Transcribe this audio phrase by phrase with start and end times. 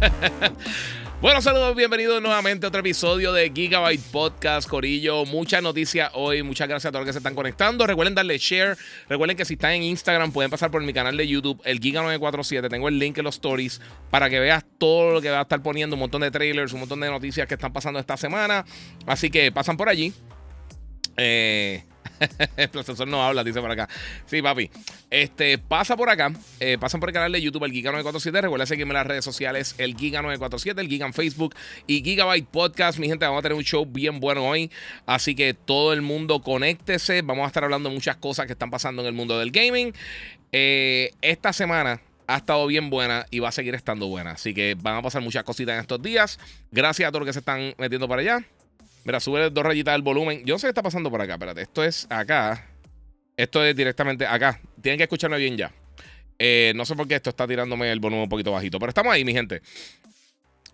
[1.20, 5.26] Bueno, saludos, bienvenidos nuevamente a otro episodio de Gigabyte Podcast, Corillo.
[5.26, 7.86] Muchas noticias hoy, muchas gracias a todos los que se están conectando.
[7.86, 8.78] Recuerden darle share.
[9.06, 12.70] Recuerden que si están en Instagram pueden pasar por mi canal de YouTube, el Giga947.
[12.70, 15.62] Tengo el link en los stories para que veas todo lo que va a estar
[15.62, 18.64] poniendo, un montón de trailers, un montón de noticias que están pasando esta semana.
[19.04, 20.14] Así que pasan por allí.
[21.18, 21.84] Eh,
[22.56, 23.88] el profesor no habla, dice por acá.
[24.26, 24.70] Sí, papi.
[25.10, 26.32] Este, pasa por acá.
[26.58, 28.40] Eh, pasan por el canal de YouTube, el Giga947.
[28.42, 31.54] Recuerda seguirme en las redes sociales, el Giga947, el Giga en Facebook
[31.86, 32.98] y Gigabyte Podcast.
[32.98, 34.70] Mi gente, vamos a tener un show bien bueno hoy.
[35.06, 37.22] Así que todo el mundo conéctese.
[37.22, 39.92] Vamos a estar hablando de muchas cosas que están pasando en el mundo del gaming.
[40.52, 44.32] Eh, esta semana ha estado bien buena y va a seguir estando buena.
[44.32, 46.38] Así que van a pasar muchas cositas en estos días.
[46.70, 48.46] Gracias a todos los que se están metiendo para allá.
[49.04, 50.44] Mira, sube dos rayitas del volumen.
[50.44, 51.34] Yo no sé qué está pasando por acá.
[51.34, 52.68] Espérate, esto es acá.
[53.36, 54.60] Esto es directamente acá.
[54.82, 55.72] Tienen que escucharme bien ya.
[56.38, 58.78] Eh, no sé por qué esto está tirándome el volumen un poquito bajito.
[58.78, 59.62] Pero estamos ahí, mi gente.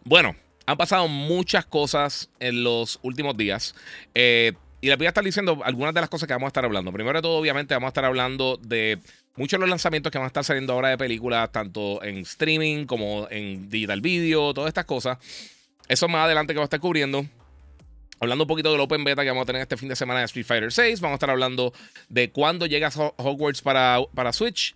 [0.04, 0.34] Bueno,
[0.66, 3.74] han pasado muchas cosas en los últimos días.
[4.14, 6.64] Eh, y les voy a estar diciendo algunas de las cosas que vamos a estar
[6.64, 6.92] hablando.
[6.92, 8.98] Primero de todo, obviamente, vamos a estar hablando de
[9.36, 12.86] muchos de los lanzamientos que van a estar saliendo ahora de películas, tanto en streaming
[12.86, 15.18] como en digital video, todas estas cosas.
[15.88, 17.26] Eso más adelante que va a estar cubriendo.
[18.18, 20.26] Hablando un poquito del Open Beta que vamos a tener este fin de semana de
[20.26, 21.00] Street Fighter 6.
[21.00, 21.72] Vamos a estar hablando
[22.08, 24.74] de cuándo llega Hogwarts para, para Switch.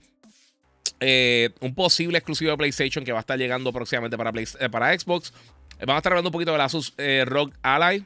[1.01, 4.99] Eh, un posible exclusivo de PlayStation que va a estar llegando próximamente para, eh, para
[4.99, 5.33] Xbox.
[5.79, 8.05] Eh, vamos a estar hablando un poquito de Asus Rock Ally.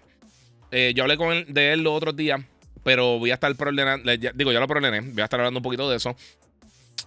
[0.94, 2.40] yo hablé con él, de él los otros días,
[2.84, 4.10] pero voy a estar problemando.
[4.34, 5.00] Digo, ya lo problemé.
[5.00, 6.16] Voy a estar hablando un poquito de eso.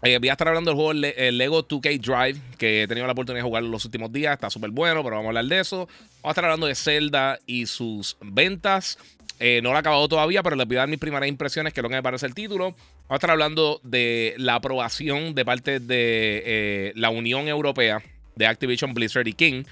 [0.04, 3.14] Eh, voy a estar hablando del juego el Lego 2K Drive, que he tenido la
[3.14, 4.34] oportunidad de jugar los últimos días.
[4.34, 5.88] Está súper bueno, pero vamos a hablar de eso.
[5.88, 9.00] Vamos a estar hablando de Zelda y sus ventas.
[9.40, 11.80] Eh, no lo he acabado todavía, pero les voy a dar mis primeras impresiones, que
[11.80, 12.66] es lo que me parece el título.
[12.66, 18.02] Vamos a estar hablando de la aprobación de parte de eh, la Unión Europea
[18.36, 19.64] de Activision Blizzard y King.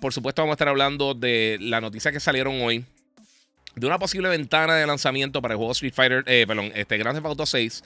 [0.00, 2.84] por supuesto, vamos a estar hablando de la noticia que salieron hoy
[3.74, 7.26] de una posible ventana de lanzamiento para el juego Street Fighter, perdón, este Grand Theft
[7.26, 7.82] Auto 6.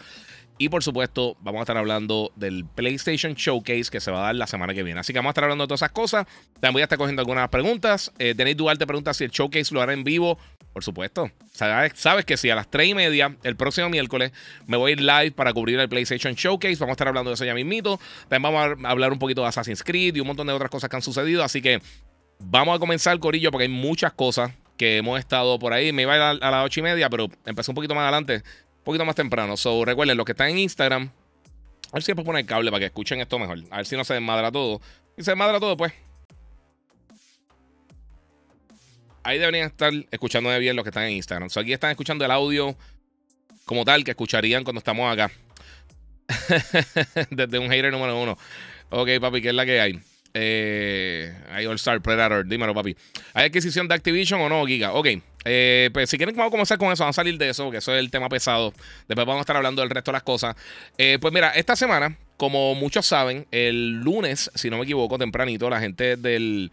[0.56, 4.34] Y por supuesto, vamos a estar hablando del PlayStation Showcase que se va a dar
[4.37, 5.00] la semana que viene.
[5.00, 6.26] Así que vamos a estar hablando de todas esas cosas.
[6.54, 8.12] También voy a estar cogiendo algunas preguntas.
[8.19, 10.38] Eh, Denis te pregunta si el showcase lo hará en vivo.
[10.72, 11.31] Por supuesto.
[11.53, 14.32] Sabes, que si a las 3 y media, el próximo miércoles,
[14.66, 16.76] me voy a ir live para cubrir el PlayStation Showcase.
[16.76, 17.98] Vamos a estar hablando de eso ya mismito.
[18.28, 20.91] También vamos a hablar un poquito de Assassin's Creed y un montón de otras cosas
[20.91, 21.44] que han sucedido.
[21.44, 21.81] Así que
[22.41, 25.92] vamos a comenzar, Corillo, porque hay muchas cosas que hemos estado por ahí.
[25.92, 28.42] Me iba a a, las 8 y media, pero empecé un poquito más adelante
[28.84, 29.56] poquito más temprano.
[29.56, 31.11] So, recuerden, los que están en Instagram,
[31.91, 33.59] a ver si puedo poner cable para que escuchen esto mejor.
[33.71, 34.81] A ver si no se desmadra todo.
[35.17, 35.93] Y se desmadra todo, pues.
[39.22, 41.49] Ahí deberían estar escuchándome bien los que están en Instagram.
[41.49, 42.77] So, aquí están escuchando el audio
[43.65, 45.31] como tal que escucharían cuando estamos acá.
[47.31, 48.39] Desde un hater número uno.
[48.91, 50.01] Ok, papi, ¿qué es la que hay?
[50.34, 52.97] Eh, hay All Star Predator, dímelo, papi.
[53.33, 54.93] ¿Hay adquisición de Activision o no, Giga?
[54.93, 55.09] Ok.
[55.44, 57.78] Eh, pues si quieren vamos a comenzar con eso, vamos a salir de eso, que
[57.78, 58.72] eso es el tema pesado.
[59.09, 60.56] Después vamos a estar hablando del resto de las cosas.
[60.99, 65.69] Eh, pues mira, esta semana, como muchos saben, el lunes, si no me equivoco, tempranito,
[65.71, 66.71] la gente del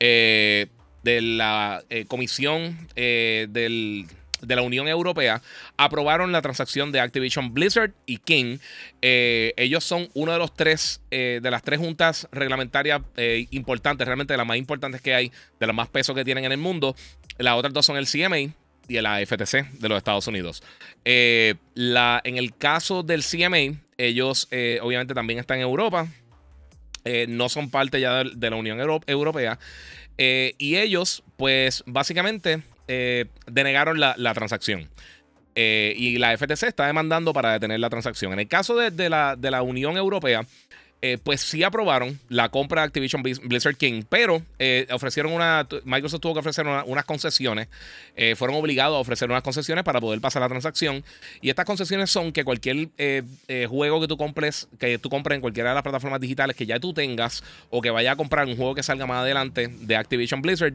[0.00, 0.68] eh,
[1.02, 4.06] de la comisión del
[4.46, 5.42] de la Unión Europea
[5.76, 8.58] aprobaron la transacción de Activision Blizzard y King.
[9.02, 14.06] Eh, ellos son uno de los tres, eh, de las tres juntas reglamentarias eh, importantes,
[14.06, 16.58] realmente de las más importantes que hay, de las más pesos que tienen en el
[16.58, 16.94] mundo.
[17.38, 18.52] Las otras dos son el CMA
[18.86, 20.62] y el AFTC de los Estados Unidos.
[21.04, 24.48] la, en el caso del CMA, ellos
[24.82, 26.06] obviamente también están en Europa.
[27.28, 29.58] no son parte ya de, la Unión Europea.
[30.18, 34.88] y ellos, pues básicamente eh, denegaron la, transacción.
[35.54, 38.32] Eh, y la FTC está demandando para detener la transacción.
[38.32, 40.44] En el caso de, la, Unión Europea,
[41.00, 44.42] eh, pues sí aprobaron la compra de Activision Blizzard King, pero
[44.90, 45.66] ofrecieron una.
[45.84, 47.68] Microsoft tuvo que ofrecer unas concesiones.
[48.36, 51.04] fueron obligados a ofrecer unas concesiones para poder pasar la transacción.
[51.40, 52.88] Y estas concesiones son que cualquier
[53.68, 56.80] juego que tú compres, que tú compres en cualquiera de las plataformas digitales que ya
[56.80, 60.42] tú tengas, o que vaya a comprar un juego que salga más adelante de Activision
[60.42, 60.74] Blizzard,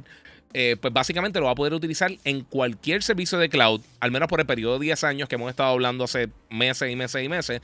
[0.53, 4.27] eh, pues básicamente lo va a poder utilizar en cualquier servicio de cloud, al menos
[4.27, 7.29] por el periodo de 10 años que hemos estado hablando hace meses y meses y
[7.29, 7.61] meses.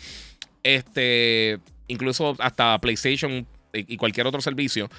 [0.63, 4.89] Este, incluso hasta PlayStation y cualquier otro servicio,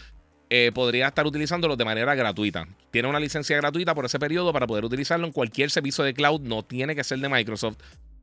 [0.48, 2.68] eh, podría estar utilizándolo de manera gratuita.
[2.92, 6.40] Tiene una licencia gratuita por ese periodo para poder utilizarlo en cualquier servicio de cloud.
[6.40, 7.78] No tiene que ser de Microsoft.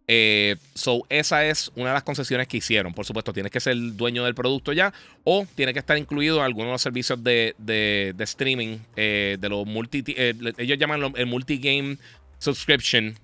[0.08, 2.94] Eh, so, esa es una de las concesiones que hicieron.
[2.94, 6.44] Por supuesto, tienes que ser dueño del producto ya o tiene que estar incluido en
[6.44, 10.04] algunos de los servicios de, de, streaming eh, de los multi.
[10.08, 11.98] Eh, ellos llaman el multi-game
[12.40, 13.16] subscription.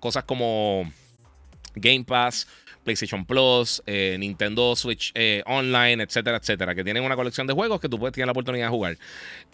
[0.00, 0.90] cosas como
[1.76, 2.46] Game Pass,
[2.82, 5.12] PlayStation Plus, Nintendo Switch
[5.46, 6.74] Online, etcétera, etcétera.
[6.74, 8.98] Que tienen una colección de juegos que tú puedes tener la oportunidad de jugar.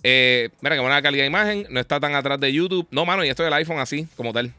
[0.03, 1.67] mira, que buena calidad de imagen.
[1.69, 2.89] No está tan atrás de YouTube.
[2.91, 4.55] No, mano, y esto del iPhone así, como tal.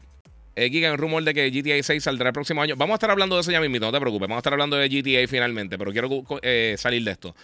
[0.54, 2.74] Eh, Giga, un rumor de que GTA 6 saldrá el próximo año.
[2.76, 4.28] Vamos a estar hablando de eso ya mismo, no te preocupes.
[4.28, 7.34] Vamos a estar hablando de GTA finalmente, pero quiero eh, salir de esto.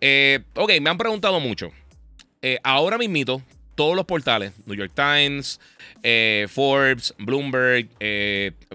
[0.00, 1.70] Eh, ok, me han preguntado mucho.
[2.42, 3.42] Eh, ahora mismito,
[3.76, 5.60] todos los portales, New York Times,
[6.48, 7.88] Forbes, Bloomberg,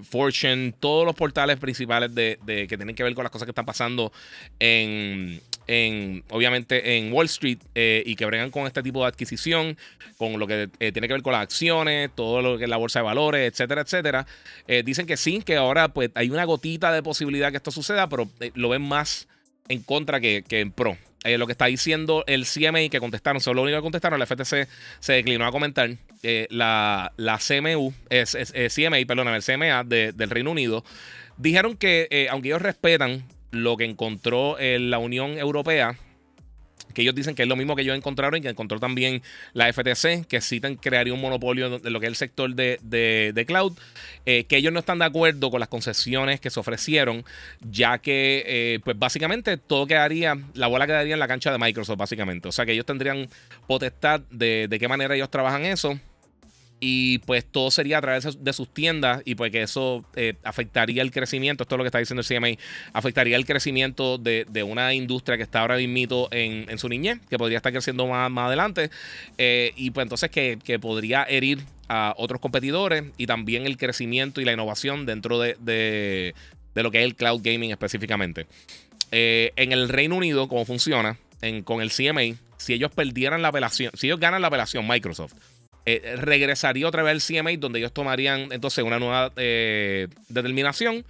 [0.01, 3.65] Fortune, todos los portales principales de, que tienen que ver con las cosas que están
[3.65, 4.13] pasando
[4.59, 9.77] en, en, obviamente en Wall Street eh, y que bregan con este tipo de adquisición,
[10.17, 12.77] con lo que eh, tiene que ver con las acciones, todo lo que es la
[12.77, 14.25] bolsa de valores, etcétera, etcétera.
[14.67, 18.09] Eh, dicen que sí, que ahora pues hay una gotita de posibilidad que esto suceda,
[18.09, 19.27] pero lo ven más
[19.69, 20.97] en contra que, en pro.
[21.23, 24.67] lo que está diciendo el CMA que contestaron, solo lo único que contestaron, la FTC
[24.99, 25.89] se declinó a comentar.
[26.49, 28.35] la, la CMU, es,
[28.75, 30.83] CMA, perdón, el CMA del Reino Unido,
[31.37, 35.97] dijeron que aunque ellos respetan lo que encontró en la Unión Europea
[36.93, 39.21] que ellos dicen que es lo mismo que ellos encontraron y que encontró también
[39.53, 43.73] la FTC, que sí crearía un monopolio de lo que es el sector de, cloud,
[44.25, 47.25] eh, que ellos no están de acuerdo con las concesiones que se ofrecieron,
[47.61, 51.97] ya que eh, pues básicamente todo quedaría, la bola quedaría en la cancha de Microsoft,
[51.97, 52.47] básicamente.
[52.47, 53.27] O sea que ellos tendrían
[53.67, 55.99] potestad de, de qué manera ellos trabajan eso
[56.85, 61.01] y pues todo sería a través de sus tiendas y pues que eso eh, afectaría
[61.01, 64.93] el crecimiento, esto es lo que está diciendo el CMA, afectaría el crecimiento de, una
[64.93, 68.47] industria que está ahora mismo en, en, su niñez, que podría estar creciendo más, más
[68.47, 68.89] adelante
[69.37, 74.45] eh, y pues entonces que, podría herir a otros competidores y también el crecimiento y
[74.45, 76.35] la innovación dentro de,
[76.75, 78.45] lo que es el cloud gaming específicamente.
[79.11, 81.17] Eh, en el Reino Unido, ¿cómo funciona?
[81.65, 85.33] con el CMA, si ellos perdieran la apelación, si ellos ganan la apelación, Microsoft,
[85.85, 91.05] eh, regresaría otra vez al CMA, donde ellos tomarían entonces una nueva eh, determinación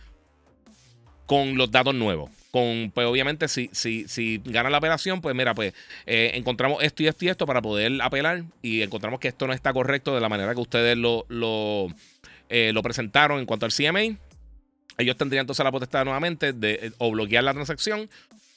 [1.27, 2.31] con los datos nuevos.
[2.51, 5.73] Con, pues obviamente, si, si, si gana la apelación, pues mira, pues
[6.05, 9.53] eh, encontramos esto y esto y esto para poder apelar y encontramos que esto no
[9.53, 11.87] está correcto de la manera que ustedes lo, lo,
[12.81, 14.17] presentaron en cuanto al CMA.
[14.97, 18.09] Ellos tendrían entonces la potestad nuevamente de o bloquear la transacción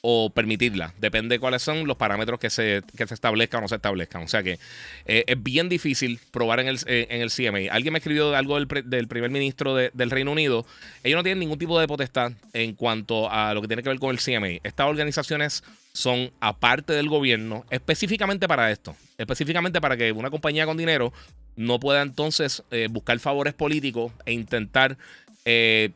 [0.09, 0.93] o permitirla.
[0.99, 4.23] Depende de cuáles son los parámetros que se, que se establezcan o no se establezcan.
[4.23, 4.57] O sea que
[5.05, 7.73] eh, es bien difícil probar en el, eh, en el CMA.
[7.73, 10.65] Alguien me escribió algo del, del primer ministro del Reino Unido.
[11.03, 13.99] Ellos no tienen ningún tipo de potestad en cuanto a lo que tiene que ver
[13.99, 14.61] con el CMA.
[14.63, 15.61] Estas organizaciones
[15.91, 18.95] son aparte del gobierno específicamente para esto.
[19.17, 21.11] Específicamente para que una compañía con dinero
[21.57, 24.97] no pueda entonces eh, buscar favores políticos e intentar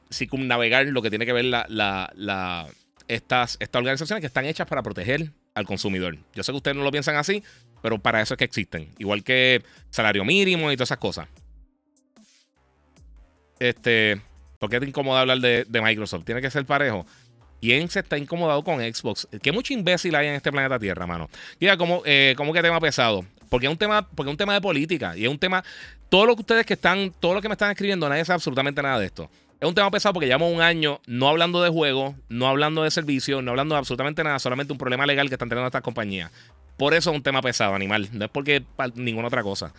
[0.09, 2.69] circunnavegar lo que tiene que ver la, la
[3.11, 6.17] estas, estas organizaciones que están hechas para proteger al consumidor.
[6.33, 7.43] Yo sé que ustedes no lo piensan así,
[7.81, 8.93] pero para eso es que existen.
[8.97, 11.27] Igual que salario mínimo y todas esas cosas.
[13.59, 14.19] Este,
[14.59, 16.23] ¿por qué te incomoda hablar de, Microsoft?
[16.23, 17.05] Tiene que ser parejo.
[17.59, 19.27] ¿Quién se está incomodado con Xbox?
[19.41, 21.29] ¿Qué mucho imbécil hay en este planeta Tierra, mano?
[21.59, 23.23] Mira, como, eh, como que tema pesado.
[23.49, 25.15] Porque es un tema, porque es un tema de política.
[25.15, 25.63] Y es un tema.
[26.09, 28.81] Todo lo que ustedes que están, todo lo que me están escribiendo, nadie sabe absolutamente
[28.81, 29.29] nada de esto.
[29.61, 32.89] Es un tema pesado porque llevamos un año no hablando de juegos, no hablando de
[32.89, 36.31] servicios, no hablando de absolutamente nada, solamente un problema legal que están teniendo estas compañías.
[36.77, 38.09] Por eso es un tema pesado, animal.
[38.11, 38.63] No es porque
[38.95, 39.71] ninguna otra cosa.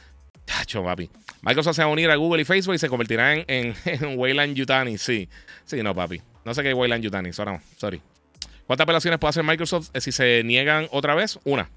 [0.44, 1.10] Tacho, papi.
[1.42, 3.74] Microsoft se va a unir a Google y Facebook y se convertirá en, en,
[4.18, 4.98] Wayland Yutani.
[4.98, 5.28] Sí.
[5.64, 6.22] Sí, no, papi.
[6.44, 7.32] No sé qué es Wayland Yutani.
[7.32, 8.00] Sorry.
[8.68, 11.40] ¿Cuántas apelaciones puede hacer Microsoft eh, si se niegan otra vez?
[11.42, 11.68] Una.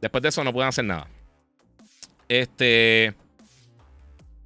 [0.00, 1.06] Después de eso no pueden hacer nada.
[2.28, 3.14] Este.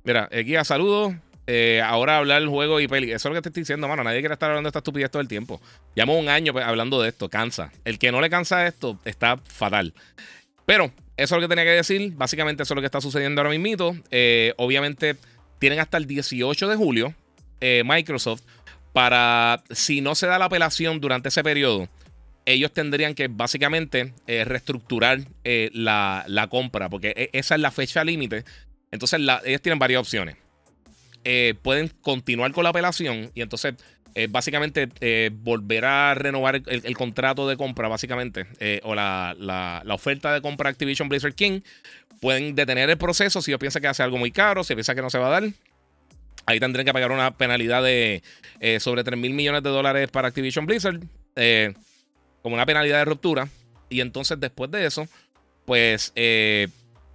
[0.05, 1.15] Mira, guía, saludos.
[1.47, 3.13] Eh, ahora hablar del juego y peli.
[3.13, 4.03] Eso es lo que te estoy diciendo, mano.
[4.03, 5.61] Nadie quiere estar hablando de esta estupidez todo el tiempo.
[5.95, 7.29] Llevamos un año pues, hablando de esto.
[7.29, 7.73] Cansa.
[7.85, 9.95] El que no le cansa esto está fatal.
[10.65, 12.13] Pero eso es lo que tenía que decir.
[12.15, 13.97] Básicamente eso es lo que está sucediendo ahora mismo.
[14.11, 15.17] Eh, obviamente
[15.59, 17.15] tienen hasta el 18 de julio
[17.61, 18.43] eh, Microsoft
[18.93, 21.89] para, si no se da la apelación durante ese periodo,
[22.47, 28.45] ellos tendrían que básicamente reestructurar la, compra, porque e, esa es la fecha límite.
[28.91, 30.37] Entonces ellos tienen varias opciones
[31.29, 33.75] eh, pueden continuar con la apelación y entonces
[34.15, 38.47] eh, básicamente eh, volver a renovar el, contrato de compra, básicamente,
[38.85, 41.63] o la, oferta de compra Activision Blizzard King.
[42.21, 45.03] Pueden detener el proceso si ellos piensan que hace algo muy caro, si piensan que
[45.03, 45.51] no se va a dar.
[46.47, 48.23] Ahí tendrían que pagar una penalidad de
[48.79, 51.01] sobre 3 mil millones de dólares para Activision Blizzard,
[52.41, 53.49] como una penalidad de ruptura.
[53.91, 55.09] Y entonces después de eso,
[55.65, 56.13] pues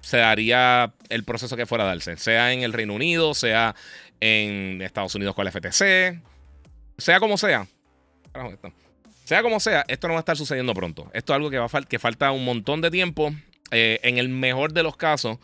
[0.01, 3.75] se daría el proceso que fuera a darse, sea en el Reino Unido, sea
[4.19, 6.21] en Estados Unidos con la FTC,
[6.97, 7.67] sea como sea.
[9.25, 11.09] Sea como sea, esto no va a estar sucediendo pronto.
[11.13, 13.31] Esto es algo que, va que falta un montón de tiempo.
[13.71, 15.37] Eh, en el mejor de los casos,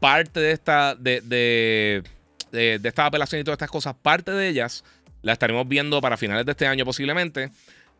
[0.00, 2.02] parte de esta, de, de,
[2.50, 4.84] de, esta apelación y todas estas cosas, parte de ellas
[5.20, 7.50] la estaremos viendo para finales de este año posiblemente.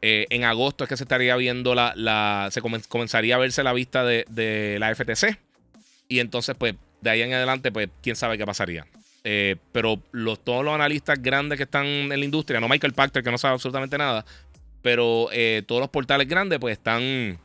[0.00, 1.92] Eh, en agosto es que se estaría viendo la.
[1.96, 5.38] la se comenzaría a verse la vista de, de, la FTC.
[6.08, 8.86] Y entonces, pues, de ahí en adelante, pues, quién sabe qué pasaría.
[9.24, 10.00] Eh, pero
[10.42, 13.54] todos los analistas grandes que están en la industria, no Michael Pachter, que no sabe
[13.54, 14.24] absolutamente nada,
[14.80, 17.38] pero eh, todos los portales grandes, pues están.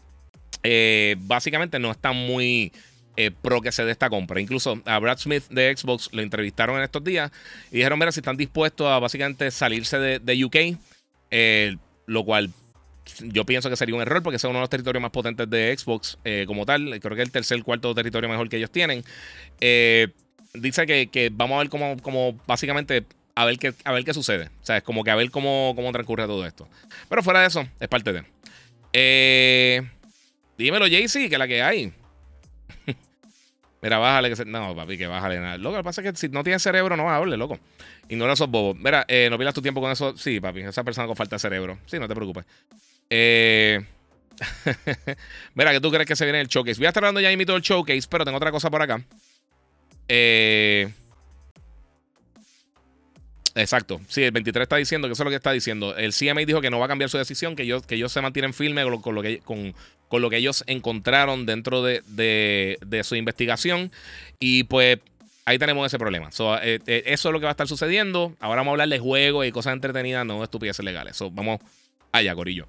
[0.64, 2.72] Eh, básicamente no están muy
[3.42, 4.40] pro que se dé esta compra.
[4.40, 7.32] Incluso a Brad Smith de Xbox lo entrevistaron en estos días
[7.70, 10.56] y dijeron: Mira, si están dispuestos a básicamente salirse de, de UK,
[12.06, 12.50] lo cual
[13.20, 15.76] yo pienso que sería un error porque es uno de los territorios más potentes de
[15.78, 16.18] Xbox
[16.48, 17.00] como tal.
[17.00, 19.04] Creo que es el tercer, cuarto territorio mejor que ellos tienen.
[19.60, 20.10] Eh,
[20.54, 23.06] dice que, vamos a ver cómo, cómo básicamente
[23.36, 24.50] a ver qué, a ver qué sucede.
[24.62, 26.68] O sea, es como que a ver cómo, cómo transcurre todo esto.
[27.10, 28.24] Pero fuera de eso, es parte de.
[28.94, 29.82] Eh,
[30.58, 31.94] dímelo, Jaycee, que la que hay.
[33.82, 34.46] Mira, bájale que se...
[34.46, 35.58] No, papi, que bájale nada.
[35.58, 37.60] Lo que pasa es que si no tienes cerebro, no hable, loco.
[38.08, 38.78] Ignora esos bobos.
[38.78, 40.16] Mira, eh, no pierdas tu tiempo con eso.
[40.16, 41.80] Sí, papi, esa persona con falta de cerebro.
[41.88, 42.46] Sí, no te preocupes.
[43.16, 43.80] Eh...
[45.54, 46.80] Mira, que tú crees que se viene el showcase.
[46.80, 49.04] Voy a estar hablando ya de todo el showcase, pero tengo otra cosa por acá.
[50.08, 50.92] Eh,
[53.54, 54.02] exacto.
[54.08, 55.96] Sí, el 23 está diciendo que eso es lo que está diciendo.
[55.96, 58.22] El CMA dijo que no va a cambiar su decisión, que ellos, que ellos se
[58.22, 59.76] mantienen firmes con lo, que, con,
[60.12, 63.92] lo que ellos encontraron dentro de, su investigación.
[64.40, 64.98] Y pues
[65.46, 66.30] ahí tenemos ese problema.
[66.64, 68.36] Eh, eh, eso es lo que va a estar sucediendo.
[68.40, 71.20] Ahora vamos a hablar de juegos y cosas entretenidas, no estupideces legales.
[71.32, 71.60] vamos
[72.14, 72.68] allá, Corillo.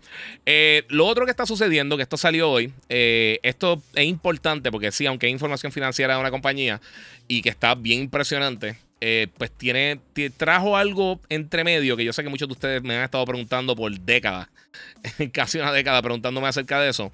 [0.88, 5.26] lo otro que está sucediendo, que esto salió hoy, esto es importante porque sí, aunque
[5.26, 6.80] hay información financiera de una compañía,
[7.28, 8.76] y que está bien impresionante.
[9.00, 10.00] Eh, pues tiene,
[10.36, 13.76] trajo algo entre medio que yo sé que muchos de ustedes me han estado preguntando
[13.76, 14.48] por décadas,
[15.32, 17.12] casi una década preguntándome acerca de eso.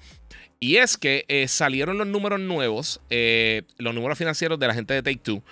[0.59, 4.93] Y es que eh, salieron los números nuevos, eh, los números financieros de la gente
[4.93, 5.43] de Take Two.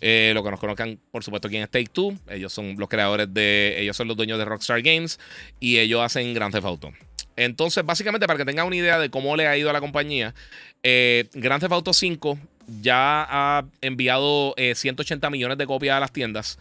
[0.00, 2.16] Lo que nos conozcan, por supuesto, quién es Take Two.
[2.28, 3.76] Ellos son los creadores de.
[3.78, 5.18] Ellos son los dueños de Rockstar Games.
[5.60, 6.92] Y ellos hacen Grand Theft Auto.
[7.36, 10.34] Entonces, básicamente, para que tengan una idea de cómo le ha ido a la compañía,
[10.82, 12.38] Grand Theft Auto 5
[12.80, 16.58] ya ha enviado 180 eh, millones de copias a las tiendas.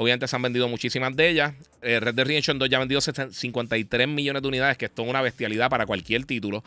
[0.00, 1.54] Obviamente se han vendido muchísimas de ellas.
[1.82, 5.08] Eh, Red Dead Redemption 2 ya ha vendido 53 millones de unidades, que esto es
[5.08, 6.62] una bestialidad para cualquier título.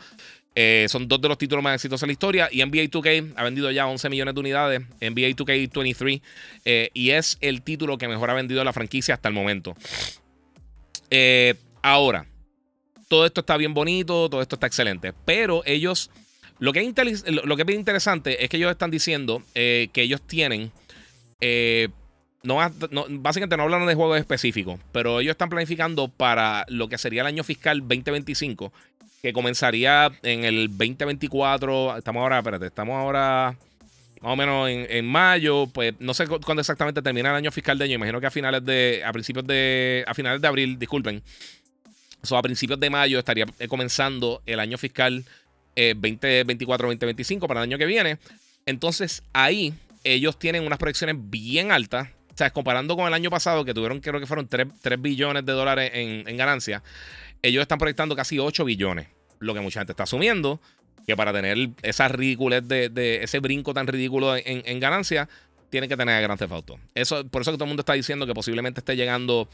[0.54, 2.48] Eh, son dos de los títulos más exitosos de la historia.
[2.52, 4.80] Y NBA 2K ha vendido ya 11 millones de unidades.
[5.00, 6.20] NBA 2K 23.
[6.92, 9.74] y es el título que mejor ha vendido la franquicia hasta el momento.
[11.80, 12.26] ahora,
[13.08, 15.14] todo esto está bien bonito, todo esto está excelente.
[15.24, 16.10] Pero ellos
[16.58, 20.20] lo que es, lo que es interesante es que ellos están diciendo eh, que ellos
[20.26, 20.70] tienen.
[22.44, 22.58] No,
[23.08, 27.28] básicamente no hablan de juegos específicos, pero ellos están planificando para lo que sería el
[27.28, 28.72] año fiscal 2025,
[29.22, 31.96] que comenzaría en el 2024.
[31.96, 33.56] Estamos ahora, espérate, estamos ahora
[34.22, 37.86] más o menos en, mayo, pues no sé cuándo exactamente termina el año fiscal de
[37.86, 41.22] año, imagino que a finales de, a principios de, a finales de abril, disculpen.
[42.30, 45.24] O a principios de mayo estaría eh, comenzando el año fiscal
[45.74, 48.18] 2024, eh, 2025 para el año que viene.
[48.64, 52.08] Entonces ahí ellos tienen unas proyecciones bien altas.
[52.42, 54.66] Sea, comparando con el año pasado, que tuvieron, creo que fueron 3,
[54.98, 56.82] billones de dólares en, en ganancias,
[57.40, 59.06] ellos están proyectando casi 8 billones.
[59.38, 60.60] Lo que mucha gente está asumiendo,
[61.06, 65.28] que para tener esa ridiculez de, ese brinco tan ridículo en, en ganancias,
[65.70, 66.80] tienen que tener Grand Theft Auto.
[66.96, 69.48] Eso, por eso que todo el mundo está diciendo que posiblemente esté llegando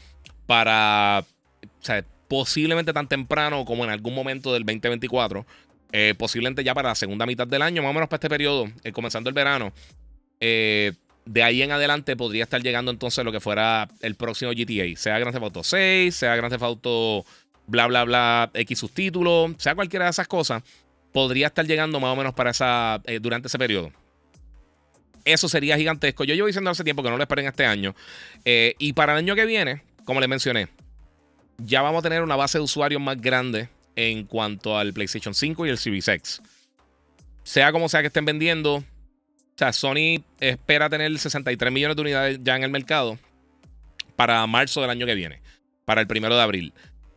[0.47, 1.23] para.
[1.63, 5.45] O sea, posiblemente tan temprano como en algún momento del 2024.
[5.91, 8.67] Eh, posiblemente ya para la segunda mitad del año, más o menos para este periodo,
[8.83, 9.73] eh, comenzando el verano.
[10.39, 10.93] Eh,
[11.25, 15.19] de ahí en adelante podría estar llegando entonces lo que fuera el próximo GTA, sea
[15.19, 17.25] Grand Theft Auto 6, sea Grand Theft Auto
[17.67, 20.63] bla bla bla X subtítulo, sea cualquiera de esas cosas,
[21.11, 23.91] podría estar llegando más o menos para esa durante ese periodo.
[25.25, 26.23] Eso sería gigantesco.
[26.23, 27.95] Yo llevo diciendo hace tiempo que no lo esperen este año.
[28.43, 30.69] y para el año que viene, como les mencioné,
[31.57, 35.65] ya vamos a tener una base de usuarios más grande en cuanto al PlayStation 5
[35.65, 36.41] y el Series X.
[37.43, 38.83] Sea como sea que estén vendiendo,
[39.59, 43.17] sea, Sony espera tener 63 millones de unidades ya en el mercado
[44.15, 45.41] para marzo del año que viene,
[45.85, 46.73] para el primero de abril.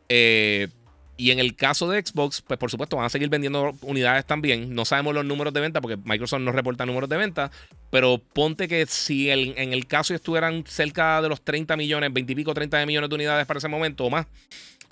[0.09, 0.69] Eh,
[1.17, 4.75] Y en el caso de Xbox, pues por supuesto van a seguir vendiendo unidades también.
[4.75, 7.51] No sabemos los números de venta porque Microsoft no reporta números de venta.
[7.91, 12.37] Pero ponte que si en el caso estuvieran cerca de los 30 millones, 20 y
[12.37, 14.27] pico, 30 millones de unidades para ese momento o más,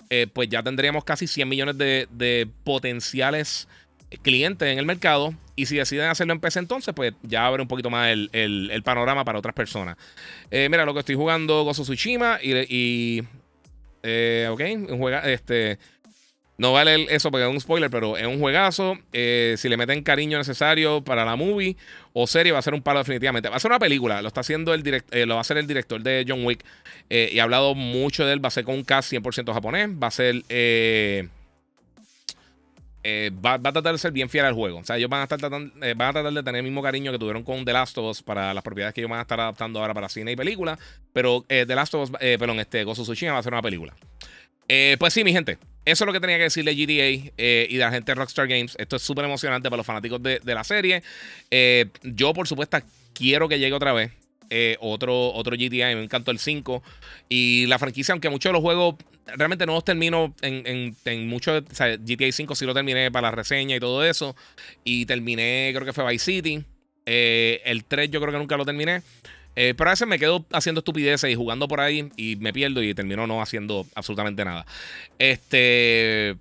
[0.09, 3.67] eh, pues ya tendríamos casi 100 millones de, potenciales
[4.21, 5.33] clientes en el mercado.
[5.61, 9.23] Y si deciden hacerlo en PC entonces, pues ya abre un poquito más el, panorama
[9.23, 9.95] para otras personas.
[10.49, 13.23] Eh, mira, lo que estoy jugando Gozo Tsushima y, y
[14.01, 15.77] eh, ok, un juego, este,
[16.57, 18.97] no vale eso porque es un spoiler, pero es un juegazo.
[19.13, 21.77] Eh, si le meten cariño necesario para la movie
[22.13, 23.47] o serie, va a ser un palo definitivamente.
[23.47, 24.19] Va a ser una película.
[24.23, 26.65] Lo está haciendo el eh, lo va a hacer el director de John Wick.
[27.07, 28.43] Y ha hablado mucho de él.
[28.43, 29.89] Va a ser con un cast 100% japonés.
[29.89, 30.43] Va a ser.
[33.03, 34.79] Va, a tratar de ser bien fiel al juego.
[34.79, 37.11] O sea, ellos van a, estar tratando, van a tratar de tener el mismo cariño
[37.11, 39.39] que tuvieron con The Last of Us para las propiedades que ellos van a estar
[39.39, 40.77] adaptando ahora para cine y película.
[41.13, 43.95] Pero The Last of Us, perdón, este Gozo Tsushima va a ser una película.
[44.99, 45.57] pues sí, mi gente.
[45.83, 48.15] Eso es lo que tenía que decir de GTA eh, y de la gente de
[48.15, 48.75] Rockstar Games.
[48.77, 51.01] Esto es súper emocionante para los fanáticos de, la serie.
[51.49, 52.77] Eh, yo, por supuesto,
[53.13, 54.11] quiero que llegue otra vez.
[54.51, 56.83] Eh, otro, otro GTA, me encantó el 5.
[57.29, 58.95] Y la franquicia, aunque muchos de los juegos
[59.35, 61.63] realmente no los termino en, en, muchos.
[61.71, 64.35] O sea, GTA 5 sí lo terminé para la reseña y todo eso.
[64.83, 66.63] Y terminé, creo que fue Vice City.
[67.05, 69.01] el 3 yo creo que nunca lo terminé.
[69.55, 72.81] Eh, pero a veces me quedo haciendo estupideces y jugando por ahí y me pierdo
[72.81, 74.65] y termino no haciendo absolutamente nada.
[75.19, 76.37] Este.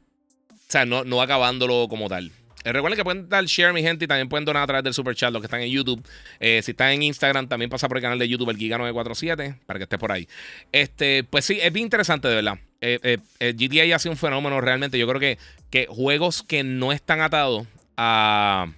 [0.51, 2.31] O sea, no, no acabándolo como tal.
[2.63, 4.95] Eh, recuerden que pueden dar share, mi gente, y también pueden donar a través del
[4.95, 6.07] super chat los que están en YouTube.
[6.39, 9.79] Eh, si están en Instagram, también pasa por el canal de YouTube, el Giga947, para
[9.79, 10.29] que estés por ahí.
[10.71, 12.59] Este, pues sí, es bien interesante, de verdad.
[12.81, 14.99] GTA ha sido un fenómeno realmente.
[14.99, 15.39] Yo creo que,
[15.71, 18.73] que juegos que no están atados a,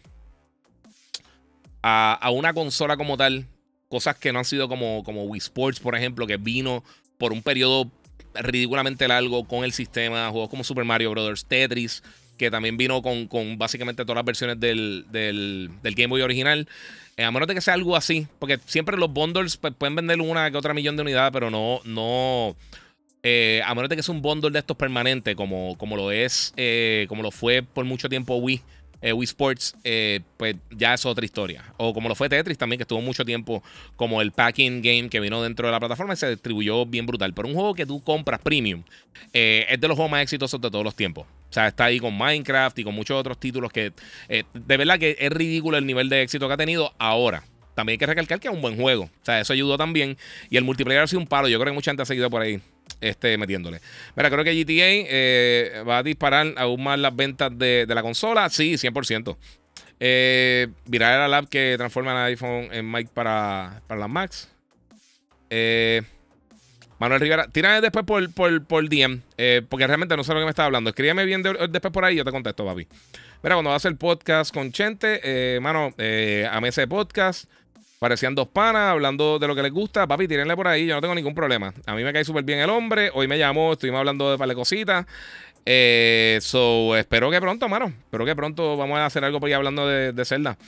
[1.82, 3.46] a, a una consola como tal
[3.92, 6.82] Cosas que no han sido como, como Wii Sports, por ejemplo, que vino
[7.18, 7.90] por un periodo
[8.34, 10.30] ridículamente largo con el sistema.
[10.30, 11.44] Juegos como Super Mario Bros.
[11.44, 12.02] Tetris,
[12.38, 16.66] que también vino con, con básicamente todas las versiones del, del, Game Boy original.
[17.18, 20.22] Eh, a menos de que sea algo así, porque siempre los bundles pues, pueden vender
[20.22, 22.56] una que otra millón de unidades, pero no, no,
[23.22, 26.52] eh, a menos de que sea un bundle de estos permanentes, como, como lo es,
[26.56, 28.62] eh, como lo fue por mucho tiempo Wii
[29.00, 31.64] eh, Wii Sports, eh, pues ya es otra historia.
[31.76, 33.60] O como lo fue Tetris también, que estuvo mucho tiempo
[33.96, 37.34] como el packing game que vino dentro de la plataforma y se distribuyó bien brutal.
[37.34, 38.84] Pero un juego que tú compras premium
[39.32, 41.26] es de los juegos más exitosos de todos los tiempos.
[41.50, 43.92] O sea, está ahí con Minecraft y con muchos otros títulos que
[44.28, 47.42] de verdad que es ridículo el nivel de éxito que ha tenido ahora.
[47.74, 49.04] También hay que recalcar que es un buen juego.
[49.04, 50.16] O sea, eso ayudó también.
[50.48, 51.48] Y el multiplayer ha sido un palo.
[51.48, 52.60] Yo creo que mucha gente ha seguido por ahí
[53.02, 53.80] este, metiéndole.
[54.16, 58.48] Mira, creo que GTA eh, va a disparar aún más las ventas de, la consola.
[58.48, 59.36] Sí, 100%.
[60.00, 64.50] Eh, virar la lab que transforma el iPhone en mic para, para las Macs.
[65.50, 66.02] Eh,
[67.02, 70.44] Manuel Rivera, tírame después por, por, por DM, eh, porque realmente no sé lo que
[70.44, 70.90] me está hablando.
[70.90, 72.86] Escríbeme bien después por ahí y yo te contesto, papi.
[73.42, 77.50] Mira, cuando vas a hacer podcast con Chente, eh, mano, eh, a mesa de podcast.
[78.02, 80.08] Parecían dos panas hablando de lo que les gusta.
[80.08, 81.72] Papi, tírenle por ahí, yo no tengo ningún problema.
[81.86, 83.12] A mí me cae súper bien el hombre.
[83.14, 85.06] Hoy me llamó, estuvimos hablando de par de cositas.
[85.64, 87.92] Eh, so, espero que pronto, mano.
[87.96, 90.58] Espero que pronto vamos a hacer algo por ahí hablando de, de Zelda.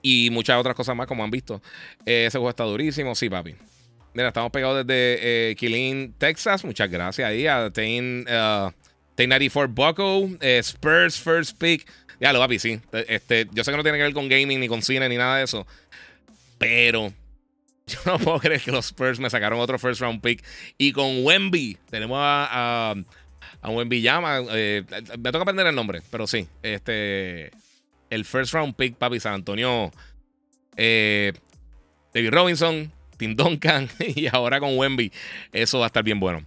[0.00, 1.60] Y muchas otras cosas más, como han visto.
[2.06, 3.56] Eh, ese juego está durísimo, sí, papi.
[4.14, 6.64] Mira, estamos pegados desde eh, Texas.
[6.64, 8.70] Muchas gracias ahí a Tain, uh,
[9.18, 11.84] 94 Bucko, eh, Spurs First Pick.
[12.20, 12.78] Ya lo, papi, sí.
[13.08, 15.38] Este, yo sé que no tiene que ver con gaming, ni con cine, ni nada
[15.38, 15.66] de eso.
[16.62, 17.12] Pero
[17.86, 20.44] yo no puedo creer que los Spurs me sacaron otro first round pick.
[20.78, 22.94] Y con Wemby, tenemos a,
[23.60, 24.40] a, Wemby Llama.
[24.52, 24.84] Eh,
[25.18, 26.46] me toca aprender el nombre, pero sí.
[26.62, 27.50] Este,
[28.10, 29.90] el first round pick, papi, San Antonio.
[30.76, 31.32] Eh,
[32.14, 35.12] David Robinson, Tim Duncan y ahora con Wemby.
[35.52, 36.44] Eso va a estar bien bueno.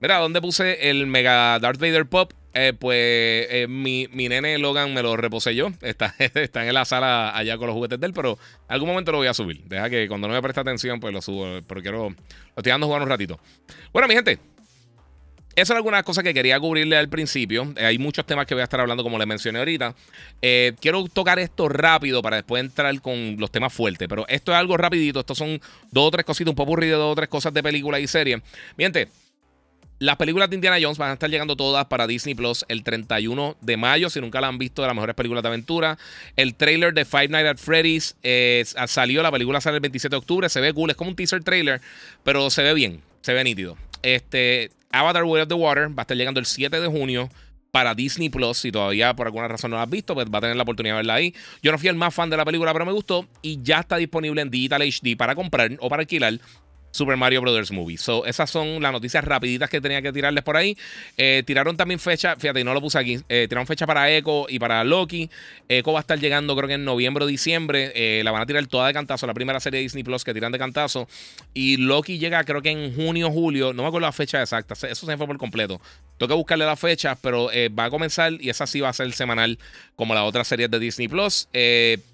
[0.00, 2.32] Mira, ¿dónde puse el Mega Darth Vader Pop?
[2.54, 5.70] Eh, pues eh, mi, nene Logan me lo reposé yo.
[5.80, 9.18] Está, está en la sala allá con los juguetes de él, pero algún momento lo
[9.18, 9.62] voy a subir.
[9.64, 11.60] Deja que cuando no me preste atención, pues lo subo.
[11.66, 12.08] Pero quiero.
[12.10, 12.16] Lo
[12.56, 13.38] estoy dando a jugar un ratito.
[13.92, 14.38] Bueno, mi gente.
[15.54, 17.72] Esas son algunas cosas que quería cubrirle al principio.
[17.76, 19.92] Eh, hay muchos temas que voy a estar hablando, como les mencioné ahorita.
[20.80, 24.06] quiero tocar esto rápido para después entrar con los temas fuertes.
[24.08, 25.18] Pero esto es algo rapidito.
[25.18, 27.98] Estos son dos o tres cositas, un poco aburrido, dos o tres cosas de película
[27.98, 28.40] y serie.
[28.76, 29.08] Mi gente,
[30.00, 33.56] las películas de Indiana Jones van a estar llegando todas para Disney Plus el 31
[33.60, 34.10] de mayo.
[34.10, 35.98] Si nunca la han visto, de las mejores películas de aventura.
[36.36, 39.22] El trailer de Five Nights at Freddy's eh, salió.
[39.22, 40.48] La película sale el 27 de octubre.
[40.48, 40.90] Se ve cool.
[40.90, 41.80] Es como un teaser trailer,
[42.22, 43.02] pero se ve bien.
[43.22, 43.76] Se ve nítido.
[44.02, 47.28] Este, Avatar Way of the Water va a estar llegando el 7 de junio
[47.72, 48.58] para Disney Plus.
[48.58, 50.94] Si todavía por alguna razón no la has visto, pues va a tener la oportunidad
[50.94, 51.34] de verla ahí.
[51.60, 53.26] Yo no fui el más fan de la película, pero me gustó.
[53.42, 56.38] Y ya está disponible en Digital HD para comprar o para alquilar
[56.98, 57.96] Super Mario Brothers Movie.
[57.96, 60.76] So, esas son las noticias rapiditas que tenía que tirarles por ahí.
[61.16, 64.58] Eh, tiraron también fecha, fíjate, no lo puse aquí, eh, tiraron fecha para Echo y
[64.58, 65.30] para Loki.
[65.68, 67.92] Echo va a estar llegando creo que en noviembre o diciembre.
[67.94, 70.34] Eh, la van a tirar toda de cantazo, la primera serie de Disney Plus que
[70.34, 71.08] tiran de cantazo.
[71.54, 74.94] Y Loki llega creo que en junio, julio, no me acuerdo la fecha exacta, eso
[74.94, 75.80] se me fue por completo.
[76.18, 79.12] Tengo que buscarle la fecha, pero va a comenzar y esa sí va a ser
[79.12, 79.58] semanal
[79.98, 81.48] como la otra serie de Disney Plus.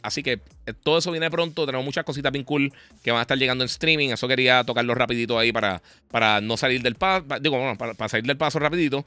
[0.03, 0.40] así que
[0.83, 1.66] todo eso viene pronto.
[1.66, 4.09] Tenemos muchas cositas bien cool que van a estar llegando en streaming.
[4.09, 7.27] Eso quería tocarlo rapidito ahí para, para no salir del paso.
[7.42, 9.05] Digo, bueno, para, salir del paso rapidito.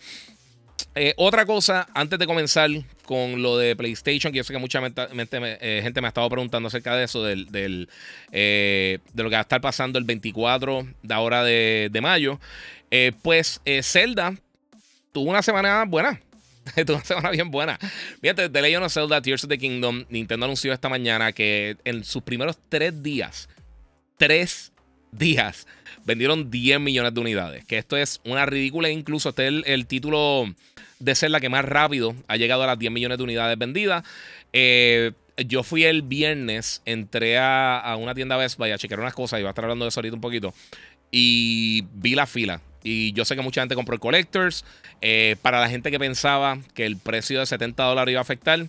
[0.94, 2.70] Eh, otra cosa, antes de comenzar
[3.04, 6.68] con lo de PlayStation, que yo sé que mucha eh, gente me ha estado preguntando
[6.68, 7.90] acerca de eso, del,
[8.32, 12.40] eh, de lo que va a estar pasando el 24 de ahora de, de mayo.
[13.24, 14.36] pues Zelda
[15.12, 16.20] tuvo una semana buena.
[16.86, 17.78] Tuvo una semana bien buena.
[18.22, 22.04] Fíjate, The Legend of Zelda Tears of the Kingdom, Nintendo anunció esta mañana que en
[22.04, 23.50] sus primeros tres días,
[24.18, 24.72] tres
[25.12, 25.68] días,
[26.06, 27.66] vendieron 10 millones de unidades.
[27.66, 28.90] Que esto es una ridícula.
[28.90, 30.54] Incluso este es el, título
[31.00, 34.04] de Zelda que más rápido ha llegado a las 10 millones de unidades vendidas.
[34.54, 35.12] Eh,
[35.46, 39.44] yo fui el viernes, entré a, una tienda Best Buy a chequear unas cosas y
[39.44, 40.54] voy a estar hablando de eso ahorita un poquito.
[41.12, 42.62] Y vi la fila.
[42.90, 44.64] Y yo sé que mucha gente compró el Collectors.
[45.02, 48.66] Eh, para la gente que pensaba que el precio de 70 dólares iba a afectar,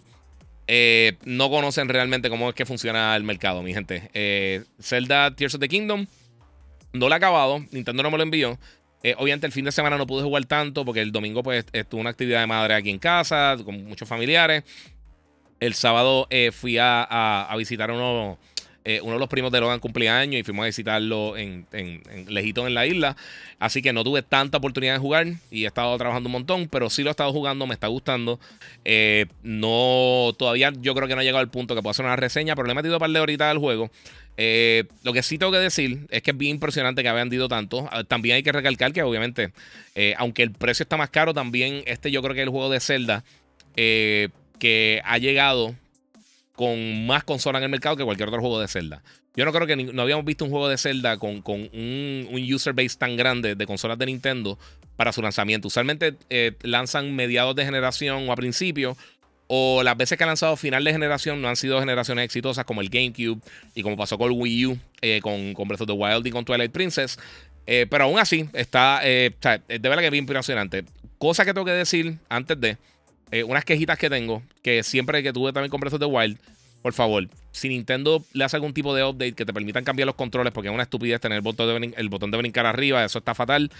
[0.66, 4.10] eh, no conocen realmente cómo es que funciona el mercado, mi gente.
[4.14, 6.06] Eh, Zelda Tears of the Kingdom
[6.92, 7.60] no lo ha acabado.
[7.70, 8.58] Nintendo no me lo envió.
[9.18, 12.10] obviamente el fin de semana no pude jugar tanto porque el domingo pues estuve una
[12.10, 14.64] actividad de madre aquí en casa con muchos familiares.
[15.60, 18.36] El sábado fui a, a, a visitar uno,
[18.84, 22.66] eh, uno de los primos de Logan cumpleaños y fuimos a visitarlo en, en, lejito
[22.66, 23.16] en la isla.
[23.58, 26.88] Así que no tuve tanta oportunidad de jugar y he estado trabajando un montón, pero
[26.88, 28.40] sí lo he estado jugando, me está gustando.
[28.84, 32.16] Eh, no, todavía yo creo que no ha llegado al punto que pueda hacer una
[32.16, 33.90] reseña, pero le he metido un par de horitas al juego.
[34.36, 37.48] Eh, lo que sí tengo que decir es que es bien impresionante que haya vendido
[37.48, 37.88] tanto.
[37.90, 39.52] Ah, también hay que recalcar que obviamente,
[40.16, 42.80] aunque el precio está más caro, también este yo creo que es el juego de
[42.80, 43.24] Zelda
[43.74, 45.74] que ha llegado
[46.58, 49.00] con más consolas en el mercado que cualquier otro juego de Zelda.
[49.36, 52.98] Yo no creo que no habíamos visto un juego de Zelda con, un, user base
[52.98, 54.58] tan grande de consolas de Nintendo
[54.96, 55.68] para su lanzamiento.
[55.68, 58.96] Usualmente eh, lanzan mediados de generación o a principio,
[59.46, 62.80] o las veces que han lanzado final de generación no han sido generaciones exitosas como
[62.80, 63.40] el GameCube
[63.76, 66.32] y como pasó con el Wii U, eh, con, con, Breath of the Wild y
[66.32, 67.20] con Twilight Princess.
[67.68, 69.30] Eh, pero aún así, está, de
[69.68, 70.84] verdad que es bien impresionante.
[71.18, 72.78] Cosa que tengo que decir antes de
[73.30, 76.38] eh, unas quejitas que tengo, que siempre que tuve también con Breath of Wild,
[76.82, 80.14] por favor, si Nintendo le hace algún tipo de update que te permitan cambiar los
[80.14, 83.18] controles, porque es una estupidez tener el botón de, el botón de brincar arriba, eso
[83.18, 83.70] está fatal.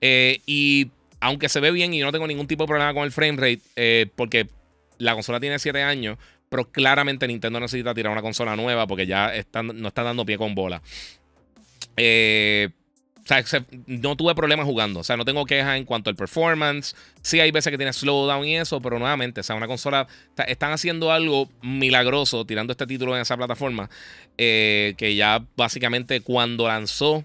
[0.00, 0.90] Eh, y
[1.20, 3.36] aunque se ve bien y yo no tengo ningún tipo de problema con el frame
[3.36, 4.48] rate, eh, porque
[4.98, 6.18] la consola tiene 7 años,
[6.48, 10.54] pero claramente Nintendo necesita tirar una consola nueva porque ya no está dando pie con
[10.54, 10.82] bola.
[11.96, 12.70] Eh,
[13.28, 15.00] sea, no tuve problemas jugando.
[15.00, 16.96] O sea, no tengo quejas en cuanto al performance.
[17.22, 20.06] Sí hay veces que tiene slowdown y eso, pero nuevamente, o sea, una consola...
[20.46, 23.90] están haciendo algo milagroso tirando este título en esa plataforma.
[24.38, 27.24] Eh, que ya básicamente cuando lanzó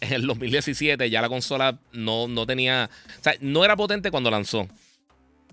[0.00, 2.88] en el 2017, ya la consola no, no tenía...
[3.20, 4.66] O sea, no era potente cuando lanzó.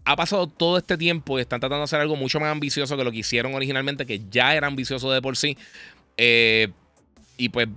[0.05, 3.03] Ha pasado todo este tiempo y están tratando de hacer algo mucho más ambicioso que
[3.03, 5.57] lo que hicieron originalmente, que ya era ambicioso de por sí.
[6.15, 6.69] Eh,
[7.37, 7.67] y pues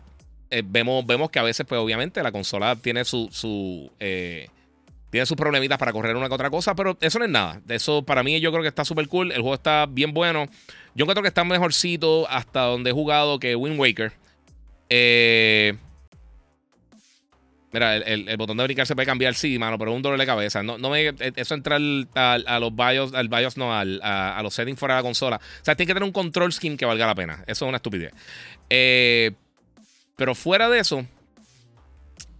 [0.52, 4.48] eh, vemos, vemos que a veces, pues obviamente, la consola tiene su, eh,
[5.08, 7.62] tiene sus problemitas para correr una que otra cosa, pero eso no es nada.
[7.70, 9.32] Eso para mí yo creo que está súper cool.
[9.32, 10.46] El juego está bien bueno.
[10.94, 14.12] Yo creo que está mejorcito hasta donde he jugado que Wind Waker.
[14.90, 15.74] Eh,
[17.72, 20.26] mira, el, botón de brincar se puede cambiar, sí, mano, pero es un dolor de
[20.26, 20.62] cabeza.
[20.62, 21.80] No, no me, eso entrar
[22.14, 25.36] a los BIOS, al BIOS no, al, a, a, los settings fuera de la consola.
[25.36, 27.42] O sea, tiene que tener un control scheme que valga la pena.
[27.46, 28.12] Eso es una estupidez.
[28.68, 29.32] Eh,
[30.16, 31.06] pero fuera de eso,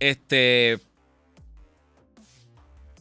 [0.01, 0.79] este.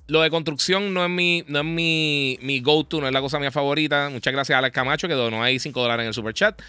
[0.08, 3.50] Lo de construcción no es mi, no mi, mi go-to, no es la cosa mía
[3.50, 4.10] favorita.
[4.10, 6.62] Muchas gracias a Alex Camacho que donó ahí 5 dólares en el super chat.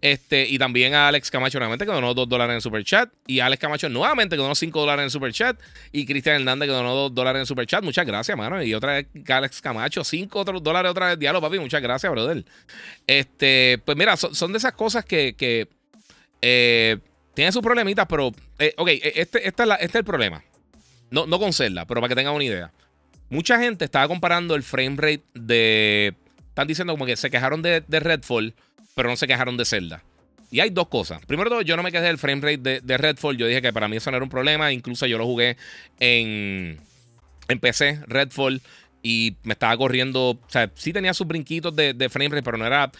[0.00, 3.10] Este, y también a Alex Camacho nuevamente que donó 2 dólares en el super chat.
[3.26, 5.60] Y Alex Camacho nuevamente que donó 5 dólares en el super chat.
[5.92, 7.84] Y Cristian Hernández que donó 2 dólares en el super chat.
[7.84, 8.62] Muchas gracias, mano.
[8.62, 11.18] Y otra vez Alex Camacho, 5 dólares otra vez.
[11.18, 11.58] Diálogo, papi.
[11.58, 12.46] Muchas gracias, brother.
[13.06, 15.68] Este, pues mira, son, de esas cosas que, que
[16.40, 16.96] eh,
[17.36, 18.32] tiene sus problemitas, pero.
[18.58, 20.42] Eh, ok, e, este, este, es el problema.
[21.10, 22.72] No, no con Zelda, pero para que tengan una idea.
[23.28, 26.14] Mucha gente estaba comparando el frame rate de.
[26.48, 28.54] Están diciendo como que se quejaron de, Redfall,
[28.94, 30.02] pero no se quejaron de Zelda.
[30.50, 31.20] Y hay dos cosas.
[31.26, 33.36] Primero todo, yo no me quejé del frame rate de, Redfall.
[33.36, 34.72] Yo dije que para mí eso no era un problema.
[34.72, 35.58] Incluso yo lo jugué
[36.00, 36.80] en,
[37.48, 38.62] en PC, Redfall.
[39.02, 40.30] Y me estaba corriendo.
[40.30, 42.90] O sea, sí tenía sus brinquitos de, frame rate, pero no era.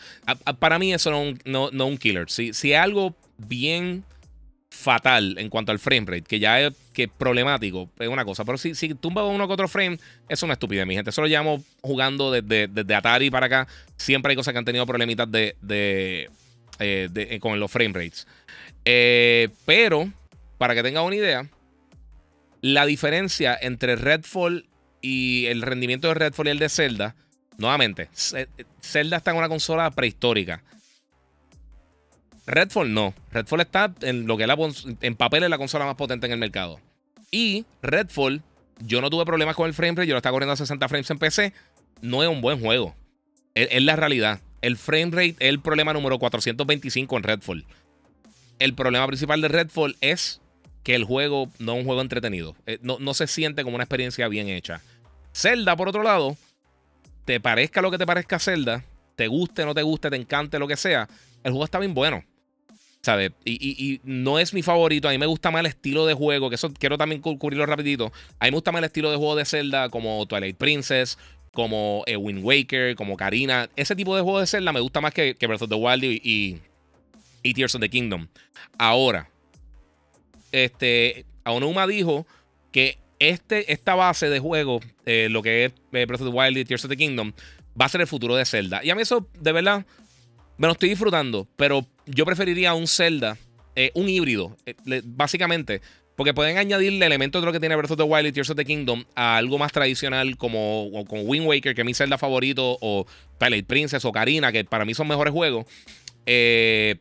[0.58, 2.28] para mí eso no, no, no un killer.
[2.28, 4.04] Si, si es algo bien
[4.70, 8.44] fatal en cuanto al frame rate, que ya es, que problemático, es una cosa.
[8.44, 9.98] Pero si, si tumba uno que otro frame,
[10.28, 11.10] es una estupidez, mi gente.
[11.10, 13.68] Eso lo llevamos jugando desde, desde, Atari para acá.
[13.96, 16.30] Siempre hay cosas que han tenido problemitas de, de,
[16.78, 18.26] eh, eh, con los frame rates.
[18.84, 20.10] Eh, pero,
[20.58, 21.48] para que tengan una idea,
[22.60, 24.66] la diferencia entre Redfall
[25.00, 27.14] y el rendimiento de Redfall y el de Zelda,
[27.58, 28.08] nuevamente,
[28.80, 30.62] Zelda está en una consola prehistórica.
[32.46, 33.14] Redfall no.
[33.32, 34.56] Redfall está en lo que es la,
[35.00, 36.80] en papel es la consola más potente en el mercado.
[37.30, 38.42] Y Redfall,
[38.80, 41.10] yo no tuve problemas con el frame rate, yo lo estaba corriendo a 60 frames
[41.10, 41.52] en PC.
[42.02, 42.94] No es un buen juego.
[43.54, 44.40] Es, la realidad.
[44.62, 47.64] El frame rate es el problema número 425 en Redfall.
[48.58, 50.40] El problema principal de Redfall es
[50.82, 52.54] que el juego no es un juego entretenido.
[52.66, 54.82] Eh, no, no se siente como una experiencia bien hecha.
[55.34, 56.36] Zelda, por otro lado,
[57.24, 58.84] te parezca lo que te parezca Zelda,
[59.16, 61.08] te guste, no te guste, te encante, lo que sea,
[61.42, 62.24] el juego está bien bueno.
[63.44, 65.08] Y, no es mi favorito.
[65.08, 68.12] A mí me gusta más el estilo de juego, que eso quiero también cubrirlo rapidito.
[68.38, 71.18] A mí me gusta más el estilo de juego de Zelda como Twilight Princess,
[71.52, 73.68] como eh, Wind Waker, como Karina.
[73.76, 76.60] Ese tipo de juego de Zelda me gusta más que, Breath of the Wild y,
[77.42, 78.28] y, Tears of the Kingdom.
[78.78, 79.30] Ahora,
[80.52, 82.26] este, Aonuma dijo
[82.72, 86.58] que este, esta base de juego, eh, lo que es eh, Breath of the Wild
[86.58, 87.32] y Tears of the Kingdom,
[87.80, 88.84] va a ser el futuro de Zelda.
[88.84, 89.86] Y a mí eso, de verdad,
[90.58, 93.36] me lo estoy disfrutando, pero yo preferiría un Zelda,
[93.74, 95.82] eh, un híbrido, eh, básicamente.
[96.16, 98.56] Porque pueden añadirle elementos de lo que tiene Breath of the Wild y Tears of
[98.56, 102.78] the Kingdom a algo más tradicional como, como Wind Waker, que es mi Zelda favorito,
[102.80, 103.06] o
[103.38, 105.66] Twilight Princess o Karina, que para mí son mejores juegos.
[106.24, 106.96] Eh,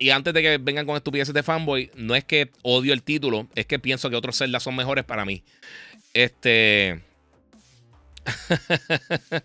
[0.00, 3.48] y antes de que vengan con estupideces de fanboy, no es que odio el título,
[3.54, 5.44] es que pienso que otros Zelda son mejores para mí.
[6.12, 7.00] Este.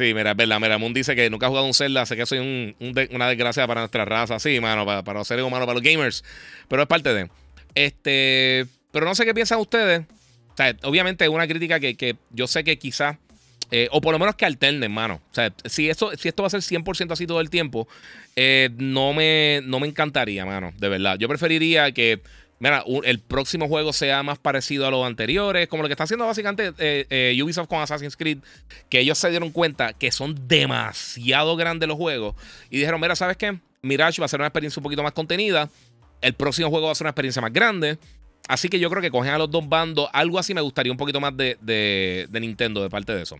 [0.00, 0.58] Sí, mira, verdad.
[0.58, 2.06] Mira, Moon dice que nunca ha jugado un Zelda.
[2.06, 2.74] Sé que soy
[3.10, 4.38] una desgracia para nuestra raza.
[4.38, 6.24] Sí, mano, para, para los seres humanos, para los gamers.
[6.68, 7.28] Pero es parte de.
[7.74, 8.64] Este.
[8.92, 10.06] Pero no sé qué piensan ustedes.
[10.52, 13.18] O sea, obviamente es una crítica que, yo sé que quizás.
[13.72, 15.20] Eh, o por lo menos que alternen, mano.
[15.30, 17.86] O sea, si esto, si esto va a ser 100% así todo el tiempo,
[18.36, 20.72] eh, no, me, no me encantaría, mano.
[20.78, 21.18] De verdad.
[21.18, 22.22] Yo preferiría que
[22.60, 26.26] mira, el próximo juego sea más parecido a los anteriores, como lo que está haciendo
[26.26, 28.38] básicamente eh, eh, Ubisoft con Assassin's Creed,
[28.88, 32.36] que ellos se dieron cuenta que son demasiado grandes los juegos
[32.70, 33.58] y dijeron, mira, ¿sabes qué?
[33.82, 35.68] Mirage va a ser una experiencia un poquito más contenida,
[36.20, 37.98] el próximo juego va a ser una experiencia más grande.
[38.48, 40.08] Así que yo creo que cogen a los dos bandos.
[40.12, 43.36] Algo así me gustaría un poquito más de, Nintendo de parte de eso.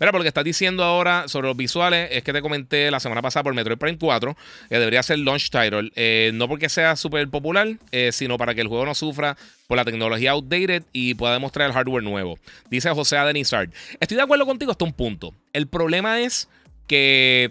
[0.00, 2.98] Mira, por lo que estás diciendo ahora sobre los visuales, es que te comenté la
[2.98, 4.36] semana pasada por Metroid Prime 4,
[4.68, 5.90] que debería ser launch title.
[5.96, 9.36] Eh, no porque sea súper popular, eh, sino para que el juego no sufra
[9.66, 12.38] por la tecnología outdated y pueda demostrar el hardware nuevo.
[12.70, 13.70] Dice José Adenizard.
[14.00, 15.34] Estoy de acuerdo contigo hasta un punto.
[15.52, 16.48] El problema es
[16.86, 17.50] que,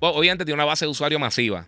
[0.00, 1.66] obviamente, tiene una base de usuario masiva.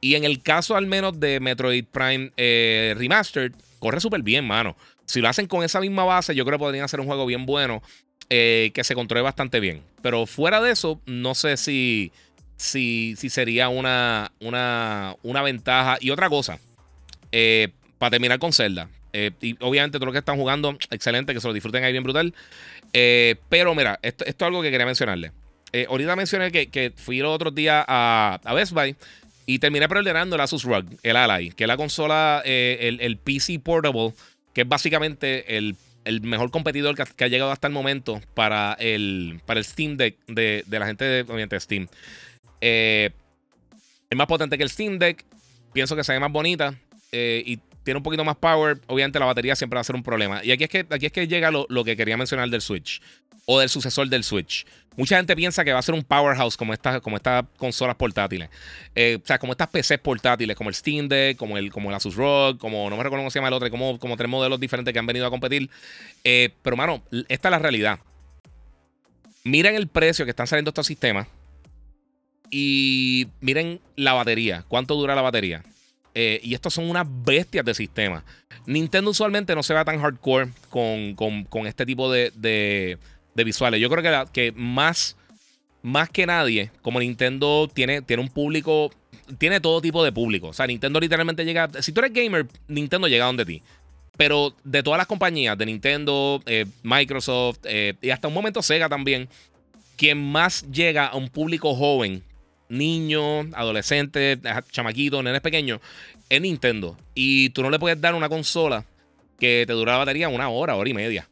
[0.00, 3.52] Y en el caso al menos de Metroid Prime eh, Remastered,
[3.82, 4.76] corre súper bien, mano.
[5.06, 7.46] Si lo hacen con esa misma base, yo creo que podrían hacer un juego bien
[7.46, 7.82] bueno
[8.30, 9.82] eh, que se controle bastante bien.
[10.02, 12.12] Pero fuera de eso, no sé si,
[12.56, 15.96] si, si sería una, una, una ventaja.
[16.00, 16.60] Y otra cosa,
[17.32, 18.88] eh, para terminar con Zelda.
[19.12, 22.04] Eh, y obviamente todos los que están jugando, excelente, que se lo disfruten ahí bien
[22.04, 22.32] brutal.
[22.92, 25.32] pero mira, esto, es algo que quería mencionarle.
[25.88, 28.94] ahorita mencioné que, que, fui el otro día a, a Best Buy
[29.46, 33.58] y terminé preordenando el Asus ROG, el Ally, que es la consola, eh, el, PC
[33.58, 34.12] Portable,
[34.52, 35.76] que es básicamente el,
[36.22, 40.64] mejor competidor que, ha llegado hasta el momento para el, para el Steam Deck de,
[40.68, 41.88] la gente de, obviamente, Steam.
[42.60, 43.10] Eh,
[44.10, 45.24] es más potente que el Steam Deck.
[45.72, 46.74] Pienso que se ve más bonita.
[47.12, 48.80] Eh, y tiene un poquito más power.
[48.86, 50.44] Obviamente la batería siempre va a ser un problema.
[50.44, 53.00] Y aquí es que, aquí es que llega lo, lo que quería mencionar del Switch.
[53.46, 54.64] O del sucesor del Switch.
[54.96, 57.18] Mucha gente piensa que va a ser un powerhouse como estas como
[57.56, 58.50] consolas portátiles.
[58.94, 61.96] Eh, o sea, como estas PCs portátiles, como el Steam Deck, como el, como el
[61.96, 64.60] Asus ROG, como no me recuerdo cómo se llama el otro, como, como tres modelos
[64.60, 65.70] diferentes que han venido a competir.
[66.24, 67.98] Eh, pero, mano, esta es la realidad.
[69.44, 71.26] Miren el precio que están saliendo estos sistemas.
[72.50, 74.64] Y miren la batería.
[74.68, 75.64] ¿Cuánto dura la batería?
[76.14, 78.24] Eh, y estos son unas bestias de sistema.
[78.66, 82.98] Nintendo usualmente no se va tan hardcore con, este tipo de
[83.34, 83.80] de visuales.
[83.80, 85.16] Yo creo que, que más,
[85.82, 88.90] más que nadie, como Nintendo tiene, tiene un público,
[89.38, 90.48] tiene todo tipo de público.
[90.48, 91.70] O sea, Nintendo literalmente llega.
[91.80, 93.62] Si tú eres gamer, Nintendo llega donde ti.
[94.16, 98.88] Pero de todas las compañías, de Nintendo, eh, Microsoft eh, y hasta un momento Sega
[98.88, 99.28] también,
[99.96, 102.22] quien más llega a un público joven,
[102.72, 104.38] niño, adolescente,
[104.70, 105.80] chamaquito, nenes pequeños,
[106.28, 106.96] es Nintendo.
[107.14, 108.84] Y tú no le puedes dar una consola
[109.38, 111.28] que te dura la batería una hora, hora y media.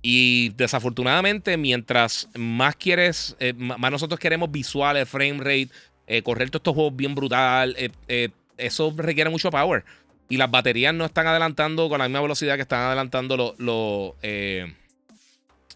[0.00, 5.68] Y desafortunadamente, mientras más quieres, eh, más nosotros queremos visuales, frame rate,
[6.06, 9.84] eh, correr todos estos juegos bien brutal, eh, eso requiere mucho power.
[10.28, 14.74] y las baterías no están adelantando con la misma velocidad que están adelantando los, eh,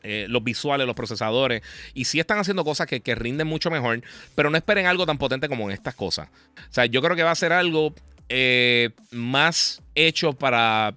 [0.03, 1.63] eh, los visuales, los procesadores.
[1.95, 4.03] Y sí están haciendo cosas que, rinden mucho mejor,
[4.35, 6.29] pero no esperen algo tan potente como en estas cosas.
[6.29, 7.95] O sea, yo creo que va a ser algo
[8.29, 10.95] eh, más hecho para,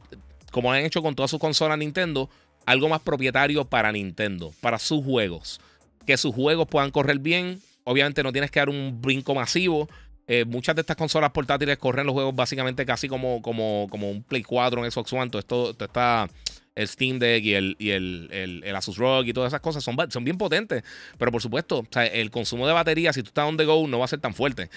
[0.52, 2.30] como han hecho con todas sus consolas Nintendo,
[2.66, 5.60] algo más propietario para Nintendo, para sus juegos.
[6.06, 7.62] Que sus juegos puedan correr bien.
[7.84, 9.88] Obviamente no tienes que dar un brinco masivo
[10.28, 14.24] eh, muchas de estas consolas portátiles corren los juegos básicamente casi como, como, como un
[14.24, 15.30] Play 4, en Xbox One.
[15.30, 16.28] Todo esto, está
[16.76, 20.24] el Steam Deck y el, y el, Asus ROG y todas esas cosas son, son
[20.24, 20.84] bien potentes.
[21.18, 24.06] Pero por supuesto, el consumo de batería, si tú estás on the go, no va
[24.06, 24.70] a ser tan fuerte.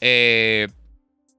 [0.00, 0.68] Eh,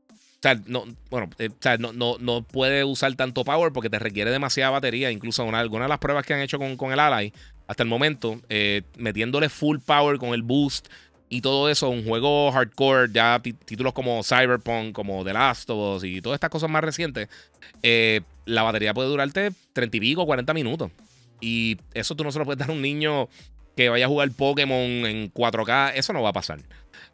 [0.10, 4.72] o sea, no, bueno, eh, no, no, puede usar tanto power porque te requiere demasiada
[4.72, 5.12] batería.
[5.12, 7.32] Incluso una, algunas de las pruebas que han hecho con, con el Ally
[7.68, 8.42] hasta el momento,
[8.98, 10.90] metiéndole full power con el boost
[11.32, 16.04] y todo eso, un juego hardcore, ya títulos como Cyberpunk, como The Last of Us
[16.04, 17.30] y todas estas cosas más recientes,
[17.82, 18.20] eh,
[18.52, 20.92] la batería puede durarte 30 y pico, 40 minutos.
[21.40, 23.28] Y eso tú no se lo puedes dar a un niño
[23.76, 26.60] que vaya a jugar Pokémon en 4K, eso no va a pasar.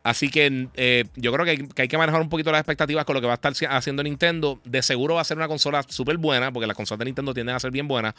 [0.04, 3.21] Así que eh, yo creo que hay, que manejar un poquito las expectativas con lo
[3.21, 4.60] que va a estar haciendo Nintendo.
[4.63, 7.56] De seguro va a ser una consola súper buena, porque las consolas de Nintendo tienden
[7.56, 8.13] a ser bien buenas.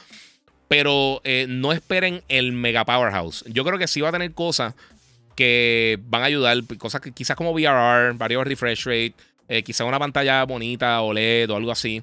[0.69, 3.43] Pero eh, no esperen el mega powerhouse.
[3.49, 4.75] Yo creo que sí va a tener cosas
[5.35, 9.15] que van a ayudar, cosas que quizás como VRR, varios refresh rate,
[9.49, 12.03] eh, quizás una pantalla bonita, OLED o algo así.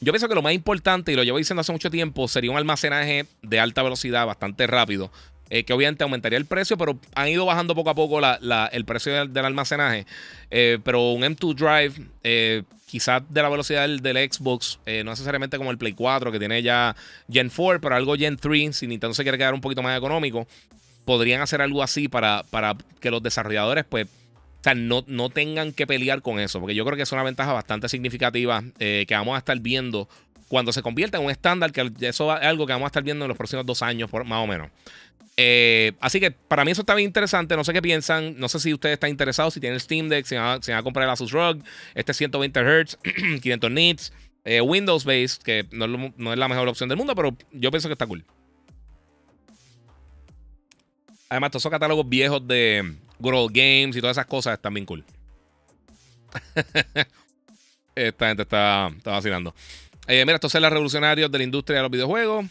[0.00, 2.56] Yo pienso que lo más importante, y lo llevo diciendo hace mucho tiempo, sería un
[2.56, 5.10] almacenaje de alta velocidad bastante rápido.
[5.48, 9.26] Eh, que obviamente aumentaría el precio, pero han ido bajando poco a poco el precio
[9.26, 10.04] del, almacenaje.
[10.50, 15.78] Eh, pero un M2 Drive, quizás de la velocidad del, Xbox, no necesariamente como el
[15.78, 16.96] Play 4, que tiene ya
[17.30, 20.48] Gen 4, pero algo Gen 3, si Nintendo se quiere quedar un poquito más económico
[21.06, 24.08] podrían hacer algo así para, para que los desarrolladores, pues,
[24.74, 26.60] no, no, tengan que pelear con eso.
[26.60, 30.08] Porque yo creo que es una ventaja bastante significativa eh, que vamos a estar viendo
[30.48, 33.24] cuando se convierta en un estándar, que eso es algo que vamos a estar viendo
[33.24, 34.70] en los próximos dos años, por, más o menos.
[35.36, 37.56] Eh, así que para mí eso está bien interesante.
[37.56, 38.38] No sé qué piensan.
[38.38, 41.10] No sé si ustedes están interesados, si tienen Steam Deck, si van, a, comprar el
[41.10, 41.58] Asus ROG,
[41.94, 42.98] este 120 Hz,
[43.42, 44.12] 500 nits,
[44.44, 47.88] eh, Windows based, que no, no es la mejor opción del mundo, pero yo pienso
[47.88, 48.24] que está cool.
[51.28, 55.04] Además, todos esos catálogos viejos de Good Games y todas esas cosas están bien cool.
[57.94, 59.54] Esta gente está, vacilando.
[60.06, 62.46] Eh, mira, estos son revolucionarios de la industria de los videojuegos.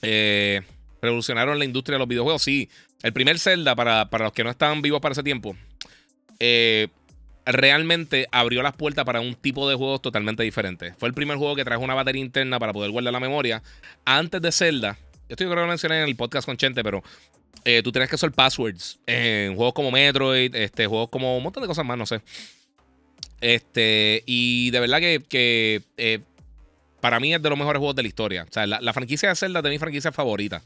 [0.00, 0.62] Eh,
[1.00, 2.42] revolucionaron la industria de los videojuegos.
[2.42, 2.70] Sí,
[3.02, 5.54] el primer Zelda, para, los que no estaban vivos para ese tiempo,
[6.40, 6.88] eh,
[7.44, 10.94] realmente abrió las puertas para un tipo de juegos totalmente diferente.
[10.96, 13.62] Fue el primer juego que trajo una batería interna para poder guardar la memoria.
[14.04, 14.98] Antes de Zelda,
[15.28, 17.02] esto yo creo que lo mencioné en el podcast con Chente, pero
[17.64, 21.62] eh, tú tienes que usar passwords en juegos como Metroid, este, juegos como un montón
[21.62, 22.20] de cosas más, no sé.
[23.40, 26.20] Este, y de verdad que, eh,
[27.00, 28.46] para mí es de los mejores juegos de la historia.
[28.48, 30.62] O sea, la, franquicia de Zelda es de mi franquicia favorita.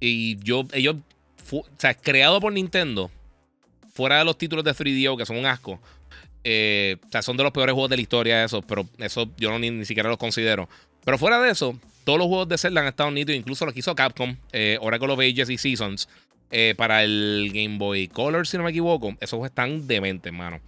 [0.00, 0.96] Y yo, ellos,
[1.52, 3.10] o sea, creado por Nintendo,
[3.92, 5.80] fuera de los títulos de 3DO, que son un asco.
[6.44, 9.50] Eh, o sea, son de los peores juegos de la historia esos, pero eso yo
[9.50, 10.68] no, ni, ni siquiera los considero.
[11.04, 13.80] Pero fuera de eso, todos los juegos de Zelda han estado nítidos, incluso los que
[13.80, 16.08] hizo Capcom, eh, Oracle of Ages y Seasons,
[16.54, 19.14] eh, para el Game Boy Color, si no me equivoco.
[19.20, 20.60] Esos juegos están dementes, hermano.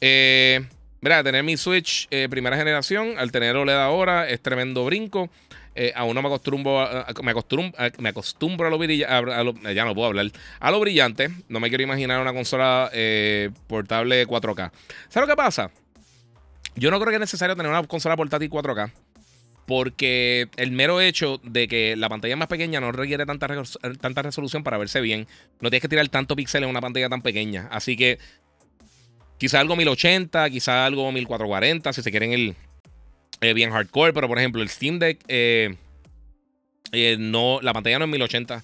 [0.00, 0.64] Eh,
[1.02, 5.28] mira, tener mi Switch eh, primera generación, al tener OLED ahora, es tremendo brinco.
[5.94, 10.08] aún no me acostumbro, a, me acostumbro, me acostumbro a lo brillante, ya no puedo
[10.08, 11.28] hablar, a lo brillante.
[11.50, 12.90] No me quiero imaginar una consola
[13.66, 14.70] portable 4K.
[15.10, 15.70] ¿Sabes lo que pasa?
[16.74, 18.90] Yo no creo que es necesario tener una consola portátil 4K.
[19.72, 23.48] Porque el mero hecho de que la pantalla más pequeña no requiere tanta,
[24.02, 25.26] tanta resolución para verse bien.
[25.62, 27.68] No tienes que tirar tanto píxeles en una pantalla tan pequeña.
[27.70, 28.18] Así que
[29.38, 32.54] quizá algo 1080, quizá algo 1440, si se quieren el
[33.40, 34.12] eh, bien hardcore.
[34.12, 35.74] Pero por ejemplo, el Steam Deck, eh,
[36.92, 38.62] eh, no, la pantalla no es 1080.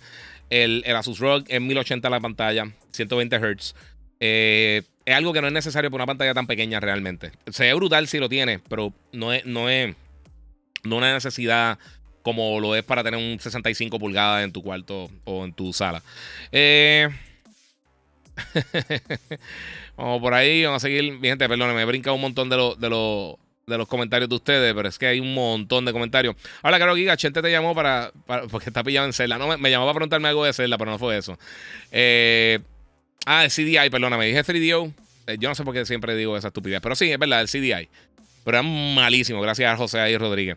[0.51, 3.75] El, el, Asus ROG es 1080 la pantalla, 120 Hz.
[4.21, 7.33] es algo que no es necesario para una pantalla tan pequeña realmente.
[7.51, 9.97] Se ve brutal si lo tiene, pero no es, no es,
[10.85, 11.79] no una necesidad
[12.23, 16.03] como lo es para tener un 65 pulgadas en tu cuarto o en tu sala.
[16.53, 17.09] Eh,
[19.97, 21.19] vamos por ahí, vamos a seguir.
[21.19, 23.37] Mi gente, perdón, me he brincado un montón de, de,
[23.67, 26.37] de los comentarios de ustedes, pero es que hay un montón de comentarios.
[26.63, 28.13] Hola, claro, Giga, Chente te llamó para,
[28.51, 29.39] porque está pillado en Zelda.
[29.39, 31.39] No, me, llamó para preguntarme algo de Zelda, pero no fue eso.
[31.91, 32.59] Eh,
[33.27, 34.93] ah, el CDI, perdóname, dije 3DO.
[35.29, 37.49] Eh, yo no sé por qué siempre digo esa estupidez, pero sí, es verdad, el
[37.49, 37.89] CDI.
[38.45, 40.57] Pero es malísimo, gracias a José y Rodríguez.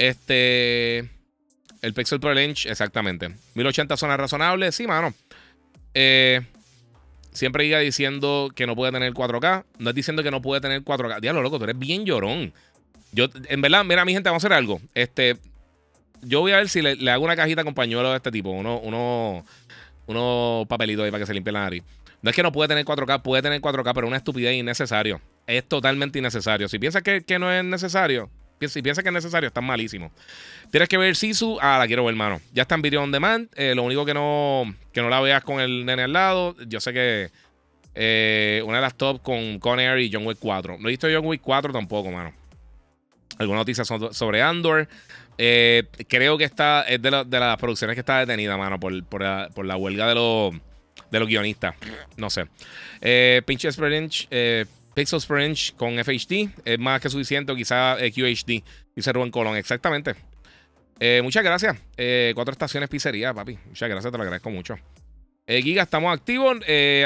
[0.00, 1.10] Este.
[1.82, 3.34] El Pixel Pro Lynch, exactamente.
[3.54, 5.14] 1080 zona razonable, sí, mano.
[5.94, 6.42] Eh,
[7.32, 9.64] Siempre Giga diciendo que no puede tener 4K.
[9.78, 11.20] No es diciendo que no puede tener 4K.
[11.20, 12.52] Diablo, loco, tú eres bien llorón.
[13.12, 14.80] Yo, en verdad, mira, mi gente, vamos a hacer algo.
[14.94, 15.36] Este,
[16.22, 18.50] yo voy a ver si le, hago una cajita con pañuelo de este tipo.
[18.50, 19.44] Uno, uno,
[20.06, 21.84] unos papelitos ahí para que se limpie la nariz.
[22.22, 25.20] No es que no puede tener 4K, puede tener 4K, pero una estupidez innecesario.
[25.46, 26.68] Es totalmente innecesario.
[26.68, 28.28] Si piensas que, no es necesario,
[28.68, 30.10] si piensas que es necesario, está malísimo.
[30.70, 31.58] Tienes que ver Sisu.
[31.60, 32.40] Ah, la quiero ver, hermano.
[32.52, 33.48] Ya está en video on demand.
[33.54, 36.56] Eh, lo único que no, que no la veas con el nene al lado.
[36.66, 37.30] Yo sé que
[37.94, 40.78] eh, una de las top con Conair y John Wick 4.
[40.78, 42.32] No he visto John Wick 4 tampoco, mano.
[43.38, 44.88] Algunas noticias sobre Andor.
[45.38, 48.92] Eh, creo que esta es de, las producciones que está detenida, mano, por,
[49.22, 50.54] la, huelga de los,
[51.10, 51.74] de los guionistas.
[52.18, 52.46] No sé.
[53.00, 54.66] Eh, pinches per inch, eh,
[55.00, 58.62] pixels per inch con FHD es más que suficiente, o quizá eh, QHD.
[58.94, 60.14] Dice Rubén Colón, exactamente.
[61.22, 61.76] muchas gracias.
[62.34, 63.58] cuatro estaciones pizzería, papi.
[63.66, 64.76] Muchas gracias, te lo agradezco mucho.
[65.46, 66.58] Giga, estamos activos.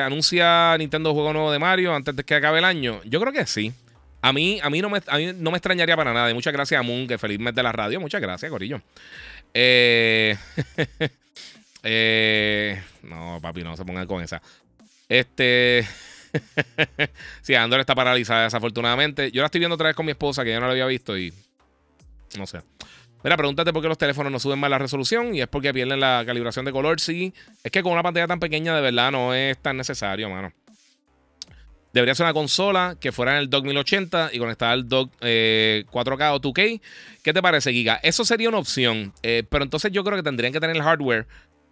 [0.03, 3.01] anuncia Nintendo juego nuevo de Mario antes de que acabe el año.
[3.05, 3.73] Yo creo que sí.
[4.21, 5.01] A mí, a mí, no, me,
[5.35, 6.31] no me extrañaría para nada.
[6.31, 8.01] Y muchas gracias a Moon, que feliz mes de la radio.
[8.01, 8.81] Muchas gracias, Corillo.
[9.53, 10.37] Eh,
[11.83, 14.43] eh, no, papi, no se pongan con esa.
[15.09, 15.87] Este.
[17.43, 19.31] sí, Andor está paralizada, desafortunadamente.
[19.31, 21.17] Yo la estoy viendo otra vez con mi esposa, que ya no la había visto
[21.17, 21.33] y.
[22.37, 22.61] No sé.
[23.23, 25.99] Mira, pregúntate por qué los teléfonos no suben más la resolución y es porque pierden
[25.99, 27.01] la calibración de color.
[27.01, 27.33] Sí,
[27.63, 30.53] es que con una pantalla tan pequeña de verdad no es tan necesario, mano.
[31.95, 35.23] Debería ser una consola que fuera en el dock 1080 y conectada al dock 4K
[35.23, 35.85] eh,
[36.33, 36.81] o 2K.
[37.23, 38.01] ¿Qué te parece, Giga?
[38.03, 39.15] Eso sería una opción.
[39.23, 41.27] Eh, pero entonces yo creo que tendrían que tener el hardware,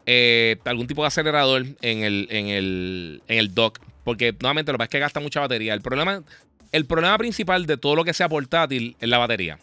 [0.06, 3.80] eh, algún tipo de acelerador en el, en el, en el dock.
[4.04, 5.74] Porque nuevamente lo que pasa es que gasta mucha batería.
[5.74, 6.22] El problema,
[6.72, 9.58] el problema principal de todo lo que sea portátil es la batería.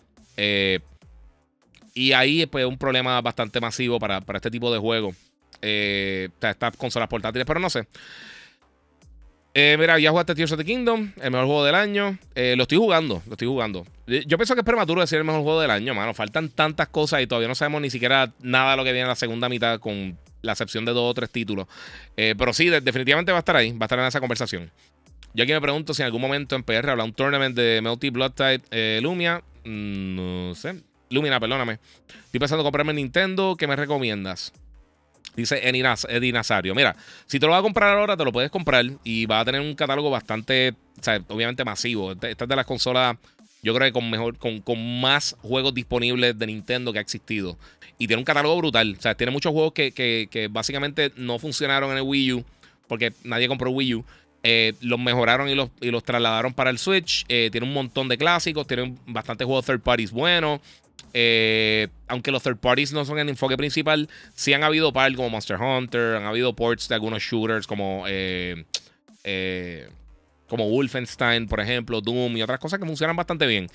[1.94, 5.16] y ahí es pues, un problema bastante masivo para, este tipo de juegos.
[5.62, 7.88] estas consolas portátiles, pero no sé.
[9.54, 12.18] Eh, mira, ya jugaste Tears of the Kingdom, el mejor juego del año.
[12.36, 13.86] Eh, lo estoy jugando, lo estoy jugando.
[14.08, 16.14] Yo pienso que es prematuro decir el mejor juego del año, mano.
[16.14, 19.10] Faltan tantas cosas y todavía no sabemos ni siquiera nada de lo que viene en
[19.10, 21.68] la segunda mitad, con la excepción de dos o tres títulos.
[22.18, 24.72] Eh, pero sí, definitivamente va a estar ahí, va a estar en esa conversación.
[25.34, 28.10] Yo aquí me pregunto si en algún momento en PR habrá un tournament de Multi
[28.10, 29.44] Blood Type Lumia.
[29.64, 30.82] Mm, no sé.
[31.10, 31.80] Lumina, perdóname.
[32.26, 33.56] Estoy pensando en comprarme Nintendo.
[33.58, 34.54] ¿Qué me recomiendas?
[35.36, 36.76] Dice Eddie Nazario.
[36.76, 39.46] Mira, si te lo vas a comprar ahora, te lo puedes comprar y va a
[39.46, 42.12] tener un catálogo bastante, o sea, obviamente masivo.
[42.12, 43.18] Esta es de las consolas,
[43.62, 47.57] yo creo que con mejor, con, con, más juegos disponibles de Nintendo que ha existido.
[47.97, 48.95] Y tiene un catálogo brutal.
[48.97, 52.45] O sea, tiene muchos juegos que, que, básicamente no funcionaron en el Wii U,
[52.88, 54.05] porque nadie compró Wii U.
[54.41, 57.26] Eh, los mejoraron y los, y los, trasladaron para el Switch.
[57.28, 60.62] Eh, tiene un montón de clásicos, tiene bastantes juegos third parties buenos.
[61.14, 65.30] Eh, aunque los third parties no son el enfoque principal, sí han habido par como
[65.30, 68.05] Monster Hunter, han habido ports de algunos shooters como,
[70.50, 73.68] como Wolfenstein, por ejemplo, Doom y otras cosas que funcionan bastante bien.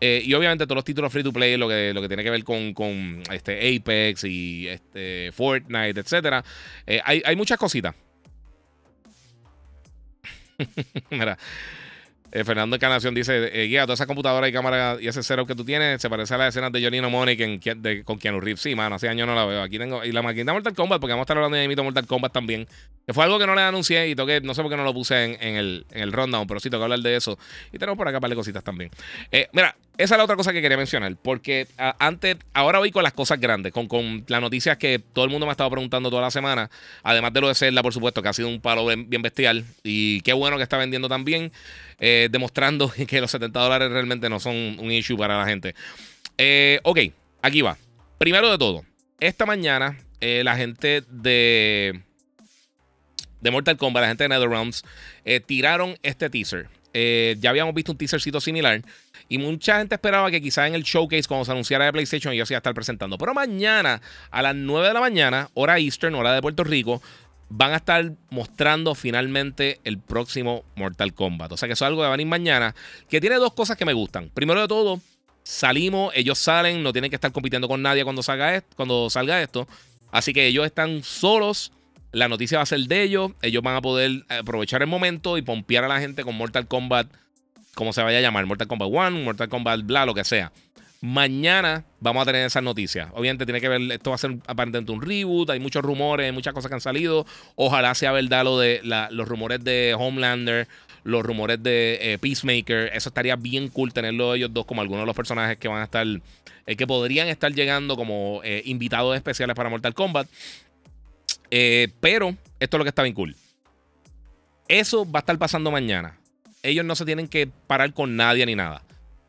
[0.00, 2.44] y obviamente todos los títulos free to play, lo que, lo que tiene que ver
[2.44, 6.44] con, con este Apex y este Fortnite, etc.
[7.04, 7.94] hay, hay muchas cositas.
[11.10, 11.38] Mira,
[12.32, 15.54] eh, Fernando Encarnación dice: eh, Guía, toda esa computadora y cámara y ese cero que
[15.54, 17.60] tú tienes se parece a las escenas de Johnny No Money
[18.04, 18.60] con Keanu Reeves.
[18.60, 19.62] Sí, mano, hace años no la veo.
[19.62, 20.04] Aquí tengo.
[20.04, 22.66] Y la máquina Mortal Kombat, porque vamos a estar hablando de mito Mortal Kombat también.
[23.06, 24.92] Que fue algo que no le anuncié y toqué, no sé por qué no lo
[24.92, 27.38] puse en, el, en el rundown, pero sí tengo que hablar de eso.
[27.72, 28.90] Y tenemos por acá un par de cositas también.
[29.32, 31.66] Eh, mira, esa es la otra cosa que quería mencionar, porque
[31.98, 35.44] antes, ahora voy con las cosas grandes, con, con las noticias que todo el mundo
[35.44, 36.70] me ha estado preguntando toda la semana,
[37.02, 40.20] además de lo de Zelda, por supuesto, que ha sido un palo bien, bestial, y
[40.20, 41.50] qué bueno que está vendiendo también,
[41.98, 45.74] eh, demostrando que los 70 dólares realmente no son un issue para la gente.
[46.38, 47.00] Eh, ok,
[47.42, 47.76] aquí va.
[48.18, 48.84] Primero de todo,
[49.18, 52.02] esta mañana eh, la gente de,
[53.40, 54.84] de Mortal Kombat, la gente de NetherRealms,
[55.46, 56.68] tiraron este teaser.
[56.94, 58.80] ya habíamos visto un teasercito similar
[59.28, 62.50] y mucha gente esperaba que quizás en el showcase, cuando se anunciara de PlayStation, ellos
[62.50, 63.18] iban a estar presentando.
[63.18, 64.00] Pero mañana,
[64.30, 67.02] a las 9 de la mañana, hora Eastern, hora de Puerto Rico,
[67.50, 71.52] van a estar mostrando finalmente el próximo Mortal Kombat.
[71.52, 72.74] O sea que eso es algo que va a venir mañana,
[73.08, 74.30] que tiene dos cosas que me gustan.
[74.32, 75.00] Primero de todo,
[75.42, 78.22] salimos, ellos salen, no tienen que estar compitiendo con nadie cuando.
[78.76, 79.68] Cuando salga esto.
[80.10, 81.72] Así que ellos están solos.
[82.12, 83.32] La noticia va a ser de ellos.
[83.42, 87.08] Ellos van a poder aprovechar el momento y pompear a la gente con Mortal Kombat
[87.78, 90.50] como se vaya a llamar, Mortal Kombat 1, Mortal Kombat bla, lo que sea.
[91.00, 93.08] Mañana vamos a tener esas noticias.
[93.14, 96.52] Obviamente tiene que ver, esto va a ser aparentemente un reboot, hay muchos rumores, muchas
[96.52, 97.24] cosas que han salido.
[97.54, 100.66] Ojalá sea verdad lo de los rumores de Homelander,
[101.04, 102.90] los rumores de eh, Peacemaker.
[102.92, 105.84] Eso estaría bien cool tenerlo ellos dos como algunos de los personajes que van a
[105.84, 110.26] estar, eh, que podrían estar llegando como eh, invitados especiales para Mortal Kombat.
[112.00, 113.36] pero esto es lo que está bien cool.
[114.66, 116.17] Eso va a estar pasando mañana.
[116.68, 118.82] Ellos no se tienen que parar con nadie ni nada.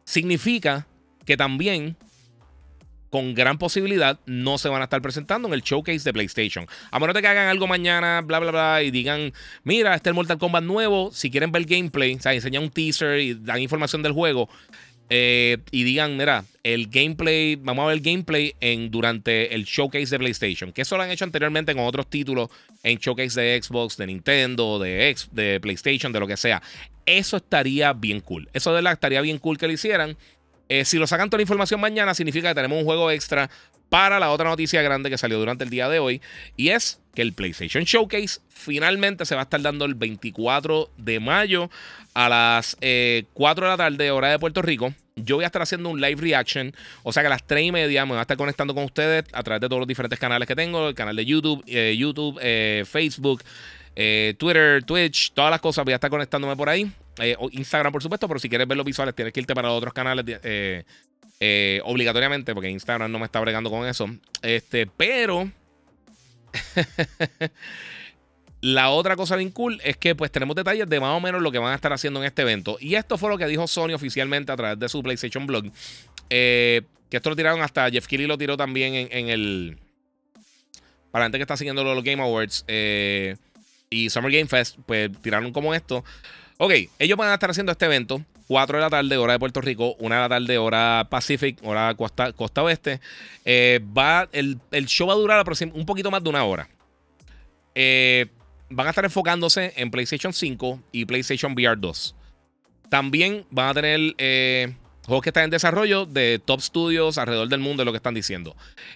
[0.03, 0.87] Significa
[1.25, 1.97] que también
[3.09, 6.67] con gran posibilidad no se van a estar presentando en el showcase de PlayStation.
[6.91, 9.33] A menos de que hagan algo mañana, bla, bla, bla, y digan,
[9.63, 13.19] mira, este es el Mortal Kombat nuevo, si quieren ver gameplay, o enseñan un teaser
[13.19, 14.49] y dan información del juego,
[15.10, 20.07] eh, y digan, mira, el gameplay, vamos a ver el gameplay en, durante el showcase
[20.07, 22.49] de PlayStation, que eso lo han hecho anteriormente con otros títulos
[22.84, 26.62] en showcase de Xbox, de Nintendo, de, de PlayStation, de lo que sea.
[27.05, 28.47] Eso estaría bien cool.
[28.53, 30.16] Eso de verdad estaría bien cool que lo hicieran.
[30.70, 33.49] Eh, si lo sacan toda la información mañana, significa que tenemos un juego extra
[33.89, 36.21] para la otra noticia grande que salió durante el día de hoy.
[36.55, 41.19] Y es que el PlayStation Showcase finalmente se va a estar dando el 24 de
[41.19, 41.69] mayo
[42.13, 44.93] a las 4 eh, de la tarde, hora de Puerto Rico.
[45.15, 46.73] Yo voy a estar haciendo un live reaction.
[47.03, 49.25] O sea que a las 3 y media me voy a estar conectando con ustedes
[49.33, 52.39] a través de todos los diferentes canales que tengo: el canal de YouTube, eh, YouTube,
[52.85, 53.43] Facebook.
[54.37, 55.83] Twitter, Twitch, todas las cosas.
[55.83, 56.89] Voy a estar conectándome por ahí.
[57.19, 59.93] Eh, Instagram, por supuesto, pero si quieres ver los visuales, tienes que irte para otros
[59.93, 60.83] canales eh,
[61.39, 64.09] eh, obligatoriamente, porque Instagram no me está bregando con eso.
[64.41, 65.51] Este, pero.
[68.61, 71.49] La otra cosa bien cool es que pues tenemos detalles de más o menos lo
[71.49, 72.77] que van a estar haciendo en este evento.
[72.81, 75.71] Y esto fue lo que dijo Sony oficialmente a través de su PlayStation Blog.
[76.27, 79.77] que esto lo tiraron hasta Jeff Kelly lo tiró también en, el...
[81.09, 82.65] Para la gente que está siguiendo los Game Awards
[83.89, 86.03] y Summer Game Fest, pues tiraron como esto.
[86.57, 88.21] Ok, ellos van a estar haciendo este evento.
[88.49, 91.93] 4 de la tarde, hora de Puerto Rico, 1 de la tarde, hora Pacific, hora
[91.93, 92.99] costa, costa oeste.
[93.45, 96.67] Eh, va, el, show va a durar un poquito más de una hora.
[97.75, 98.25] Eh,
[98.71, 102.15] van a estar enfocándose en PlayStation 5 y PlayStation VR 2.
[102.89, 104.73] También van a tener eh,
[105.05, 108.15] juegos que están en desarrollo de top studios alrededor del mundo, es lo que están
[108.15, 108.55] diciendo.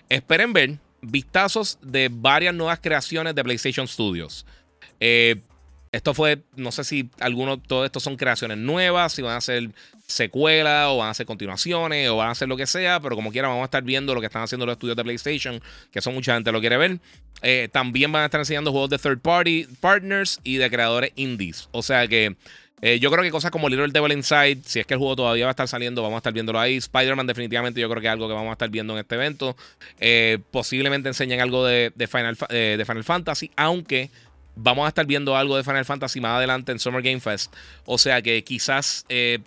[0.10, 4.48] Esperen ver vistazos de varias nuevas creaciones de PlayStation Studios.
[5.94, 9.70] Esto fue, no sé si algunos, todo esto son creaciones nuevas, si van a ser
[10.08, 13.32] secuelas o van a ser continuaciones o van a ser lo que sea, pero como
[13.32, 16.16] quiera vamos a estar viendo lo que están haciendo los estudios de PlayStation, que son
[16.16, 16.98] mucha gente lo quiere ver.
[17.44, 21.70] Eh, también van a estar enseñando juegos de third party partners y de creadores indies.
[21.72, 22.38] O sea que
[22.82, 25.46] eh, yo creo que cosas como Little Devil Inside, si es que el juego todavía
[25.46, 26.78] va a estar saliendo, vamos a estar viéndolo ahí.
[26.78, 29.56] Spider-Man definitivamente yo creo que es algo que vamos a estar viendo en este evento.
[30.00, 34.10] Eh, posiblemente enseñen algo de, Final, de Final Fantasy, aunque
[34.56, 37.54] vamos a estar viendo algo de Final Fantasy más adelante en Summer Game Fest.
[37.86, 39.40] O sea que quizás eh,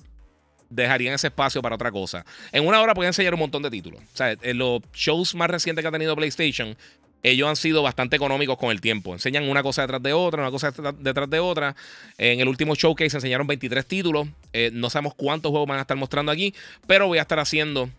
[0.70, 2.24] dejarían ese espacio para otra cosa.
[2.52, 4.00] En una hora pueden enseñar un montón de títulos.
[4.00, 6.76] O sea, en los shows más recientes que ha tenido PlayStation,
[7.22, 9.12] ellos han sido bastante económicos con el tiempo.
[9.12, 11.74] Enseñan una cosa detrás de otra, una cosa detrás de otra.
[12.18, 14.28] En el último showcase enseñaron 23 títulos.
[14.52, 16.54] Eh, no sabemos cuántos juegos van a estar mostrando aquí,
[16.86, 17.90] pero voy a estar haciendo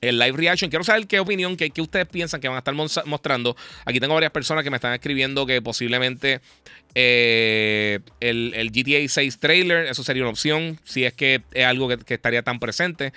[0.00, 0.70] el live reaction.
[0.70, 3.56] Quiero saber qué opinión, qué, ustedes piensan que van a estar mostrando.
[3.84, 6.40] Aquí tengo varias personas que me están escribiendo que posiblemente
[6.94, 12.14] eh, el, GTA 6 trailer, eso sería una opción, si es que es algo que,
[12.14, 13.12] estaría tan presente.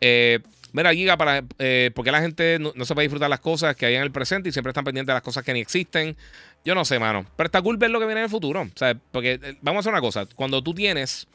[0.00, 0.40] Eh,
[0.72, 3.94] mira, Giga, para, eh, porque la gente no, se puede disfrutar las cosas que hay
[3.94, 6.16] en el presente y siempre están pendientes de las cosas que ni existen.
[6.64, 7.24] Yo no sé, mano.
[7.36, 8.68] Pero está cool ver lo que viene en el futuro.
[8.74, 10.26] Sea, porque vamos a hacer una cosa.
[10.34, 11.26] Cuando tú tienes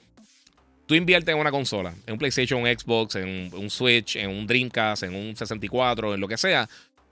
[0.86, 4.48] tú inviertes en una consola, en un PlayStation, un Xbox, en un, Switch, en un
[4.48, 6.68] Dreamcast, en un 64, en lo que sea,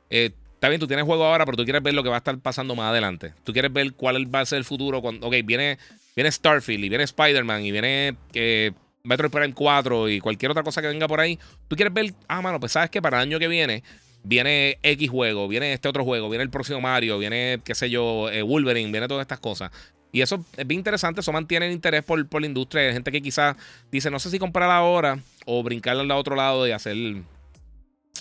[0.09, 2.19] eh, está bien, tú tienes juego ahora, pero tú quieres ver lo que va a
[2.19, 3.33] estar pasando más adelante.
[3.43, 5.01] Tú quieres ver cuál va a ser el futuro.
[5.01, 5.79] Cuando, ok, viene,
[6.15, 8.71] viene Starfield y viene Spider-Man y viene eh,
[9.03, 11.39] Metroid Prime 4 y cualquier otra cosa que venga por ahí.
[11.67, 13.81] Tú quieres ver, ah, mano, pues sabes que para el año que viene
[14.23, 18.29] viene X juego, viene este otro juego, viene el próximo Mario, viene, qué sé yo,
[18.29, 19.71] eh, Wolverine, viene todas estas cosas.
[20.11, 22.83] Y eso es bien interesante, eso mantiene el interés por, la industria.
[22.83, 23.55] Hay gente que quizás
[23.91, 26.97] dice, no sé si comprar ahora o brincar al otro lado y hacer...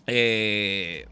[0.06, 1.06] Eh,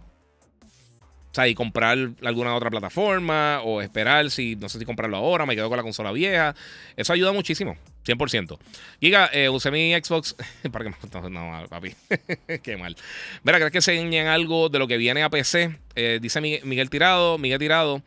[1.31, 5.45] o sea, y comprar alguna otra plataforma o esperar si, no sé si comprarlo ahora,
[5.45, 6.55] me quedo con la consola vieja.
[6.97, 7.77] Eso ayuda muchísimo,
[8.07, 8.59] 100%.
[9.01, 10.35] Giga, eh, usé mi Xbox
[10.73, 11.95] para que no, no papi,
[12.63, 12.97] qué mal.
[13.43, 15.79] Mira, ¿crees que se enseñan algo de lo que viene a PC?
[15.95, 18.03] Eh, dice Miguel Tirado, Miguel Tirado.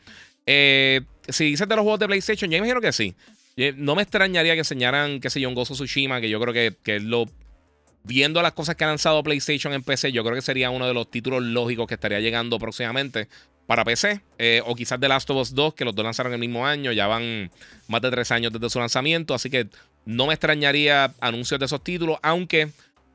[0.47, 3.15] Eh, si dices de los juegos de PlayStation, yo imagino que sí.
[3.75, 6.75] No me extrañaría que enseñaran, qué sé yo, un Gozo Tsushima, que yo creo que,
[6.83, 7.25] que lo.
[8.03, 10.93] Viendo las cosas que ha lanzado PlayStation en PC, yo creo que sería uno de
[10.93, 13.27] los títulos lógicos que estaría llegando próximamente
[13.67, 14.21] para PC.
[14.39, 16.91] Eh, o quizás The Last of Us 2, que los dos lanzaron el mismo año.
[16.91, 17.51] Ya van
[17.87, 19.35] más de tres años desde su lanzamiento.
[19.35, 19.67] Así que
[20.05, 22.17] no me extrañaría anuncios de esos títulos.
[22.23, 22.71] Aunque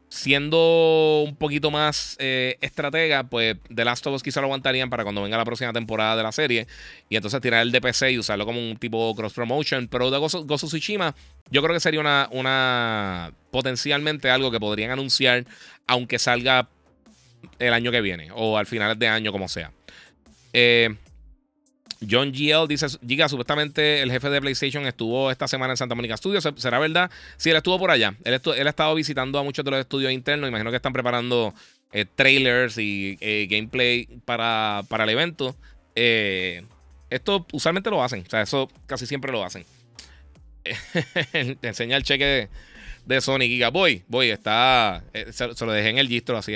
[0.09, 5.03] siendo un poquito más eh, estratega, pues The Last of Us quizá lo aguantarían para
[5.03, 6.67] cuando venga la próxima temporada de la serie.
[7.09, 9.89] Y entonces tirar el DPC y usarlo como un tipo cross promotion.
[9.89, 11.15] Pero de Gozo, Tsushima,
[11.51, 15.45] yo creo que sería una, una potencialmente algo que podrían anunciar,
[15.87, 16.69] aunque salga
[17.59, 19.73] el año que viene o al final de año, como sea.
[20.53, 20.95] Eh,
[22.09, 26.17] John GL dice, Giga, supuestamente el jefe de PlayStation estuvo esta semana en Santa Mónica
[26.17, 26.47] Studios.
[26.57, 27.11] ¿Será verdad?
[27.37, 28.15] Sí, él estuvo por allá.
[28.25, 30.49] Él, él ha estado visitando a muchos de los estudios internos.
[30.49, 31.55] Imagino que están preparando
[31.93, 35.57] eh, trailers y eh, gameplay para, para el evento.
[35.95, 36.63] Eh,
[37.09, 38.25] esto usualmente lo hacen.
[38.27, 39.65] O sea, eso casi siempre lo hacen.
[41.33, 42.49] Te enseña el cheque
[43.07, 43.71] de, Sony Giga.
[43.71, 45.03] Voy, voy, está.
[45.31, 46.55] Se, lo dejé en el gistro así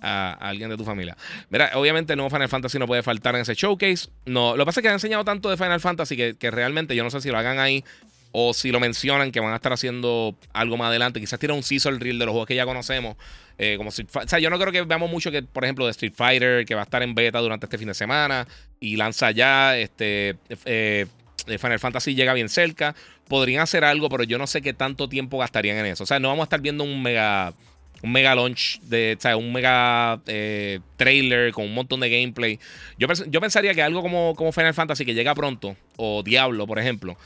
[0.00, 1.16] a, alguien de tu familia.
[1.50, 4.08] Mira, obviamente el nuevo Final Fantasy no puede faltar en ese showcase.
[4.26, 6.94] No, lo que pasa es que han enseñado tanto de Final Fantasy que, que realmente
[6.94, 7.84] yo no sé si lo hagan ahí
[8.32, 11.20] o si lo mencionan que van a estar haciendo algo más adelante.
[11.20, 13.16] Quizás tiran un season reel de los juegos que ya conocemos.
[13.56, 16.12] Eh, como o sea, yo no creo que veamos mucho que, por ejemplo, de Street
[16.14, 18.46] Fighter, que va a estar en beta durante este fin de semana
[18.80, 19.76] y lanza ya.
[19.78, 21.06] Este, eh,
[21.46, 22.94] Final Fantasy llega bien cerca.
[23.28, 26.04] Podrían hacer algo, pero yo no sé qué tanto tiempo gastarían en eso.
[26.04, 27.54] O sea, no vamos a estar viendo un mega.
[28.02, 32.60] Un mega launch de, o sea, un mega eh, trailer con un montón de gameplay.
[32.98, 36.78] Yo, yo pensaría que algo como, como Final Fantasy que llega pronto, o Diablo, por
[36.78, 37.16] ejemplo,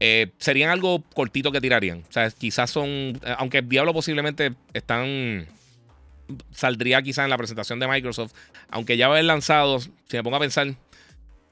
[0.00, 2.04] eh, serían algo cortito que tirarían.
[2.08, 2.88] O sea, quizás son.
[2.88, 5.46] Eh, aunque Diablo posiblemente están.
[6.52, 8.32] Saldría quizás en la presentación de Microsoft.
[8.70, 9.80] Aunque ya va a haber lanzado.
[9.80, 10.68] Si me pongo a pensar.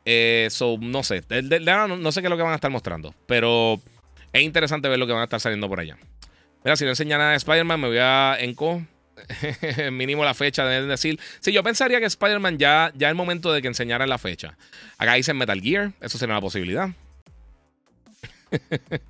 [0.04, 0.48] Eh,
[0.80, 1.24] no sé.
[1.28, 3.14] no, sé qué es lo que van a estar mostrando.
[3.26, 3.80] Pero
[4.32, 5.98] es interesante ver lo que van a estar saliendo por allá.
[6.66, 8.84] Mira, si no enseñan nada de Spider-Man, me voy a enco.
[9.92, 11.16] mínimo la fecha, deben decir.
[11.38, 14.58] Sí, yo pensaría que Spider-Man ya, ya es el momento de que enseñaran la fecha.
[14.98, 16.90] Acá dicen Metal Gear, eso sería una posibilidad.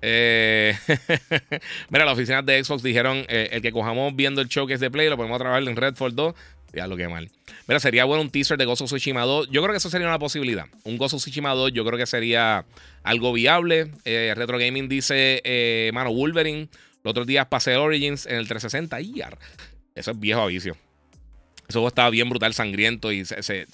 [0.00, 0.76] Eh,
[1.90, 4.80] mira, las oficinas de Xbox dijeron: eh, el que cojamos viendo el show que es
[4.80, 6.34] de Play, lo podemos trabajar en Redfall 2.
[6.72, 7.30] Ya lo que mal.
[7.66, 9.48] Mira, sería bueno un teaser de Gozo Tsushima 2.
[9.50, 10.66] Yo creo que eso sería una posibilidad.
[10.84, 12.66] Un Gozo Tsushima 2, yo creo que sería
[13.02, 13.90] algo viable.
[14.04, 16.68] Eh, Retro Gaming dice: Mano, Wolverine.
[17.04, 19.00] Los otros días pasé Origins en el 360.
[19.00, 19.38] IAR.
[19.94, 20.76] Eso es viejo aviso.
[21.68, 23.66] Eso estaba bien brutal, sangriento y se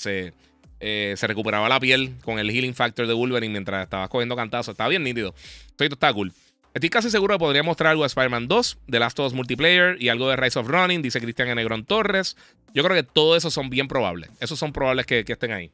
[0.87, 4.73] eh, se recuperaba la piel con el healing factor de Wolverine mientras estabas cogiendo cantazos.
[4.73, 5.35] Estaba bien nítido.
[5.79, 6.31] Esto está cool.
[6.75, 9.97] Estoy casi seguro que podría mostrar algo de Spider-Man 2, The Last of Us Multiplayer
[9.99, 12.37] y algo de Rise of Running, dice Cristian Negrón Torres.
[12.75, 14.31] Yo creo que todo eso son bien probables.
[14.41, 15.71] Esos son probables que, estén ahí.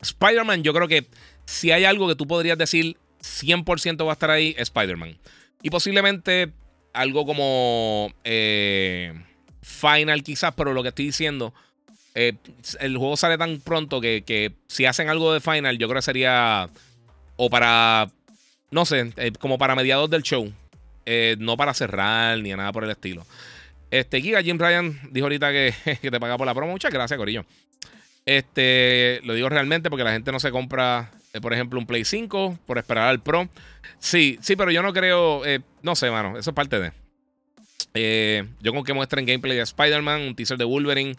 [0.00, 1.06] Spider-Man, yo creo que
[1.44, 5.18] si hay algo que tú podrías decir 100% va a estar ahí, Spider-Man.
[5.62, 6.52] Y posiblemente
[6.92, 9.12] algo como eh,
[9.60, 11.52] Final quizás, pero lo que estoy diciendo
[12.14, 12.34] eh,
[12.78, 16.70] el juego sale tan pronto que, si hacen algo de final, yo creo que sería
[17.36, 18.08] o para,
[18.70, 20.52] no sé, eh, como para mediados del show.
[21.38, 23.26] No para cerrar ni nada por el estilo.
[23.90, 26.72] Este, Giga Jim Ryan dijo ahorita que, te paga por la promo.
[26.72, 27.44] Muchas gracias, Corillo.
[28.24, 32.58] Este, lo digo realmente porque la gente no se compra, por ejemplo, un Play 5
[32.66, 33.48] por esperar al Pro.
[33.98, 35.42] Sí, sí, pero yo no creo,
[35.82, 36.92] no sé, mano, eso es parte
[37.94, 38.44] de.
[38.60, 41.14] yo con que muestren gameplay de Spider-Man, un teaser de Wolverine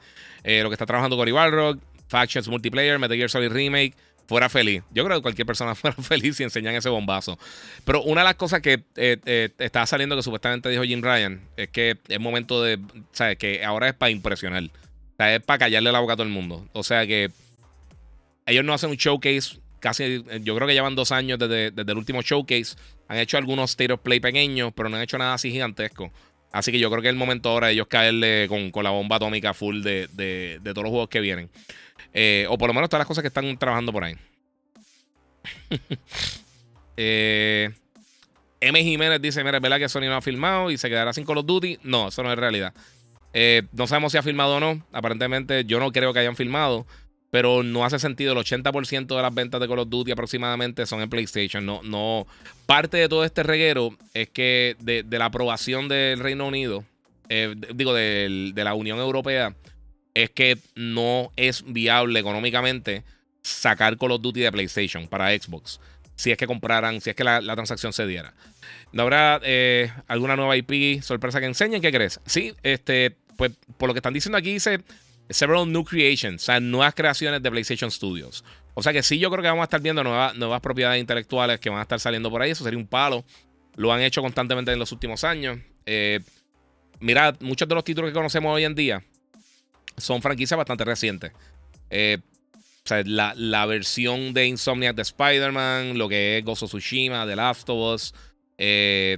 [0.47, 3.93] eh, lo que está trabajando Cory Balrog, Factions Multiplayer, Metal Gear Solid Remake,
[4.27, 4.83] fuera feliz.
[4.91, 7.37] Yo creo que cualquier persona fuera feliz si enseñan ese bombazo.
[7.85, 11.41] Pero una de las cosas que eh, eh, estaba saliendo que supuestamente dijo Jim Ryan
[11.55, 12.79] es que es momento de,
[13.11, 13.37] ¿sabes?
[13.37, 14.63] Que ahora es para impresionar.
[14.63, 16.67] O sea, es para callarle la boca a todo el mundo.
[16.73, 17.31] O sea que
[18.45, 21.97] ellos no hacen un showcase casi, yo creo que llevan dos años desde, desde el
[21.97, 22.75] último showcase.
[23.07, 26.11] Han hecho algunos state of play pequeños, pero no han hecho nada así gigantesco.
[26.51, 29.17] Así que yo creo que es el momento ahora de ellos caerle con, la bomba
[29.17, 31.49] atómica full de, todos los juegos que vienen.
[32.13, 34.15] Eh, o por lo menos todas las cosas que están trabajando por ahí.
[36.97, 37.69] eh,
[38.59, 38.83] M.
[38.83, 41.39] Jiménez dice: Mira, es verdad que Sony no ha filmado y se quedará sin Call
[41.39, 41.79] of Duty.
[41.83, 42.73] No, eso no es realidad.
[43.33, 44.85] Eh, no sabemos si ha filmado o no.
[44.91, 46.85] Aparentemente, yo no creo que hayan filmado
[47.29, 48.33] pero no hace sentido.
[48.33, 51.65] El 80% de las ventas de Call of Duty aproximadamente son en PlayStation.
[51.65, 52.25] No, no.
[52.65, 56.83] Parte de todo este reguero es que de, la aprobación del Reino Unido,
[57.75, 59.55] digo, de, la Unión Europea,
[60.23, 63.03] es que no es viable económicamente
[63.43, 65.79] sacar Call of Duty de PlayStation para Xbox.
[66.15, 68.33] Si es que compraran, si es que la, transacción se diera.
[68.91, 71.81] ¿No habrá eh, alguna nueva IP sorpresa que enseñen?
[71.83, 72.19] ¿Qué crees?
[72.25, 74.83] Sí, este, pues por lo que están diciendo aquí dice
[75.29, 78.43] several new creations, o sea, nuevas creaciones de PlayStation Studios.
[78.73, 81.59] O sea que sí, yo creo que vamos a estar viendo nuevas, nuevas propiedades intelectuales
[81.59, 82.51] que van a estar saliendo por ahí.
[82.51, 83.23] Eso sería un palo.
[83.75, 85.59] Lo han hecho constantemente en los últimos años.
[85.85, 86.21] Eh,
[86.99, 89.03] mirad, muchos de los títulos que conocemos hoy en día
[89.97, 91.31] son franquicias bastante recientes.
[91.89, 92.19] Eh,
[92.53, 97.69] o sea, la, versión de Insomniac de Spider-Man, lo que es Gozo Tsushima, The Last
[97.69, 98.13] of Us.
[98.57, 99.17] Eh,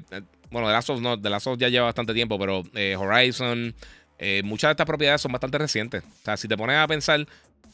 [0.50, 2.64] bueno, The Last of Us no, The Last of Us ya lleva bastante tiempo, pero
[2.98, 3.76] Horizon.
[4.18, 6.04] Eh, muchas de estas propiedades son bastante recientes.
[6.04, 7.28] O sea, si te pones a pensar,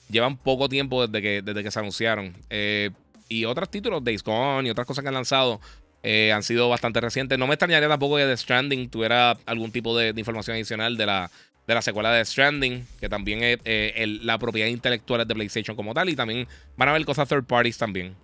[0.10, 2.36] llevan poco tiempo desde que, desde que se anunciaron.
[3.30, 5.62] Y otros títulos, Days Gone y otras cosas que han lanzado,
[6.04, 7.40] han sido bastante recientes.
[7.40, 11.32] No me extrañaría tampoco que The Stranding tuviera algún tipo de, información adicional de la,
[11.68, 16.10] de la secuela de Stranding, que también es la propiedad intelectual de PlayStation como tal.
[16.10, 16.48] Y también
[16.78, 18.16] van a haber cosas third parties también.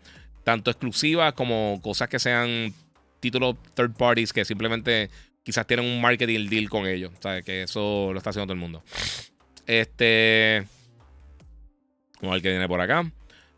[0.44, 2.74] Tanto exclusivas como cosas que sean
[3.20, 5.10] títulos third parties que simplemente
[5.44, 7.12] quizás tienen un marketing deal con ellos.
[7.20, 8.84] Sea, que eso lo está haciendo todo el mundo.
[9.66, 10.66] Este.
[12.22, 13.12] Vamos a ver qué viene por acá.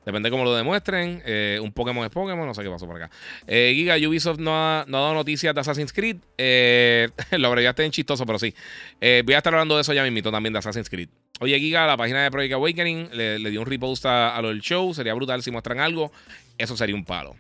[0.05, 1.21] Depende de cómo lo demuestren.
[1.25, 2.45] Eh, un Pokémon es Pokémon.
[2.45, 3.09] No sé qué pasó por acá.
[3.47, 6.17] Eh, Giga, Ubisoft no ha, dado noticias de Assassin's Creed.
[6.37, 8.53] Eh, lo abreviaste en chistoso, pero sí.
[8.99, 11.09] Eh, voy a estar hablando de eso ya mismito también de Assassin's Creed.
[11.39, 14.93] Oye, Giga, la página de Project Awakening le, dio un repost a, lo del show.
[14.93, 16.11] Sería brutal si muestran algo.
[16.57, 17.35] Eso sería un palo.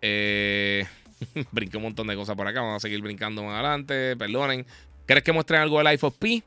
[0.00, 0.84] Eh,
[1.52, 2.60] brinqué un montón de cosas por acá.
[2.60, 4.16] Vamos a seguir brincando más adelante.
[4.16, 4.66] Perdonen.
[5.06, 6.42] ¿Crees que muestren algo del Life of P?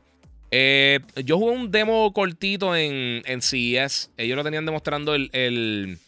[0.52, 4.12] Eh, yo jugué un demo cortito en, en CES.
[4.18, 6.00] Ellos lo tenían demostrando el, el,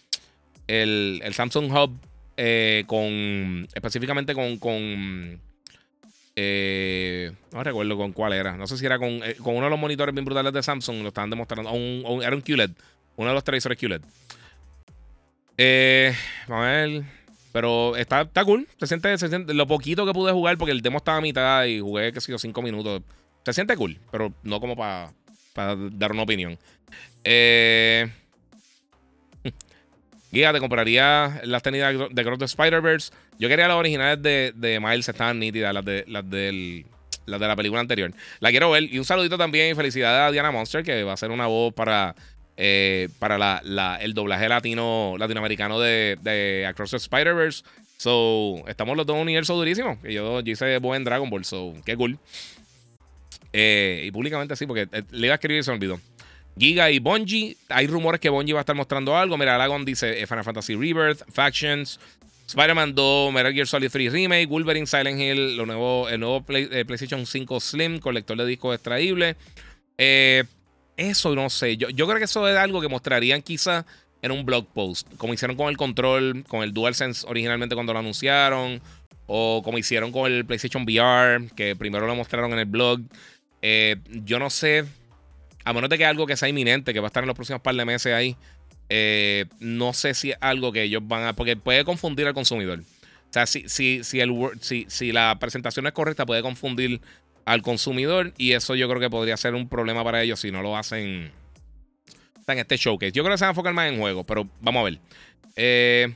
[0.67, 1.97] el, Samsung Hub
[2.37, 3.67] eh, con.
[3.73, 4.57] Específicamente con.
[4.57, 5.39] con
[6.39, 8.55] eh, no recuerdo con cuál era.
[8.57, 11.01] No sé si era con, con, uno de los monitores bien brutales de Samsung.
[11.01, 11.69] Lo estaban demostrando.
[12.21, 12.71] era un QLED.
[13.15, 14.01] Uno de los televisores QLED.
[16.47, 17.03] vamos a ver.
[17.51, 18.67] Pero está, está cool.
[18.79, 21.65] Se siente, se siente, Lo poquito que pude jugar, porque el demo estaba a mitad
[21.65, 23.01] y jugué, qué sé yo, 5 minutos.
[23.47, 25.13] Se siente cool, pero no como para
[25.93, 26.59] dar una opinión.
[27.23, 28.05] Eh.
[30.33, 33.13] Guía, te compraría las tenidas de Cross the Spider-Verse.
[33.39, 36.83] Yo quería las originales de, de Miles, estaban nítidas, las de, de
[37.25, 38.11] la película anterior.
[38.41, 38.83] La quiero ver.
[38.83, 41.73] Y un saludito también y felicidades a Diana Monster, que va a ser una voz
[41.73, 42.15] para,
[42.57, 43.07] eh,
[44.01, 47.63] el doblaje latino, latinoamericano de, de Across the Spider-Verse.
[47.95, 49.97] So, estamos los dos en un universo durísimo.
[50.03, 52.19] yo, yo hice buen Dragon Ball, so, qué cool.
[53.59, 55.99] Eh, y públicamente sí, porque eh, le iba a escribir y se olvidó.
[56.59, 57.57] Giga y Bungie.
[57.69, 59.35] Hay rumores que Bungie va a estar mostrando algo.
[59.35, 61.99] Mira, Alagon dice eh, Final Fantasy Rebirth, Factions,
[62.47, 67.25] Spider-Man 2, Metal Gear Solid 3 Remake, Wolverine Silent Hill, lo nuevo, el nuevo PlayStation
[67.25, 69.35] 5 Slim con lector de disco extraíble.
[69.97, 71.77] eso no sé.
[71.77, 73.87] Yo, yo creo que eso es algo que mostrarían quizá
[74.21, 75.07] en un blog post.
[75.17, 78.81] Como hicieron con el control, con el DualSense originalmente cuando lo anunciaron.
[79.25, 83.01] O como hicieron con el PlayStation VR, que primero lo mostraron en el blog.
[83.61, 84.85] Eh, yo no sé,
[85.63, 87.61] a menos de que algo que sea inminente, que va a estar en los próximos
[87.61, 88.35] par de meses ahí,
[88.89, 91.33] eh, no sé si es algo que ellos van a.
[91.33, 92.79] Porque puede confundir al consumidor.
[92.79, 97.01] O sea, si, si, si, el, si, si la presentación es correcta, puede confundir
[97.45, 98.33] al consumidor.
[98.37, 101.31] Y eso yo creo que podría ser un problema para ellos si no lo hacen
[102.47, 103.11] en este showcase.
[103.11, 104.99] Yo creo que se van a enfocar más en juegos, pero vamos a ver.
[105.55, 106.13] Eh,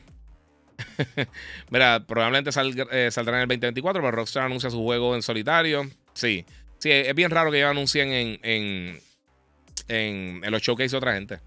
[1.70, 5.90] mira, probablemente saldrá en el 2024, pero Rockstar anuncia su juego en solitario.
[6.14, 6.46] Sí.
[6.82, 9.00] Sí, es bien raro que ellos anuncien en, en,
[9.88, 11.40] en, los showcase de otra gente.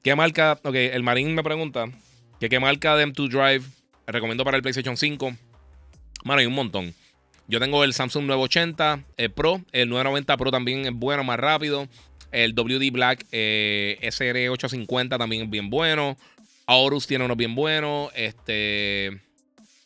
[0.00, 0.60] ¿Qué marca?
[0.62, 1.86] Ok, el Marín me pregunta
[2.48, 3.64] qué marca de M2 Drive
[4.06, 5.36] recomiendo para el PlayStation 5.
[6.24, 6.94] Mano, hay un montón.
[7.48, 11.88] Yo tengo el Samsung 980 el Pro, el 990 Pro también es bueno, más rápido.
[12.30, 16.16] El WD Black eh, SR850 también es bien bueno.
[16.66, 18.10] Aorus tiene uno bien bueno.
[18.14, 19.20] Este.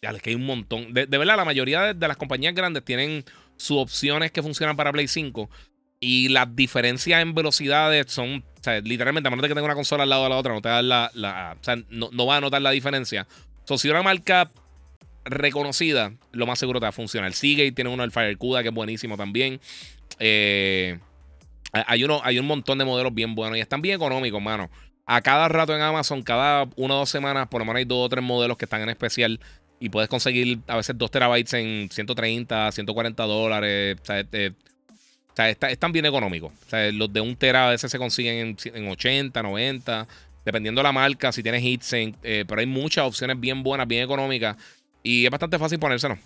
[0.03, 0.93] Ya les que hay un montón.
[0.93, 3.25] De, verdad, la mayoría de, las compañías grandes tienen
[3.57, 5.49] sus opciones que funcionan para Play 5.
[5.99, 9.75] Y las diferencias en velocidades son, o sea, literalmente, a menos de que tenga una
[9.75, 12.41] consola al lado de la otra, no te da la, o sea, no, va a
[12.41, 13.27] notar la diferencia.
[13.65, 14.51] So, si una marca
[15.25, 17.33] reconocida, lo más seguro te va a funcionar.
[17.41, 19.59] Y tiene uno el FireCuda, que es buenísimo también.
[20.19, 20.99] Eh,
[21.73, 24.71] hay, uno, hay un montón de modelos bien buenos y están bien económicos, mano.
[25.07, 28.07] A cada rato en Amazon, cada una o dos semanas, por lo menos hay dos
[28.07, 29.41] o tres modelos que están en especial
[29.79, 33.99] y puedes conseguir a veces 2 terabytes en 130, 140 dólares.
[34.01, 34.55] O sea, este,
[35.71, 36.53] están bien económicos.
[36.67, 40.09] O sea, los de un tera a veces se consiguen en, 80, 90,
[40.45, 42.17] dependiendo de la marca, si tienes heatsink.
[42.23, 44.57] Eh, pero hay muchas opciones bien buenas, bien económicas.
[45.03, 46.19] Y es bastante fácil ponérselo.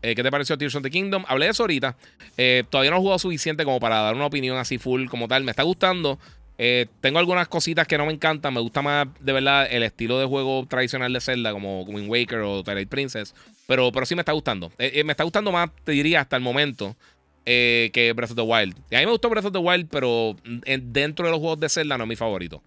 [0.00, 1.24] Eh, ¿Qué te pareció Tears of the Kingdom?
[1.28, 1.96] Hablé de eso ahorita.
[2.36, 5.44] Eh, todavía no he jugado suficiente como para dar una opinión así full como tal.
[5.44, 6.18] Me está gustando.
[6.56, 8.54] Eh, tengo algunas cositas que no me encantan.
[8.54, 12.40] Me gusta más, de verdad, el estilo de juego tradicional de Zelda, como Wind Waker
[12.40, 13.34] o Twilight Princess.
[13.66, 14.72] Pero, pero sí me está gustando.
[14.78, 16.96] Eh, eh, me está gustando más, te diría, hasta el momento,
[17.44, 18.76] que Breath of the Wild.
[18.92, 21.98] A mí me gustó Breath of the Wild, pero dentro de los juegos de Zelda
[21.98, 22.62] no es mi favorito.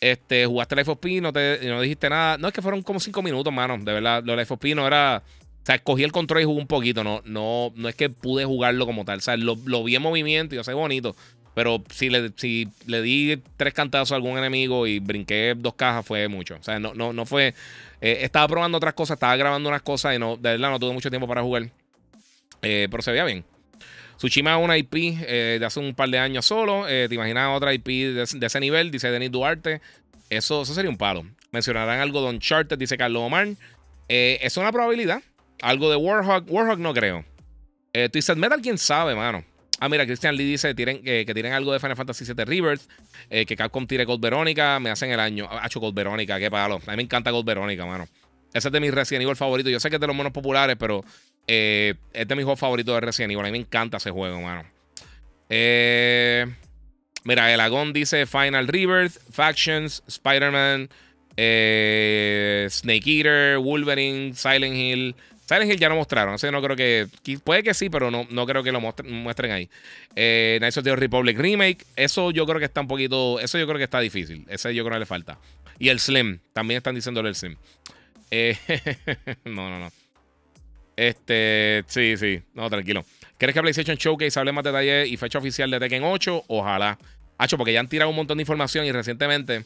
[0.00, 2.36] Este, jugaste Life of P, no, te, no dijiste nada.
[2.36, 3.78] No es que fueron como 5 minutos, mano.
[3.78, 5.22] De verdad, lo Life of P no era.
[5.62, 7.02] O sea, cogí el control y jugué un poquito.
[7.02, 9.18] No, no, no es que pude jugarlo como tal.
[9.18, 11.16] O sea, lo, lo vi en movimiento y yo sé bonito.
[11.54, 16.04] Pero si le, si le di tres cantazos a algún enemigo y brinqué dos cajas,
[16.04, 16.56] fue mucho.
[16.56, 17.54] O sea, no, no, no fue.
[18.00, 20.92] Eh, estaba probando otras cosas, estaba grabando unas cosas y no, de verdad no tuve
[20.92, 21.70] mucho tiempo para jugar.
[22.62, 23.44] Eh, pero se veía bien.
[24.16, 26.86] Tsushima es una IP eh, de hace un par de años solo.
[26.86, 28.90] ¿Te imaginas otra IP de, ese nivel?
[28.90, 29.80] Dice Denis Duarte.
[30.30, 31.24] Eso, eso sería un palo.
[31.52, 33.48] Mencionarán algo de Uncharted, dice Carlos Omar.
[34.08, 35.22] es una probabilidad.
[35.62, 36.50] Algo de Warhawk.
[36.50, 37.24] Warhawk no creo.
[37.94, 39.44] Eh, Twisted Metal, quién sabe, mano.
[39.84, 42.80] Ah, mira, Christian Lee dice que tienen algo de Final Fantasy VII Rebirth.
[43.28, 44.80] Eh, que Capcom tire Gold Verónica.
[44.80, 45.46] Me hacen el año.
[45.50, 46.80] Ha hecho Gold Verónica, qué palo.
[46.86, 48.08] A mí me encanta Gold Verónica, mano.
[48.54, 49.70] Ese es de mis Resident Evil favoritos.
[49.70, 51.04] Yo sé que es de los menos populares, pero
[51.46, 53.44] eh, es de mis juegos favoritos de Resident Evil.
[53.44, 54.64] A mí me encanta ese juego, mano.
[55.50, 56.46] Eh,
[57.24, 60.88] mira, el Agón dice Final Rebirth, Factions, Spider-Man,
[61.36, 65.14] eh, Snake Eater, Wolverine, Silent Hill.
[65.46, 67.06] Silent Hill ya lo mostraron, así no creo que.
[67.44, 69.68] Puede que sí, pero no, no creo que lo muestren, ahí.
[70.16, 71.84] Eh, Knights of the Republic Remake.
[71.96, 73.38] Eso yo creo que está un poquito.
[73.40, 74.46] Eso yo creo que está difícil.
[74.48, 75.38] Ese yo creo que le falta.
[75.78, 76.38] Y el Slim.
[76.54, 77.56] También están diciéndole el Slim.
[78.30, 78.56] Eh,
[79.44, 79.92] no, no, no.
[80.96, 81.84] Este.
[81.88, 82.40] Sí, sí.
[82.54, 83.04] No, tranquilo.
[83.36, 86.44] ¿Quieres que PlayStation Showcase hable más detalles y fecha oficial de Tekken 8?
[86.48, 86.98] Ojalá.
[87.36, 89.64] Hacho, porque ya han tirado un montón de información y recientemente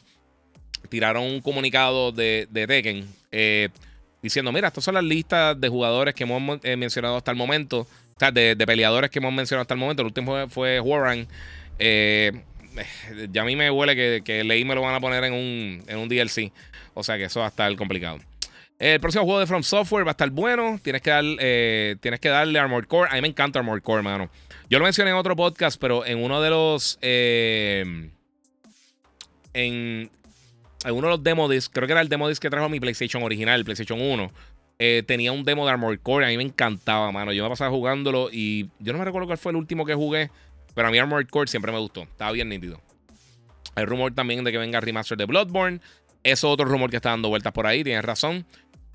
[0.89, 3.69] tiraron un comunicado de, de Tekken eh,
[4.21, 7.81] diciendo: Mira, estas son las listas de jugadores que hemos eh, mencionado hasta el momento.
[7.81, 10.01] O sea, de, peleadores que hemos mencionado hasta el momento.
[10.01, 11.27] El último fue Warren.
[11.77, 12.31] Eh,
[13.31, 15.83] ya a mí me huele que, que Leí me lo van a poner en un,
[15.87, 16.51] en un DLC.
[16.93, 18.19] O sea que eso va a estar complicado.
[18.77, 20.79] El próximo juego de From Software va a estar bueno.
[20.81, 21.23] Tienes que, dar,
[21.99, 23.09] tienes que darle Armored Core.
[23.11, 24.29] A mí me encanta Armored Core, mano.
[24.69, 26.97] Yo lo mencioné en otro podcast, pero en uno de los.
[27.01, 28.11] en,
[29.53, 30.11] en
[30.85, 33.23] uno de los demo discs, creo que era el demo disc que trajo mi PlayStation
[33.23, 34.31] original, el PlayStation 1,
[34.79, 36.25] eh, tenía un demo de Armored Core.
[36.25, 37.33] A mí me encantaba, mano.
[37.33, 40.31] Yo me pasaba jugándolo y yo no me recuerdo cuál fue el último que jugué,
[40.73, 42.03] pero a mí Armored Core siempre me gustó.
[42.03, 42.81] Estaba bien nítido.
[43.75, 45.81] Hay rumor también de que venga remaster de Bloodborne.
[46.23, 48.45] Eso es otro rumor que está dando vueltas por ahí, tienes razón.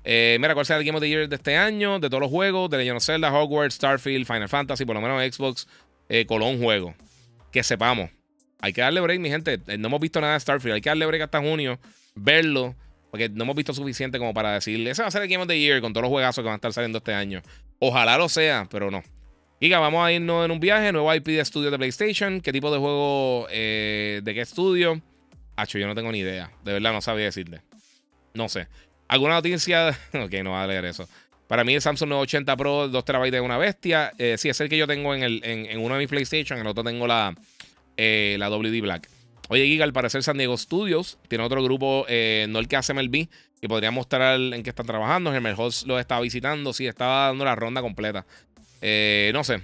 [0.03, 1.99] Eh, mira, ¿cuál será el Game of the Year de este año?
[1.99, 5.23] De todos los juegos, de Legend of Zelda, Hogwarts, Starfield, Final Fantasy, por lo menos
[5.23, 5.67] Xbox,
[6.09, 6.93] eh, Colón juego.
[7.51, 8.11] Que sepamos.
[8.61, 9.59] Hay que darle break, mi gente.
[9.67, 10.75] Eh, no hemos visto nada de Starfield.
[10.75, 11.79] Hay que darle break hasta junio,
[12.15, 12.75] verlo,
[13.11, 15.47] porque no hemos visto suficiente como para decirle, ese va a ser el Game of
[15.47, 17.41] the Year con todos los juegazos que van a estar saliendo este año.
[17.79, 19.03] Ojalá lo sea, pero no.
[19.59, 22.41] Giga, vamos a irnos en un viaje, nuevo IP de estudio de PlayStation.
[22.41, 23.47] ¿Qué tipo de juego?
[23.49, 25.01] Eh, ¿De qué estudio?
[25.55, 26.51] Hacho, yo no tengo ni idea.
[26.63, 27.61] De verdad, no sabía decirle.
[28.33, 28.67] No sé.
[29.07, 29.97] ¿Alguna noticia?
[30.13, 31.07] ok, no va a leer eso.
[31.47, 34.11] Para mí el Samsung 980 Pro 2 TB de una bestia.
[34.17, 36.57] Eh, sí, es el que yo tengo en, el, en, uno de mis PlayStation.
[36.57, 37.33] En el otro tengo la,
[37.97, 39.09] eh, la WD Black.
[39.49, 42.93] Oye, Giga, al parecer San Diego Studios tiene otro grupo, eh, no el que hace
[42.93, 43.27] MLB,
[43.61, 45.33] que podría mostrar en qué están trabajando.
[45.33, 48.25] el Host lo estaba visitando, sí, estaba dando la ronda completa.
[48.81, 49.61] Eh, no sé.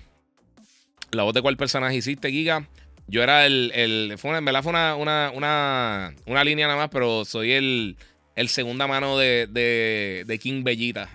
[1.11, 2.67] La voz de cuál personaje hiciste, Giga.
[3.07, 3.71] Yo era el.
[3.73, 7.97] el fue en verdad fue una, una, una, línea nada más, pero soy el,
[8.35, 11.09] el segunda mano de, de, King Bellita.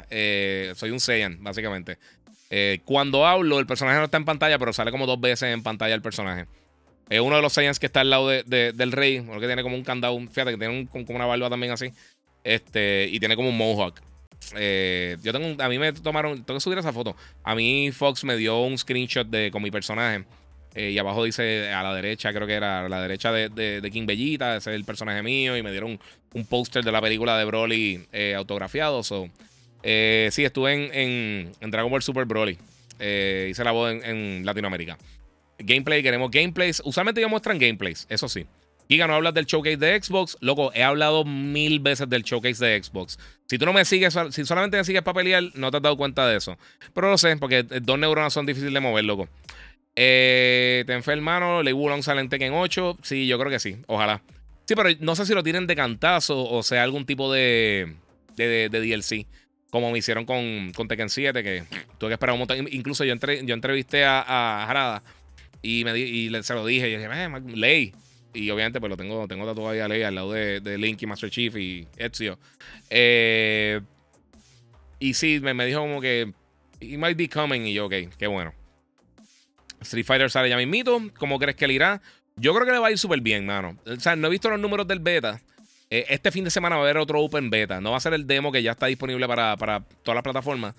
[0.75, 1.99] soy un Saiyan, básicamente.
[2.85, 5.95] cuando hablo, el personaje no está en pantalla, pero sale como dos veces en pantalla
[5.95, 6.47] el personaje.
[7.09, 9.19] Es uno de los Saiyans que está al lado del rey.
[9.19, 10.19] Uno que tiene como un candado.
[10.19, 11.93] Fíjate que tiene como una barba también así.
[12.43, 14.01] Este, y tiene como un mohawk.
[14.55, 17.17] Eh, yo tengo a mí me tomaron, tengo que subir esa foto.
[17.43, 20.25] A mí Fox me dio un screenshot de, con mi personaje.
[20.75, 24.05] Eh, y abajo dice a la derecha, creo que era a la derecha de, King
[24.07, 25.57] Bellita, es el personaje mío.
[25.57, 25.99] Y me dieron
[26.35, 29.03] un, póster de la película de Broly eh, autografiado.
[29.03, 29.29] So,
[29.83, 32.59] sí, estuve en, en, Dragon Ball Super Broly.
[33.01, 34.99] hice la voz en Latinoamérica.
[35.59, 36.83] Gameplay, queremos gameplays.
[36.85, 38.47] Usualmente ya muestran gameplays, eso sí.
[38.89, 40.37] Giga, no hablas del showcase de Xbox.
[40.41, 43.19] Loco, he hablado mil veces del showcase de Xbox.
[43.47, 45.97] Si tú no me sigues, si solamente me sigues para pelear, no te has dado
[45.97, 46.57] cuenta de eso.
[46.95, 49.29] Pero lo sé, porque dos neuronas son difíciles de mover, loco.
[49.97, 51.63] Eh, ¿Te hermano?
[51.63, 52.99] ¿Le Wulong sale en Tekken 8?
[53.03, 53.77] Sí, yo creo que sí.
[53.87, 54.23] Ojalá.
[54.67, 57.95] Sí, pero no sé si lo tienen de cantazo o sea algún tipo de,
[58.37, 59.27] de, DLC.
[59.71, 61.65] Como me hicieron con, con Tekken 7, que
[61.99, 62.69] tuve que esperar un montón.
[62.71, 65.03] Incluso yo, yo entrevisté a, a Harada
[65.67, 66.89] y, me y se lo dije.
[66.89, 67.93] Y yo dije, eh, Ley.
[68.33, 71.31] Y obviamente, pues lo tengo, tengo todavía Ley al lado de, de, Link y Master
[71.31, 72.39] Chief y Ezio.
[72.91, 73.81] Eh,
[75.01, 76.33] y sí, me, me, dijo como que.
[76.81, 77.63] It might be coming.
[77.63, 78.53] Y yo, ok, qué bueno.
[79.81, 81.01] Street Fighter sale ya mismito.
[81.19, 82.01] ¿Cómo crees que le irá?
[82.37, 83.79] Yo creo que le va a ir súper bien, mano.
[83.87, 85.41] O sea, no he visto los números del beta.
[85.89, 87.81] Eh, este fin de semana va a haber otro Open Beta.
[87.81, 90.75] No va a ser el demo que ya está disponible para, para todas las plataformas.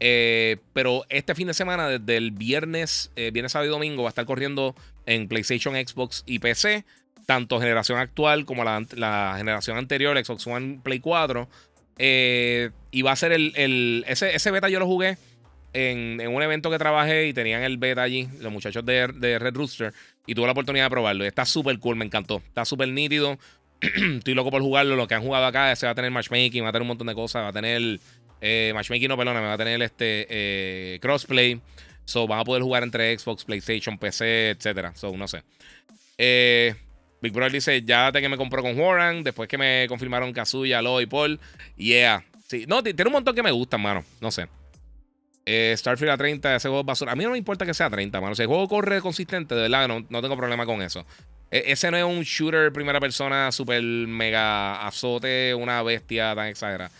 [0.00, 4.08] Eh, pero este fin de semana, desde el viernes, eh, viernes, sábado y domingo, va
[4.08, 4.74] a estar corriendo
[5.06, 6.84] en PlayStation, Xbox y PC.
[7.26, 11.48] Tanto generación actual como la, generación anterior, Xbox One, Play 4.
[11.98, 14.04] Eh, y va a ser el.
[14.08, 15.18] ese, beta yo lo jugué
[15.74, 19.92] en, un evento que trabajé y tenían el beta allí, los muchachos de, Red Rooster.
[20.26, 21.24] Y tuve la oportunidad de probarlo.
[21.24, 22.42] Está súper cool, me encantó.
[22.46, 23.38] Está súper nítido.
[23.80, 24.96] Estoy loco por jugarlo.
[24.96, 27.06] Lo que han jugado acá, se va a tener matchmaking, va a tener un montón
[27.06, 28.00] de cosas, va a tener
[28.40, 31.60] eh, matchmaking no, perdona, me va a tener este eh, crossplay.
[32.04, 34.94] So, van a poder jugar entre Xbox, PlayStation, PC, etc.
[34.94, 35.42] So, no sé.
[36.18, 36.74] Eh,
[37.20, 39.22] Big Brother dice: Ya te que me compró con Warren.
[39.22, 41.38] Después que me confirmaron Kazuya, Lo y Paul.
[41.76, 42.24] Yeah.
[42.48, 44.04] Sí, no, tiene un montón que me gustan, mano.
[44.20, 44.48] No sé.
[45.46, 47.12] Starfield a 30, ese juego basura.
[47.12, 48.34] A mí no me importa que sea a 30, mano.
[48.34, 51.04] Si el juego corre consistente, de verdad, no, no tengo problema con eso.
[51.50, 56.90] E, ese no es un shooter primera persona super mega azote, una bestia tan exagerada.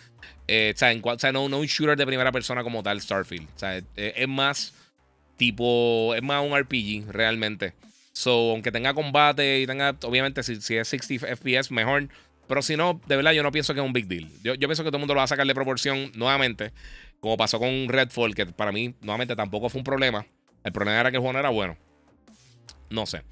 [0.53, 3.47] Eh, o, sea, no, no, un shooter de primera persona como tal, Starfield.
[3.55, 4.75] O sea, es, más
[5.37, 7.73] tipo, es más un RPG realmente.
[8.13, 12.09] So, aunque tenga combate y tenga, obviamente, si, si es 60 FPS, mejor.
[12.49, 14.29] Pero si no, de verdad, yo no pienso que es un big deal.
[14.43, 16.73] Yo, yo pienso que todo el mundo lo va a sacar de proporción nuevamente.
[17.21, 20.27] Como pasó con Redfall, que para mí, nuevamente, tampoco fue un problema.
[20.65, 21.77] El problema era que el juego no era bueno.
[22.89, 23.23] No sé.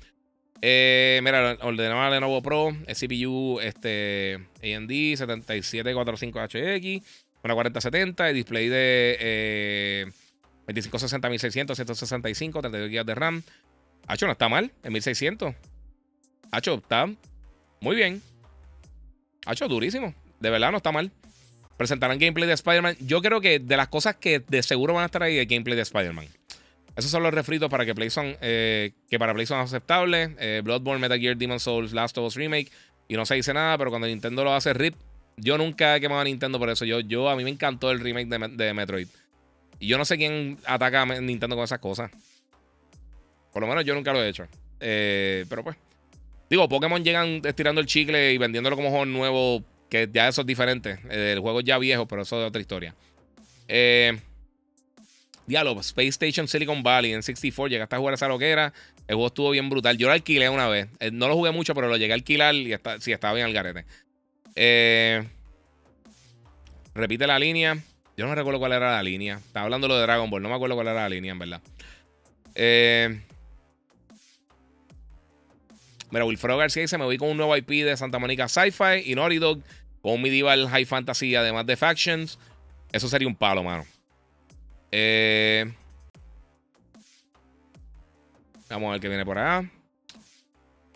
[0.61, 7.03] Eh, mira, ordenaba Lenovo Pro, CPU este, AMD 7745HX,
[7.45, 10.07] una 4070, el display de eh,
[10.67, 11.29] 2560
[11.75, 13.43] 165, 32 GB de RAM.
[14.07, 15.55] Hacho, no está mal, en 1600.
[16.51, 17.07] Hacho, está
[17.81, 18.23] muy bien.
[19.47, 20.15] Hacho, durísimo.
[20.41, 21.11] De verdad, no está mal.
[21.77, 22.97] Presentarán gameplay de Spider-Man.
[23.01, 25.77] Yo creo que de las cosas que de seguro van a estar ahí, el gameplay
[25.77, 26.27] de Spider-Man.
[26.99, 30.31] Esos son los refritos para que PlayStation, eh, que para PlayStation son aceptables.
[30.41, 32.73] Eh, Bloodborne, Metal Gear, Demon Souls, Last of Us Remake.
[33.07, 34.97] Y no se dice nada, pero cuando Nintendo lo hace RIP,
[35.37, 36.85] yo nunca he quemado a Nintendo por eso.
[36.85, 39.07] Yo, yo, a mí me encantó el remake de, Metroid.
[39.79, 42.11] Y yo no sé quién ataca a Nintendo con esas cosas.
[43.53, 44.49] Por lo menos yo nunca lo he hecho.
[44.81, 45.77] Eh, pero pues.
[46.51, 50.49] Digo, Pokémon llegan estirando el chicle y vendiéndolo como juego nuevo que ya eso es
[50.49, 50.99] diferente.
[51.09, 52.97] El juego es ya viejo, pero eso es otra historia.
[53.69, 54.19] Eh,
[55.49, 57.69] diálogo, Space Station Silicon Valley en 64.
[57.69, 58.73] Llegaste a jugar esa loquera.
[59.07, 59.97] El juego estuvo bien brutal.
[59.97, 60.89] Yo lo alquilé una vez.
[61.01, 63.47] Eh, no lo jugué mucho, pero lo llegué a alquilar y está, sí, estaba bien
[63.47, 63.85] al garete.
[64.55, 65.27] Eh,
[66.95, 67.79] repite la línea.
[68.17, 69.39] Yo no recuerdo cuál era la línea.
[69.39, 70.43] Estaba hablando lo de Dragon Ball.
[70.43, 71.61] No me acuerdo cuál era la línea, en verdad.
[72.55, 73.21] Eh,
[76.11, 79.15] Mira, Wilfredo García dice: Me voy con un nuevo IP de Santa Mónica Sci-Fi y
[79.15, 79.61] Naughty Dog
[80.01, 82.39] con un medieval high fantasy, además de factions.
[82.93, 83.85] Eso sería un palo, mano.
[84.91, 85.73] Eh,
[88.69, 89.71] vamos a ver qué viene por acá.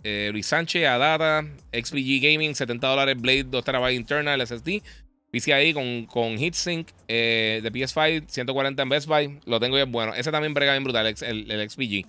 [0.05, 4.83] Eh, Luis Sánchez, Adata, XPG Gaming, 70 dólares, Blade 2 TB internal, SSD.
[5.31, 9.41] PCIe con, con Heatsink eh, de PS5, 140 en Best Buy.
[9.47, 10.15] Lo tengo bien bueno.
[10.15, 12.07] Ese también brega bien brutal, el, el, XPG.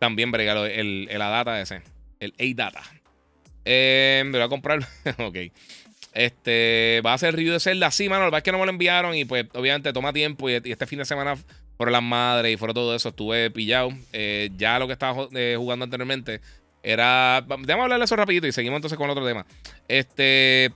[0.00, 1.82] También brega el, el Adata ese
[2.24, 2.82] el A-Data.
[3.64, 4.80] Eh, me voy a comprar.
[5.18, 5.36] ok.
[6.14, 7.90] Este, va a ser review de Zelda.
[7.90, 10.48] Sí, mano, la verdad es que no me lo enviaron y pues obviamente toma tiempo
[10.48, 11.36] y, este fin de semana
[11.76, 13.90] por las madres y fuera todo eso estuve pillado.
[14.12, 16.40] Eh, ya lo que estaba eh, jugando anteriormente
[16.82, 17.44] era...
[17.46, 19.44] Déjame hablarle de eso rapidito y seguimos entonces con otro tema.
[19.88, 20.70] Este,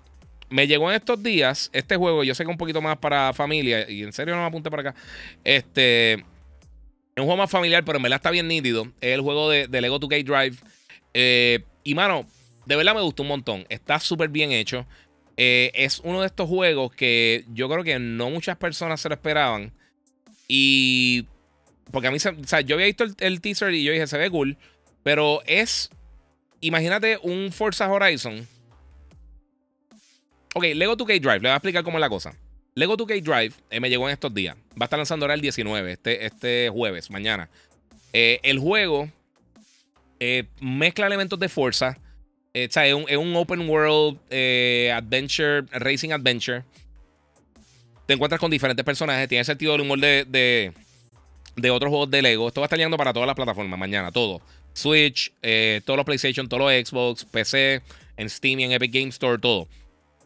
[0.51, 3.89] me llegó en estos días este juego, yo sé que un poquito más para familia
[3.89, 5.01] y en serio no me apunte para acá.
[5.45, 8.89] Este, es un juego más familiar, pero en verdad está bien nítido.
[9.01, 10.57] Es el juego de, de Lego 2K Drive.
[11.15, 12.27] Eh, y mano,
[12.67, 13.67] de verdad me gustó un montón.
[13.69, 14.87] Está súper bien hecho.
[15.41, 19.15] Eh, es uno de estos juegos que yo creo que no muchas personas se lo
[19.15, 19.73] esperaban.
[20.49, 21.27] Y.
[21.91, 24.31] Porque a mí, o sea, yo había visto el, teaser y yo dije, se ve
[24.31, 24.57] cool.
[25.03, 25.91] Pero es.
[26.61, 28.47] Imagínate un Forza Horizon.
[30.55, 32.35] Ok, Lego 2K Drive, le voy a explicar cómo es la cosa.
[32.75, 34.57] Lego 2K Drive eh, me llegó en estos días.
[34.71, 37.49] Va a estar lanzando ahora el 19, este, este jueves, mañana.
[38.13, 39.09] el juego
[40.21, 41.99] eh, mezcla elementos de fuerza.
[42.59, 42.69] Eh,
[43.09, 46.65] es, un, open world eh, adventure, racing adventure.
[48.07, 49.29] Te encuentras con diferentes personajes.
[49.29, 50.73] Tiene sentido del humor de,
[51.57, 52.49] de, otros juegos de Lego.
[52.49, 54.41] Esto va a estar llegando para todas las plataformas mañana, todo.
[54.73, 55.33] Switch,
[55.85, 57.83] todos los PlayStation, todos los Xbox, PC,
[58.17, 59.69] en Steam y en Epic Game Store, todo.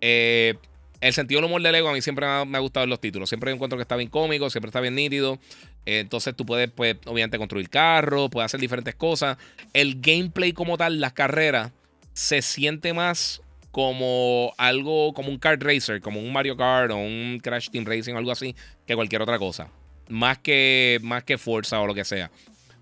[0.00, 3.28] el sentido del humor de Lego a mí siempre me ha, gustado en los títulos.
[3.28, 5.38] Siempre encuentro que está bien cómico, siempre está bien nítido.
[5.84, 9.36] Entonces tú puedes, pues, obviamente, construir carros, puedes hacer diferentes cosas.
[9.72, 11.72] El gameplay como tal, las carreras,
[12.12, 17.40] se siente más como algo, como un kart racer, como un Mario Kart o un
[17.42, 18.54] Crash Team Racing o algo así,
[18.86, 19.68] que cualquier otra cosa.
[20.08, 22.30] Más que, más que Forza o lo que sea.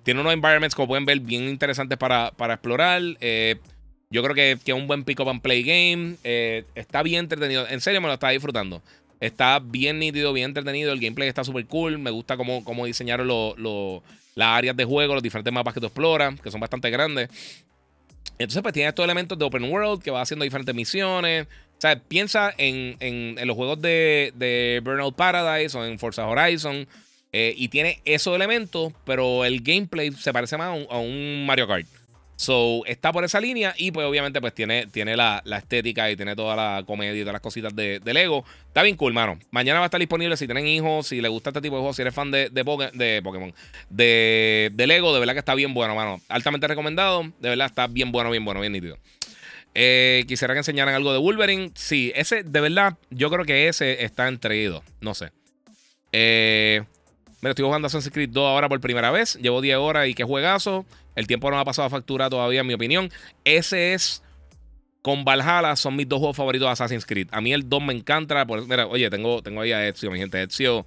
[0.02, 3.00] Tiene unos environments, como pueden ver, bien interesantes para, para explorar.
[3.20, 3.56] Eh,
[4.10, 6.16] yo creo que, es un buen pick up and play game.
[6.24, 7.68] Eh, está bien entretenido.
[7.68, 8.82] En serio, me lo estaba disfrutando.
[9.20, 10.92] Está bien nítido, bien entretenido.
[10.92, 11.98] El gameplay está súper cool.
[11.98, 13.28] Me gusta cómo, cómo diseñaron
[14.34, 17.28] las áreas de juego, los diferentes mapas que tú exploras, que son bastante grandes.
[18.40, 21.46] Entonces, pues tiene estos elementos de open world que va haciendo diferentes misiones.
[21.46, 26.88] O sea, piensa en, los juegos de, de, Burnout Paradise o en Forza Horizon.
[27.32, 31.86] Eh, y tiene esos elementos, pero el gameplay se parece más a un Mario Kart.
[32.40, 36.34] So, está por esa línea y pues obviamente pues tiene, tiene la, estética y tiene
[36.34, 38.46] toda la comedia y todas las cositas de, Lego.
[38.66, 39.38] Está bien cool, mano.
[39.50, 41.96] Mañana va a estar disponible si tienen hijos, si les gusta este tipo de juegos,
[41.96, 43.52] si eres fan de, de, Pokémon,
[43.90, 46.18] de, Lego, de verdad que está bien bueno, mano.
[46.30, 48.96] Altamente recomendado, de verdad está bien bueno, bien bueno, bien nítido.
[49.74, 51.72] Eh, quisiera que enseñaran algo de Wolverine.
[51.74, 54.82] Sí, ese, de verdad, yo creo que ese está entreído.
[55.02, 55.30] No sé.
[56.12, 56.84] Eh,
[57.40, 59.36] Mira, estoy jugando Assassin's Creed 2 ahora por primera vez.
[59.36, 60.84] Llevo 10 horas y qué juegazo.
[61.14, 63.10] El tiempo no me ha pasado a factura todavía, en mi opinión.
[63.44, 64.22] Ese es.
[65.02, 67.28] Con Valhalla son mis dos juegos favoritos de Assassin's Creed.
[67.32, 68.44] A mí el 2 me encanta.
[68.44, 70.42] mira, oye, tengo, tengo ahí a Ezio, mi gente.
[70.42, 70.84] Ezio.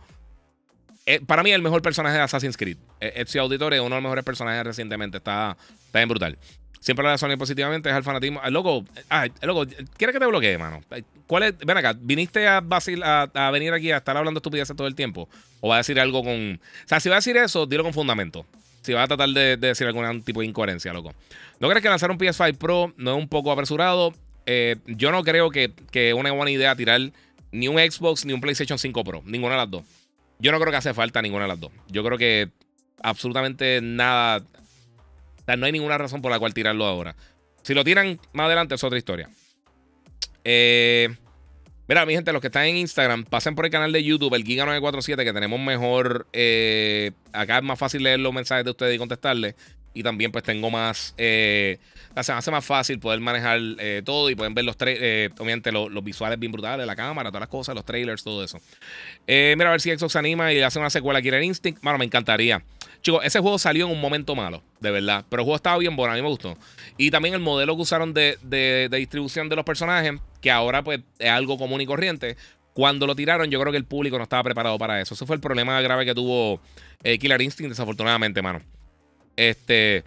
[1.08, 2.78] Eh, para mí, el mejor personaje de Assassin's Creed.
[3.00, 5.18] Eh, Ezio Auditore es uno de los mejores personajes recientemente.
[5.18, 6.38] Está, está bien brutal.
[6.84, 8.42] Siempre la Sony positivamente es el fanatismo.
[8.44, 9.66] El loco, ah, loco,
[9.96, 10.82] ¿quieres que te bloquee, mano?
[11.28, 11.58] ¿Cuál es?
[11.60, 12.60] Ven acá, ¿viniste a,
[13.54, 15.30] venir aquí a estar hablando estupideces todo el tiempo?
[15.62, 16.60] ¿O va a decir algo con.
[16.60, 18.46] O sea, si va a decir eso, dilo con fundamento.
[18.82, 21.14] Si va a tratar de, decir algún tipo de incoherencia, loco.
[21.62, 24.14] ¿No crees que lanzar un PS5 Pro no es un poco apresurado?
[24.46, 27.00] Eh, yo no creo que, que una buena idea tirar
[27.54, 29.22] ni un Xbox ni un PlayStation 5 Pro.
[29.26, 29.84] Ninguna de las dos.
[30.40, 31.72] Yo no creo que hace falta ninguna de las dos.
[31.88, 32.50] Yo creo que
[33.02, 34.44] absolutamente nada
[35.48, 37.16] no hay ninguna razón por la cual tirarlo ahora.
[37.62, 39.30] Si lo tiran más adelante es otra historia.
[40.44, 41.10] Eh,
[41.88, 44.44] mira, mi gente, los que están en Instagram, pasen por el canal de YouTube, el
[44.44, 46.28] Giga947, que tenemos mejor.
[46.34, 49.56] Eh, acá es más fácil leer los mensajes de ustedes y contestarles.
[49.96, 51.14] Y también, pues tengo más.
[51.18, 51.78] Eh,
[52.16, 56.52] hace más fácil poder manejar eh, todo y pueden ver los obviamente los, visuales bien
[56.52, 58.60] brutales, la cámara, todas las cosas, los trailers, todo eso.
[59.28, 61.82] mira, a ver si se anima y hace una secuela Killer Instinct.
[61.84, 62.64] Bueno, me encantaría.
[63.04, 65.26] Chicos, ese juego salió en un momento malo, de verdad.
[65.30, 66.58] Pero el juego estaba bien bueno, a mí me gustó.
[66.98, 68.38] Y también el modelo que usaron de,
[68.90, 72.38] distribución de los personajes, que ahora pues es algo común y corriente.
[72.74, 75.16] Cuando lo tiraron, yo creo que el público no estaba preparado para eso.
[75.16, 76.62] Ese fue el problema grave que tuvo
[77.04, 78.62] eh, Killer Instinct, desafortunadamente, mano.
[79.36, 80.06] Este.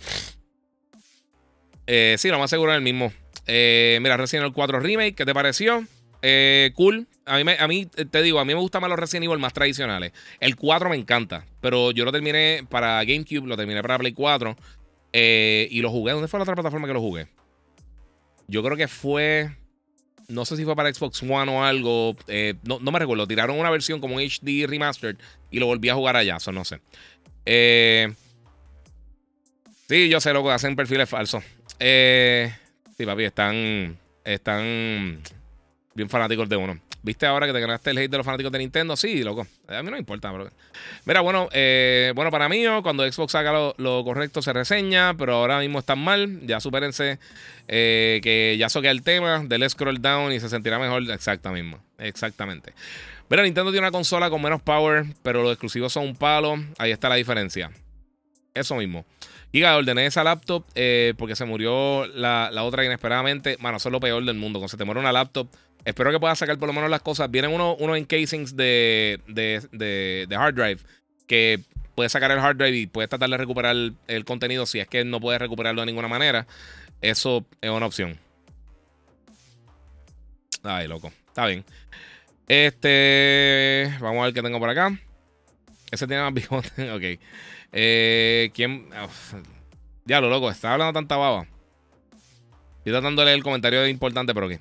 [1.86, 3.12] Eh, sí, lo más seguro es el mismo.
[3.47, 5.84] Eh, mira, Resident Evil 4 Remake, ¿qué te pareció?
[6.22, 7.07] Eh, cool.
[7.27, 9.53] A mí, a mí, te digo, a mí me gustan más los Resident Evil más
[9.53, 10.12] tradicionales.
[10.39, 14.57] El 4 me encanta, pero yo lo terminé para GameCube, lo terminé para Play 4
[15.12, 16.12] eh, y lo jugué.
[16.12, 17.27] ¿Dónde fue la otra plataforma que lo jugué?
[18.47, 19.51] Yo creo que fue.
[20.29, 22.14] No sé si fue para Xbox One o algo.
[22.29, 23.27] Eh, no, me recuerdo.
[23.27, 25.16] Tiraron una versión como HD Remastered
[25.51, 26.37] y lo volví a jugar allá.
[26.37, 26.81] Eso no sé.
[29.89, 31.43] sí, yo sé lo que hacen perfiles falsos.
[31.81, 33.99] sí, papi, están.
[34.22, 35.22] Están
[35.95, 36.86] bien fanáticos de uno.
[37.07, 38.96] ¿Viste ahora que te ganaste el hate de los fanáticos de Nintendo?
[38.96, 39.46] Sí, loco.
[39.68, 40.50] A mí no me importa, bro.
[41.04, 45.61] Mira, bueno, eh, bueno, para mí, cuando Xbox haga lo, correcto se reseña, pero ahora
[45.61, 46.40] mismo están mal.
[46.42, 47.20] Ya supérense
[47.68, 51.09] eh, que ya soquea el tema del scroll down y se sentirá mejor.
[51.09, 51.78] Exacto mismo.
[51.98, 52.72] Exactamente.
[53.30, 56.57] Mira, Nintendo tiene una consola con menos power, pero los exclusivos son un palo.
[56.76, 57.70] Ahí está la diferencia.
[58.52, 59.07] Eso mismo.
[59.52, 63.57] Giga, ordené esa laptop eh, porque se murió la, la, otra inesperadamente.
[63.61, 64.59] Mano, eso es lo peor del mundo.
[64.59, 65.46] Cuando se te muere una laptop,
[65.87, 67.30] Espero que puedas sacar por lo menos las cosas.
[67.30, 70.80] Vienen unos uno encasings de, de, de, hard drive
[71.28, 71.61] que
[71.95, 73.76] puedes sacar el hard drive y puedes tratar de recuperar
[74.09, 76.45] el, contenido si es que no puedes recuperarlo de ninguna manera.
[77.01, 78.18] Eso es una opción.
[80.64, 81.12] Ay, loco.
[81.28, 81.64] Está bien.
[82.49, 83.95] Este.
[84.01, 84.91] Vamos a ver qué tengo por acá.
[85.93, 86.91] Ese tiene más bigote.
[86.91, 87.20] ok.
[87.70, 88.89] Eh, ¿Quién?
[90.05, 90.51] Ya lo loco.
[90.51, 91.47] Está hablando tanta baba.
[92.78, 94.59] Estoy tratando de leer el comentario importante, pero ¿qué?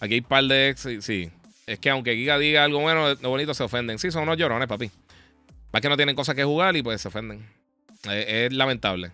[0.00, 0.88] Aquí hay un par de ex.
[1.00, 1.30] Sí.
[1.66, 3.98] Es que aunque Giga diga algo bueno, lo bonito, se ofenden.
[3.98, 4.90] Sí, son unos llorones, papi.
[5.72, 7.46] Más que no tienen cosas que jugar y pues se ofenden.
[8.10, 9.10] Es, lamentable.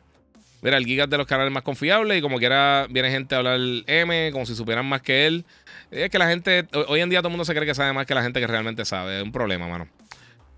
[0.63, 3.39] Mira, el Giga es de los canales más confiables y como quiera viene gente a
[3.39, 5.45] hablar M como si supieran más que él.
[5.91, 8.07] Es que la gente, hoy en día todo el mundo se cree que sabe más
[8.07, 9.19] que la gente que realmente sabe.
[9.19, 9.89] Es un problema, mano.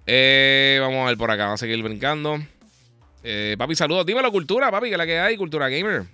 [0.07, 2.39] Eh, vamos a ver por acá, vamos a seguir brincando.
[3.25, 4.07] Eh, papi, saludos.
[4.07, 6.05] Dime la cultura, papi, que la que hay, cultura gamer.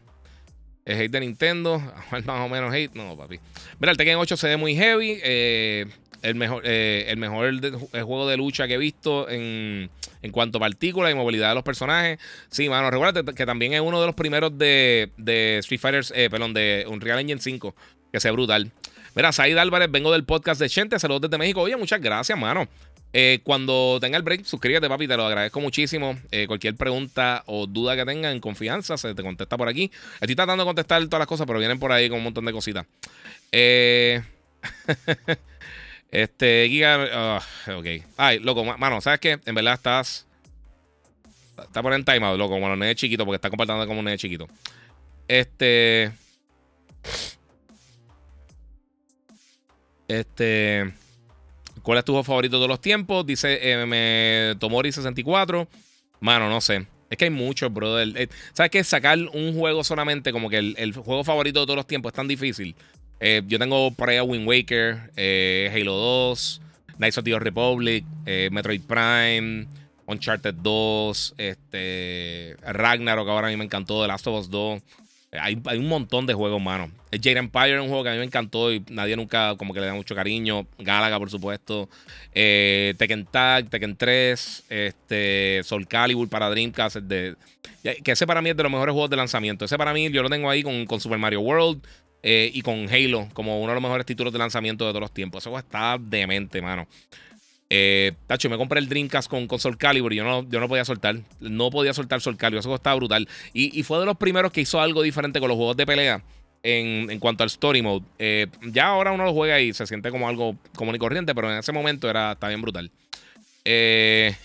[0.85, 1.79] El hate de Nintendo,
[2.25, 2.95] más o menos hate.
[2.95, 3.39] No, papi.
[3.79, 5.19] Mira, el Tekken 8 se ve muy heavy.
[5.23, 5.87] Eh,
[6.23, 7.53] el mejor, eh, el mejor
[7.91, 9.91] juego de lucha que he visto en,
[10.23, 12.19] en, cuanto a partículas y movilidad de los personajes.
[12.49, 16.31] Sí, mano, recuerda que también es uno de los primeros de, de Street Fighter, eh,
[16.31, 17.75] perdón, de Unreal Engine 5,
[18.13, 18.71] que sea brutal.
[19.15, 21.61] Mira, Said Álvarez, vengo del podcast de Chente, saludos desde México.
[21.61, 22.69] Oye, muchas gracias, mano.
[23.13, 26.19] Eh, cuando tenga el break, suscríbete, papi, te lo agradezco muchísimo.
[26.31, 29.91] Eh, cualquier pregunta o duda que tengan en confianza, se te contesta por aquí.
[30.21, 32.53] Estoy tratando de contestar todas las cosas, pero vienen por ahí con un montón de
[32.53, 32.87] cositas.
[33.51, 34.23] Eh,
[36.11, 37.09] este, Giga.
[37.13, 37.43] Ah,
[37.77, 37.87] ok.
[38.17, 39.39] Ay, loco, mano, ¿sabes qué?
[39.45, 40.27] En verdad estás.
[41.63, 44.49] Está poniendo timeout, loco, como los nenes chiquitos, porque está compartiendo como un nene chiquito.
[45.29, 46.11] Este.
[50.09, 51.02] Este.
[51.83, 53.27] ¿Cuál es tu juego favorito de todos los tiempos?
[53.27, 55.67] Dice eh, Tomori64.
[56.21, 56.87] Mano, no sé.
[57.13, 58.09] Es que hay muchos, brother.
[58.17, 58.83] Eh, ¿Sabes qué?
[58.83, 62.27] Sacar un juego solamente, como que el, juego favorito de todos los tiempos es tan
[62.27, 62.75] difícil.
[63.21, 66.63] Eh, yo tengo por ahí a Wind Waker, eh, Halo 2,
[66.97, 68.05] Knights of the Republic,
[68.51, 69.67] Metroid Prime,
[70.07, 74.83] Uncharted 2, este, Ragnarok, ahora a mí me encantó, The Last of Us 2.
[75.41, 76.91] Hay, un montón de juegos, mano.
[77.11, 79.73] El Jade Empire es un juego que a mí me encantó y nadie nunca como
[79.73, 80.67] que le da mucho cariño.
[80.79, 81.89] Galaga, por supuesto.
[82.35, 86.97] Eh, Tekken Tag, Tekken 3, este, Soul Calibur para Dreamcast.
[86.97, 87.35] De,
[88.05, 89.65] que ese para mí es de los mejores juegos de lanzamiento.
[89.65, 91.83] Ese para mí yo lo tengo ahí con, Super Mario World
[92.23, 95.15] eh, y con Halo como uno de los mejores títulos de lanzamiento de todos los
[95.15, 95.43] tiempos.
[95.43, 96.87] Ese juego está demente, mano.
[97.75, 100.69] Eh, tacho, me compré el Dreamcast con, con Soul Calibur y yo no, yo no
[100.69, 101.17] podía soltar.
[101.41, 102.61] No podía soltar Soul Calibur.
[102.61, 103.27] Eso estaba brutal.
[103.55, 106.23] Y, fue de los primeros que hizo algo diferente con los juegos de pelea
[106.63, 108.05] en, cuanto al story mode.
[108.19, 111.51] Eh, ya ahora uno lo juega y se siente como algo común y corriente, pero
[111.51, 112.91] en ese momento era, estaba bien brutal.
[113.65, 114.37] Eh,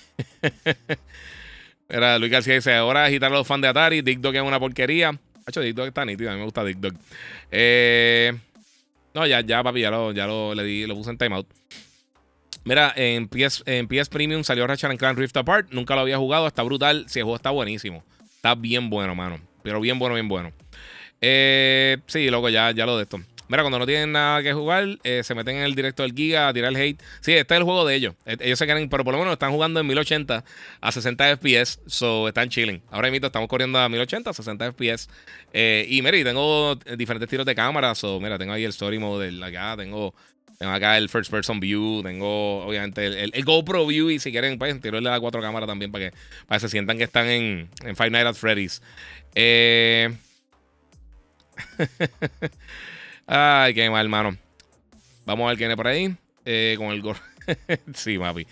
[1.90, 4.02] era Luis García dice: Ahora agitar a los fans de Atari.
[4.04, 5.20] Dick Dog es una porquería.
[5.46, 6.30] Hacho, Dick Dog está nítido.
[6.30, 6.94] A mí me gusta Dick Dog.
[7.52, 8.32] Eh,
[9.14, 11.46] no, ya, ya, papi, ya lo, ya lo, le di, lo puse en timeout.
[12.68, 15.70] Mira, en PS, en PS Premium salió Ratchet Clank Rift Apart.
[15.72, 16.48] Nunca lo había jugado.
[16.48, 17.06] Está brutal.
[17.08, 18.04] Si el juego está buenísimo.
[18.36, 19.40] Está bien bueno, mano.
[19.64, 20.52] Pero bien bueno, bien bueno.
[21.22, 23.22] Eh, sí, loco, ya, ya lo de esto.
[23.48, 26.50] Mira, cuando no tienen nada que jugar, eh, se meten en el directo del Giga
[26.50, 27.02] a tirar el hate.
[27.22, 28.16] Sí, este es el juego de ellos.
[28.26, 30.44] E, ellos se quieren, pero por lo menos están jugando en 1080
[30.82, 31.80] a 60 FPS.
[31.88, 32.82] So están chilling.
[32.92, 35.08] Ahora mismo estamos corriendo a 1080 a 60 FPS.
[35.54, 37.96] Y mira, tengo diferentes tiros de cámara.
[37.96, 39.78] So, mira, tengo ahí el story mode acá.
[39.78, 40.14] Tengo
[40.58, 44.80] tengo acá el first person view, tengo obviamente el, GoPro view y si quieren, pues
[44.82, 46.18] tirarle a cuatro cámaras también para que,
[46.48, 48.82] para que se sientan que están en, en Five Nights at Freddy's.
[49.36, 50.16] Eh...
[53.28, 54.38] Ay, qué mal, hermano.
[55.26, 56.16] Vamos a ver quién es por ahí.
[56.46, 57.20] Eh, con el gorro.
[57.94, 58.48] sí, papi.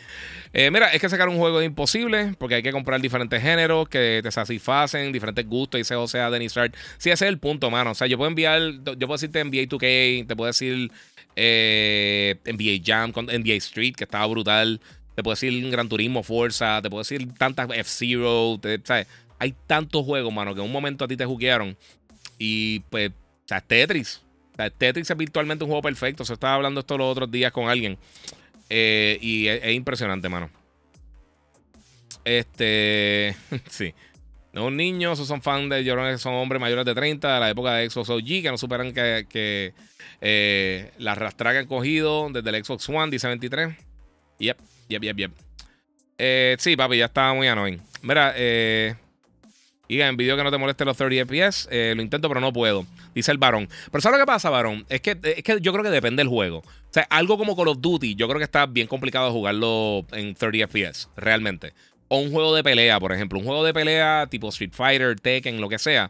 [0.53, 3.87] Eh, mira, es que sacar un juego es imposible porque hay que comprar diferentes géneros
[3.89, 6.75] que te satisfacen, diferentes gustos y sea o sea Dennis Hart.
[6.97, 7.91] Sí, ese es el punto, mano.
[7.91, 10.91] O sea, yo puedo enviar, yo puedo decirte NBA 2K, te puedo decir
[11.35, 14.79] eh, NBA Jam, NBA Street, que estaba brutal.
[15.15, 19.07] Te puedo decir Gran Turismo, Forza, te puedo decir tantas F-Zero, ¿sabes?
[19.39, 21.77] Hay tantos juegos, mano, que en un momento a ti te juquearon.
[22.37, 24.21] Y pues, o sea, Tetris.
[24.77, 26.23] Tetris es virtualmente un juego perfecto.
[26.25, 27.97] Se estaba hablando esto los otros días con alguien.
[28.69, 30.49] Eh, y es, impresionante, mano.
[32.23, 33.35] Este.
[33.69, 33.93] sí.
[34.55, 37.89] No niños, son fans de llorones, son hombres mayores de 30 de la época de
[37.89, 39.73] Xbox OG que no superan que,
[40.21, 43.75] eh, la rastra que han cogido desde el Xbox One, dice 23.
[44.39, 44.57] Yep,
[44.87, 45.31] yep, yep, yep.
[46.17, 47.81] Eh, sí, papi, ya estaba muy annoying.
[48.01, 48.95] Mira, eh,
[49.89, 52.53] y en vídeo que no te moleste los 30 FPS, eh, lo intento, pero no
[52.53, 52.85] puedo.
[53.13, 53.67] Dice el varón.
[53.91, 54.85] Pero ¿sabes lo que pasa, varón?
[54.87, 56.59] Es que, es que yo creo que depende del juego.
[56.59, 60.33] O sea, algo como Call of Duty, yo creo que está bien complicado jugarlo en
[60.33, 61.73] 30 FPS, realmente.
[62.07, 63.39] O un juego de pelea, por ejemplo.
[63.39, 66.09] Un juego de pelea tipo Street Fighter, Tekken, lo que sea.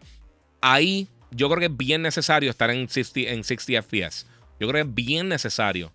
[0.62, 4.26] Ahí yo creo que es bien necesario estar en 60, en 60 FPS.
[4.60, 5.92] Yo creo que es bien necesario.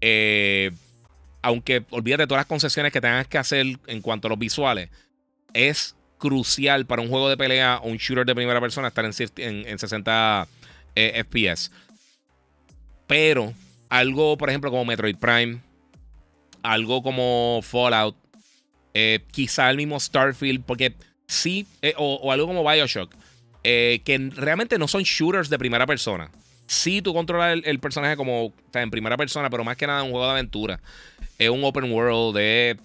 [0.00, 0.70] Eh,
[1.42, 4.90] aunque olvídate todas las concesiones que tengas que hacer en cuanto a los visuales.
[5.54, 9.12] Es crucial para un juego de pelea o un shooter de primera persona estar en,
[9.36, 10.48] en, 60
[10.94, 11.70] eh, FPS.
[13.06, 13.54] Pero
[13.88, 15.60] algo, por ejemplo, como Metroid Prime,
[16.62, 18.16] algo como Fallout,
[18.94, 20.94] eh, quizá el mismo Starfield, porque
[21.26, 23.14] sí, eh, o, algo como Bioshock,
[23.62, 26.30] que realmente no son shooters de primera persona.
[26.66, 30.26] Sí, tú controlas el, personaje como en primera persona, pero más que nada un juego
[30.26, 30.80] de aventura.
[31.38, 32.78] Es un open world de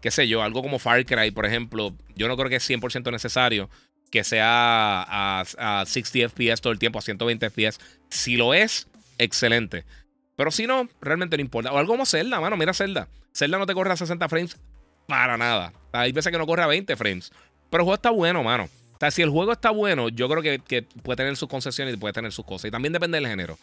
[0.00, 3.10] qué sé yo, algo como Far Cry, por ejemplo, yo no creo que es 100%
[3.10, 3.68] necesario
[4.10, 7.80] que sea a, 60 FPS todo el tiempo, a 120 FPS.
[8.08, 8.88] Si lo es,
[9.18, 9.84] excelente.
[10.36, 11.72] Pero si no, realmente no importa.
[11.72, 13.08] O algo como Zelda, mano, mira Zelda.
[13.34, 14.56] Zelda no te corre a 60 frames
[15.06, 15.72] para nada.
[15.92, 17.30] Hay veces que no corre a 20 frames.
[17.70, 18.64] Pero el juego está bueno, mano.
[18.64, 21.96] O sea, si el juego está bueno, yo creo que, puede tener sus concesiones y
[21.96, 22.66] puede tener sus cosas.
[22.66, 23.58] Y también depende del género.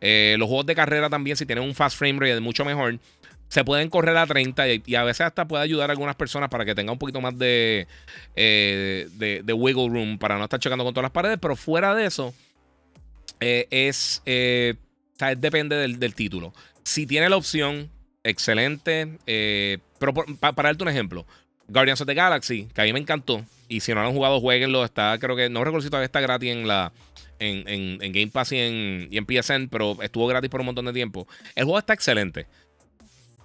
[0.00, 2.98] Eh, los juegos de carrera también, si tienen un fast frame rate, mucho mejor
[3.48, 6.64] se pueden correr a 30 y, a veces hasta puede ayudar a algunas personas para
[6.64, 7.86] que tengan un poquito más de,
[8.36, 12.04] eh, de, wiggle room para no estar chocando con todas las paredes, pero fuera de
[12.06, 12.34] eso,
[13.40, 14.74] eh, es, eh,
[15.38, 16.52] depende del, título.
[16.84, 17.90] Si tiene la opción,
[18.24, 19.18] excelente.
[19.98, 21.26] pero para darte un ejemplo,
[21.68, 24.40] Guardians of the Galaxy, que a mí me encantó, y si no lo han jugado,
[24.40, 24.84] jueguenlo.
[24.84, 26.92] Está, creo que, no recuerdo si todavía está gratis en la.
[27.40, 30.92] En, en, Game Pass y en, en PSN, pero estuvo gratis por un montón de
[30.92, 31.28] tiempo.
[31.54, 32.46] El juego está excelente.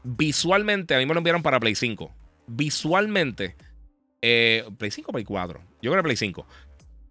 [0.04, 2.12] Visualmente, a mí me lo enviaron para Play 5.
[2.48, 3.56] Visualmente,
[4.22, 5.62] eh, Play 5 o Play 4.
[5.82, 6.48] Yo creo que Play 5.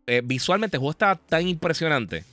[0.08, 2.24] Eh, visualmente, el juego estaba tan impresionante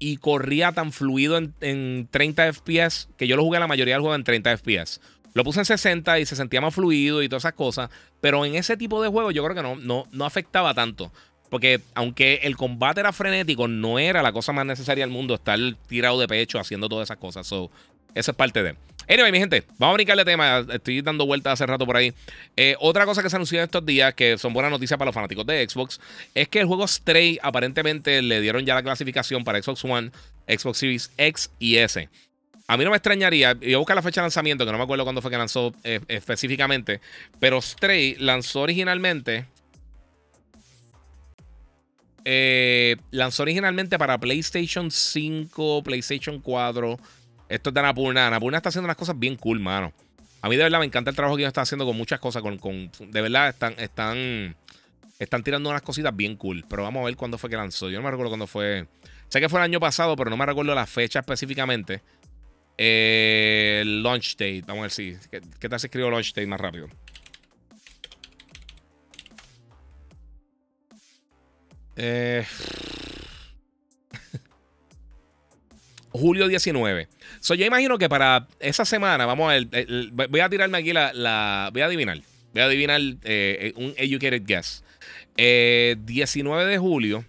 [0.00, 4.16] y corría tan fluido en, 30 FPS que yo lo jugué la mayoría del juego
[4.16, 5.00] en 30 FPS.
[5.34, 7.90] Lo puse en 60 y se sentía más fluido y todas esas cosas.
[8.20, 11.12] Pero en ese tipo de juego yo creo que no, no, no afectaba tanto.
[11.50, 15.58] Porque aunque el combate era frenético, no era la cosa más necesaria del mundo estar
[15.86, 17.46] tirado de pecho haciendo todas esas cosas.
[17.46, 17.70] So,
[18.14, 18.76] eso es parte de.
[19.08, 20.64] Anyway, mi gente, vamos a brincarle tema.
[20.72, 22.14] Estoy dando vueltas hace rato por ahí.
[22.56, 25.14] Eh, otra cosa que se anunció en estos días, que son buenas noticias para los
[25.14, 26.00] fanáticos de Xbox,
[26.32, 30.12] es que el juego Stray aparentemente le dieron ya la clasificación para Xbox One,
[30.46, 32.08] Xbox Series X y S.
[32.68, 35.02] A mí no me extrañaría, yo buscar la fecha de lanzamiento, que no me acuerdo
[35.02, 37.00] cuándo fue que lanzó eh, específicamente,
[37.40, 39.46] pero Stray lanzó originalmente.
[42.24, 46.96] Eh, lanzó originalmente para PlayStation 5, PlayStation 4.
[47.50, 48.28] Esto es de Anapurna.
[48.28, 49.92] Anapurna está haciendo unas cosas bien cool, mano.
[50.40, 52.42] A mí de verdad me encanta el trabajo que ellos están haciendo con muchas cosas.
[52.42, 54.56] Con, de verdad están, están,
[55.18, 56.64] están tirando unas cositas bien cool.
[56.68, 57.90] Pero vamos a ver cuándo fue que lanzó.
[57.90, 58.86] Yo no me recuerdo cuándo fue.
[59.28, 62.02] Sé que fue el año pasado, pero no me recuerdo la fecha específicamente.
[62.78, 64.62] Eh, launch date.
[64.68, 65.16] Vamos a ver si.
[65.28, 66.86] ¿Qué, qué tal si escribo launch date más rápido?
[71.96, 72.46] Eh,
[76.10, 77.08] julio 19.
[77.40, 81.70] So, yo imagino que para esa semana, vamos a ver, voy a tirarme aquí la,
[81.72, 82.20] voy a adivinar,
[82.52, 84.84] voy a adivinar eh, un educated guess.
[85.36, 87.24] 19 de julio,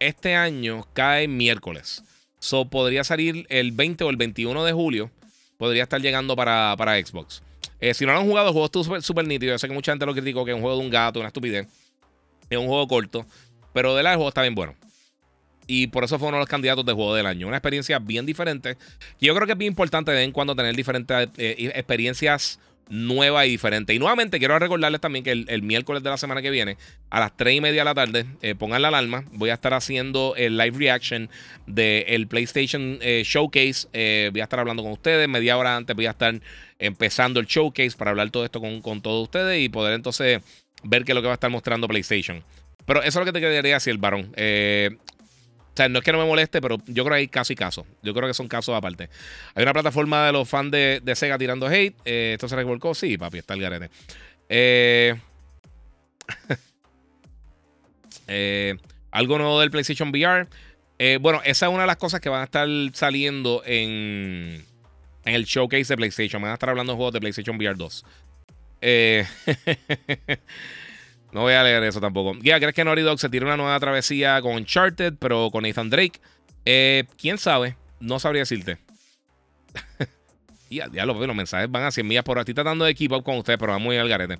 [0.00, 2.02] este año cae miércoles.
[2.38, 5.10] So, podría salir el 20 o el 21 de julio.
[5.58, 7.40] Podría estar llegando para, para Xbox.
[7.78, 9.52] Eh, si no lo han jugado, el juego está súper nítido.
[9.52, 11.28] Yo sé que mucha gente lo criticó, que es un juego de un gato, una
[11.28, 11.68] estupidez.
[12.50, 13.26] Es un juego corto.
[13.72, 14.74] Pero de la el juego está bien bueno.
[15.74, 17.48] Y por eso fue uno de los candidatos de juego del año.
[17.48, 18.76] Una experiencia bien diferente.
[19.18, 22.60] Y yo creo que es bien importante de vez en cuando tener diferentes eh, experiencias
[22.90, 23.94] nueva y diferente.
[23.94, 26.76] Y nuevamente quiero recordarles también que el, miércoles de la semana que viene,
[27.08, 29.24] a las 3 y media de la tarde, eh, pongan la alarma.
[29.32, 31.30] Voy a estar haciendo el live reaction
[31.66, 34.28] del PlayStation eh, Showcase.
[34.30, 35.26] Voy a estar hablando con ustedes.
[35.26, 36.38] Media hora antes voy a estar
[36.78, 40.42] empezando el showcase para hablar todo esto con, con todos ustedes y poder entonces
[40.82, 42.44] ver qué es lo que va a estar mostrando PlayStation.
[42.84, 44.32] Pero eso es lo que te quedaría decir, varón.
[44.36, 44.96] Eh,
[45.72, 47.56] o sea, no es que no me moleste, pero yo creo que hay caso y
[47.56, 47.86] caso.
[48.02, 49.08] Yo creo que son casos aparte.
[49.54, 51.96] Hay una plataforma de los fans de, Sega tirando hate.
[52.04, 52.94] Eh, ¿Esto se revolcó?
[52.94, 53.90] Sí, papi, está el garete.
[54.50, 55.14] Eh,
[58.26, 58.76] eh,
[59.10, 60.46] algo nuevo del PlayStation VR.
[61.20, 64.66] bueno, esa es una de las cosas que van a estar saliendo en,
[65.24, 66.42] en el showcase de PlayStation.
[66.42, 68.04] Van a estar hablando de juegos de PlayStation VR 2.
[68.82, 69.24] Eh.
[71.32, 72.38] No voy a leer eso tampoco.
[72.42, 75.88] Ya, ¿crees que Naughty Dog se tire una nueva travesía con Uncharted, pero con Nathan
[75.88, 76.20] Drake?
[76.64, 77.76] Eh, ¿Quién sabe?
[78.00, 78.78] No sabría decirte.
[80.68, 82.42] y ya lo los mensajes van a 100 millas por hora.
[82.42, 84.38] Estoy tratando de keep up con ustedes, pero va muy al garete.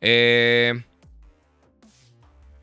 [0.00, 0.80] Eh,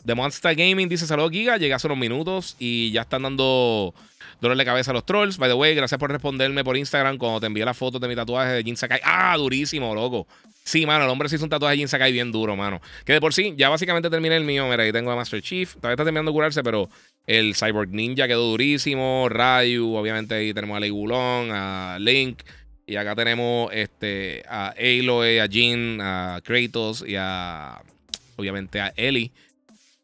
[0.06, 1.58] The Monster Gaming dice: Saludos, Giga.
[1.58, 3.94] Llegué hace unos minutos y ya están dando
[4.42, 5.38] dolor de cabeza a los trolls.
[5.38, 8.16] By the way, gracias por responderme por Instagram cuando te envié la foto de mi
[8.16, 9.00] tatuaje de Jin Sakai.
[9.04, 10.28] Ah, durísimo, loco.
[10.64, 12.82] Sí, mano, el hombre se hizo un tatuaje de Jin bien duro, mano.
[13.06, 14.68] Que de por sí, ya básicamente terminé el mío.
[14.68, 15.76] Mira, ahí tengo a Master Chief.
[15.76, 16.90] Todavía está terminando de curarse, pero
[17.28, 19.28] el Cyborg Ninja quedó durísimo.
[19.30, 20.92] Ryu, obviamente ahí tenemos a Lei
[21.52, 22.40] a Link.
[22.88, 27.82] Y acá tenemos este, a Aloy, a Jin, a Kratos y a.
[28.38, 29.32] Obviamente a Ellie.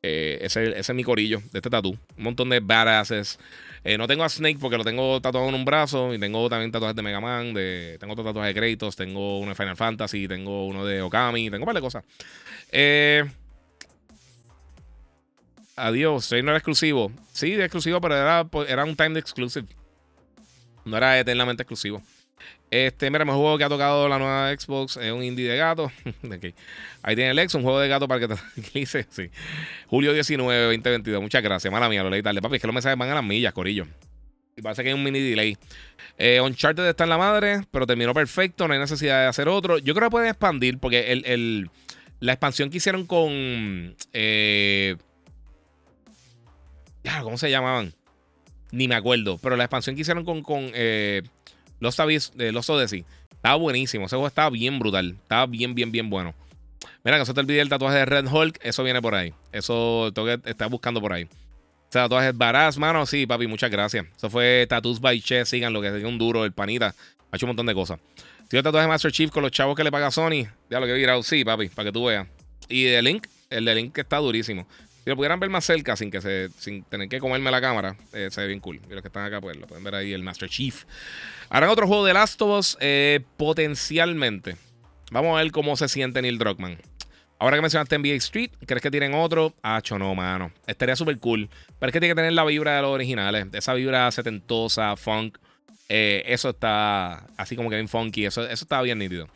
[0.04, 1.92] Eh, ese, ese, es mi corillo de este tatu.
[2.18, 3.40] Un montón de badasses.
[3.84, 6.14] Eh, no tengo a Snake porque lo tengo tatuado en un brazo.
[6.14, 7.54] Y tengo también tatuajes de Mega Man.
[7.54, 8.96] De, tengo otro tatuaje de Kratos.
[8.96, 10.28] Tengo uno de Final Fantasy.
[10.28, 11.50] Tengo uno de Okami.
[11.50, 12.04] Tengo un par de cosas.
[12.72, 13.24] Eh,
[15.76, 16.26] adiós.
[16.26, 17.12] Soy no era exclusivo.
[17.32, 19.68] Sí, exclusivo, pero era, era un time exclusive.
[20.84, 22.02] No era eternamente exclusivo.
[22.72, 25.92] Este, mira, un juego que ha tocado la nueva Xbox es un indie de gato.
[27.04, 28.36] Ahí tiene el ex, un juego de gato para que te
[28.80, 29.06] dice.
[29.10, 29.30] Sí.
[29.88, 31.22] Julio 19, 2022.
[31.22, 31.70] Muchas gracias.
[31.70, 32.42] Mala mía, lo leí tarde.
[32.42, 33.86] Papi, es que los mensajes van a las millas, corillo.
[34.56, 35.58] Y parece que hay un mini delay.
[36.18, 38.70] Eh, Uncharted está en la madre, pero terminó perfecto.
[38.70, 39.78] No hay necesidad de hacer otro.
[39.78, 41.70] Yo creo que pueden expandir porque el,
[42.22, 43.98] la expansión que hicieron con.
[44.14, 44.96] Eh,
[47.22, 47.94] ¿Cómo se llamaban?
[48.72, 49.38] Ni me acuerdo.
[49.40, 50.42] Pero la expansión que hicieron con.
[50.42, 51.24] con eh,
[51.82, 51.98] los
[52.36, 53.04] de los Odyssey.
[53.32, 54.06] Estaba buenísimo.
[54.06, 55.18] Ese juego estaba bien brutal.
[55.22, 56.34] Estaba bien, bien, bien bueno.
[57.04, 58.60] Mira, que eso te olvidé el tatuaje de Red Hulk.
[58.62, 59.34] Eso viene por ahí.
[59.52, 61.24] Eso tengo que estar buscando por ahí.
[61.24, 63.06] Ese tatuaje es baraz, mano.
[63.06, 64.06] Sí, papi, muchas gracias.
[64.16, 65.46] Eso fue Tattoos by Che.
[65.46, 66.94] Sigan lo que es un duro, el panita.
[67.32, 68.00] Ha hecho un montón de cosas.
[68.48, 70.46] Tío, tatuaje de Master Chief con los chavos que le paga Sony.
[70.70, 71.24] Ya lo que he virado.
[71.24, 72.28] Sí, papi, para que tú veas.
[72.70, 74.68] Y de Link, el de Link está durísimo.
[75.04, 77.96] Si lo pudieran ver más cerca sin que se sin tener que comerme la cámara,
[78.14, 78.80] eh, se ve bien cool.
[78.88, 80.84] Y los que están acá, pues lo pueden ver ahí el Master Chief.
[81.50, 84.58] Harán otro juego de Last of Us eh, potencialmente.
[85.12, 86.78] Vamos a ver cómo se siente Neil Druckmann.
[87.40, 89.56] Ahora que mencionaste NBA Street, ¿crees que tienen otro?
[89.64, 90.52] Hacho, no, mano.
[90.68, 91.50] Estaría súper cool.
[91.80, 93.48] Pero es que tiene que tener la vibra de los originales.
[93.54, 95.40] Esa vibra setentosa, funk.
[95.90, 98.26] Eh, eso está así como que bien funky.
[98.26, 99.28] Eso, eso está bien nítido.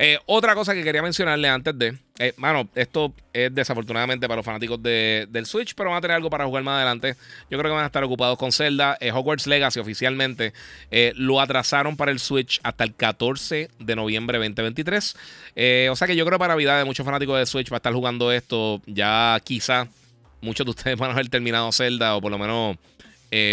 [0.00, 1.98] Eh, otra cosa que quería mencionarle antes de.
[2.20, 6.30] Eh, mano, esto es desafortunadamente para los fanáticos del Switch, pero van a tener algo
[6.30, 7.16] para jugar más adelante.
[7.50, 8.96] Yo creo que van a estar ocupados con Zelda.
[9.00, 10.52] Eh, Hogwarts Legacy oficialmente
[11.16, 15.16] lo atrasaron para el Switch hasta el 14 de noviembre 2023.
[15.90, 17.78] o sea que yo creo que para Navidad de muchos fanáticos de Switch va a
[17.78, 18.80] estar jugando esto.
[18.86, 19.88] Ya quizá
[20.40, 22.76] muchos de ustedes van a haber terminado Zelda o por lo menos.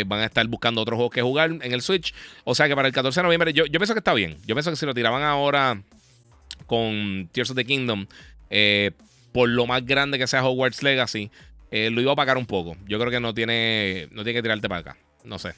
[0.05, 2.13] van a estar buscando otros juegos que jugar en el Switch.
[2.43, 4.38] O sea que para el 14 de noviembre, yo pienso que está bien.
[4.45, 5.81] Yo pienso que si lo tiraban ahora
[6.66, 8.08] con Tears of the Kingdom,
[8.50, 8.92] eh,
[9.32, 11.30] por lo más grande que sea Hogwarts Legacy,
[11.72, 12.78] eh, lo iba a pagar un poco.
[12.88, 14.98] Yo creo que no tiene, no tiene que tirarte para acá.
[15.24, 15.54] No sé.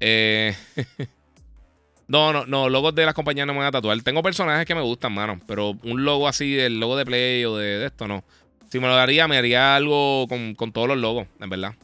[0.00, 0.54] Eh,
[2.08, 4.00] no, no, no, logos de las compañías no me van a tatuar.
[4.02, 7.56] Tengo personajes que me gustan, mano, pero un logo así, el logo de Play o
[7.56, 8.24] de, esto, no.
[8.70, 11.74] Si me lo daría, me haría algo con, todos los logos, en verdad.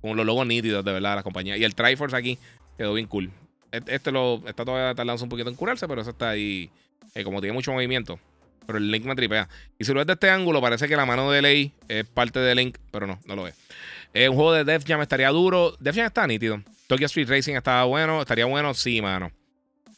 [0.00, 1.58] Con los logos nítidos, de verdad, de las compañías.
[1.58, 2.38] Y el Triforce aquí
[2.76, 3.30] quedó bien cool.
[3.72, 6.70] Este, este lo está todavía tardando un poquito en curarse, pero eso está ahí
[7.18, 8.20] eh, como tiene mucho movimiento.
[8.66, 9.48] Pero el Link me tripea.
[9.78, 12.38] Y si lo ves de este ángulo, parece que la mano de Ley es parte
[12.38, 13.54] de Link, pero no, no lo es.
[14.14, 15.74] Eh, un juego de Def Jam estaría duro.
[15.80, 16.62] Def Jam está nítido.
[16.86, 18.20] Tokyo Street Racing estaba bueno.
[18.20, 19.32] Estaría bueno, sí, mano.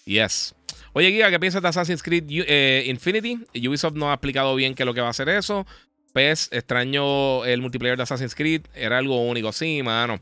[0.05, 0.55] Yes.
[0.93, 3.41] Oye, Giga, ¿qué piensas de Assassin's Creed eh, Infinity?
[3.69, 5.67] Ubisoft no ha explicado bien qué es lo que va a hacer eso.
[6.13, 8.63] PES, extraño el multiplayer de Assassin's Creed.
[8.75, 10.21] Era algo único, sí, mano.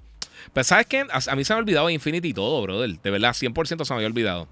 [0.52, 1.06] Pero ¿sabes qué?
[1.10, 3.00] A, mí se me ha olvidado Infinity todo, brother.
[3.00, 4.48] De verdad, 100% se me había olvidado.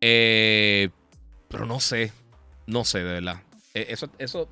[0.00, 0.90] Eh,
[1.48, 2.12] pero no sé.
[2.66, 3.42] No sé, de verdad.
[3.74, 4.48] E, eso, eso,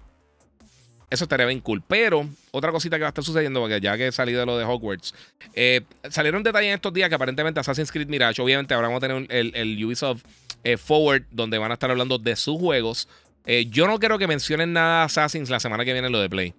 [1.10, 1.82] eso estaría bien cool.
[1.86, 4.64] Pero otra cosita que va a estar sucediendo, porque ya que salido de lo de
[4.64, 5.14] Hogwarts,
[5.54, 9.08] eh, salieron detalles en estos días que aparentemente Assassin's Creed Mirage, obviamente ahora vamos a
[9.08, 10.22] tener el, el Ubisoft
[10.64, 13.08] eh, Forward, donde van a estar hablando de sus juegos.
[13.46, 16.30] Eh, yo no quiero que mencionen nada de Assassin's la semana que viene lo de
[16.30, 16.54] Play.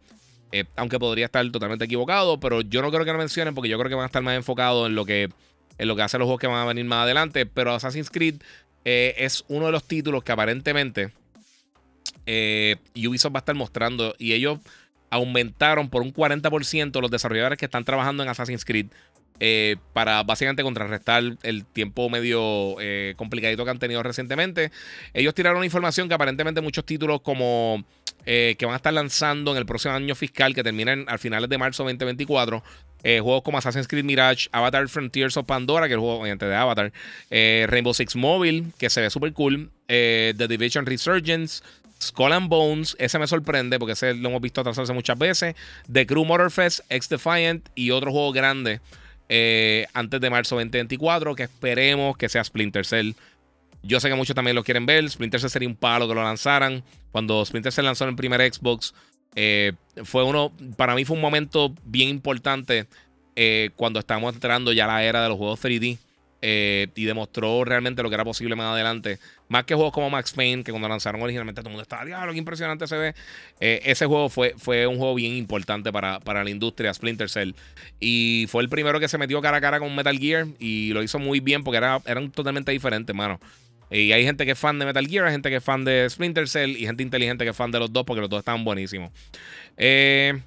[0.76, 3.90] aunque podría estar totalmente equivocado, pero yo no quiero que lo mencionen porque yo creo
[3.90, 5.30] que van a estar más enfocados en lo que,
[5.78, 7.46] en lo que hacen los juegos que van a venir más adelante.
[7.46, 8.36] Pero Assassin's Creed
[8.86, 11.12] eh, es uno de los títulos que aparentemente
[12.28, 14.60] eh, Ubisoft va a estar mostrando y ellos
[15.10, 18.88] aumentaron por un 40% los desarrolladores que están trabajando en Assassin's Creed
[19.40, 22.76] eh, para básicamente contrarrestar el tiempo medio
[23.16, 24.72] complicadito que han tenido recientemente.
[25.14, 27.84] Ellos tiraron información que aparentemente muchos títulos como
[28.24, 31.58] que van a estar lanzando en el próximo año fiscal que termina al finales de
[31.58, 32.64] marzo 2024
[33.04, 36.46] eh, juegos como Assassin's Creed Mirage, Avatar Frontiers of Pandora, que es el juego obviamente
[36.46, 36.92] de Avatar,
[37.30, 41.64] eh, Rainbow Six Mobile, que se ve súper cool, eh, The Division Resurgence,
[42.02, 45.56] Skull and Bones, ese me sorprende porque ese lo hemos visto atrasarse muchas veces,
[45.92, 48.82] The Crew Motorfest, X Defiant y otro juego grande
[49.94, 53.14] antes de marzo 2024 que esperemos que sea Splinter Cell.
[53.82, 55.08] Yo sé que muchos también lo quieren ver.
[55.10, 56.84] Splinter Cell sería un palo que lo lanzaran.
[57.12, 58.94] Cuando Splinter Cell lanzó en el primer Xbox,
[59.36, 62.88] eh, fue uno, para mí fue un momento bien importante
[63.36, 65.98] eh, cuando estábamos entrando ya la era de los juegos 3D
[66.42, 69.20] eh, y demostró realmente lo que era posible más adelante.
[69.48, 72.32] Más que juegos como Max Payne, que cuando lanzaron originalmente todo el mundo estaba, diablo,
[72.34, 73.16] qué impresionante se ve.
[73.60, 77.54] ese juego fue, fue un juego bien importante para, para la industria, Splinter Cell.
[78.00, 81.04] Y fue el primero que se metió cara a cara con Metal Gear y lo
[81.04, 83.40] hizo muy bien porque era, eran totalmente diferentes, mano.
[83.92, 86.10] Y hay gente que es fan de Metal Gear, hay gente que es fan de
[86.10, 88.64] Splinter Cell y gente inteligente que es fan de los dos porque los dos están
[88.64, 89.12] buenísimos.
[89.78, 90.42] Eh,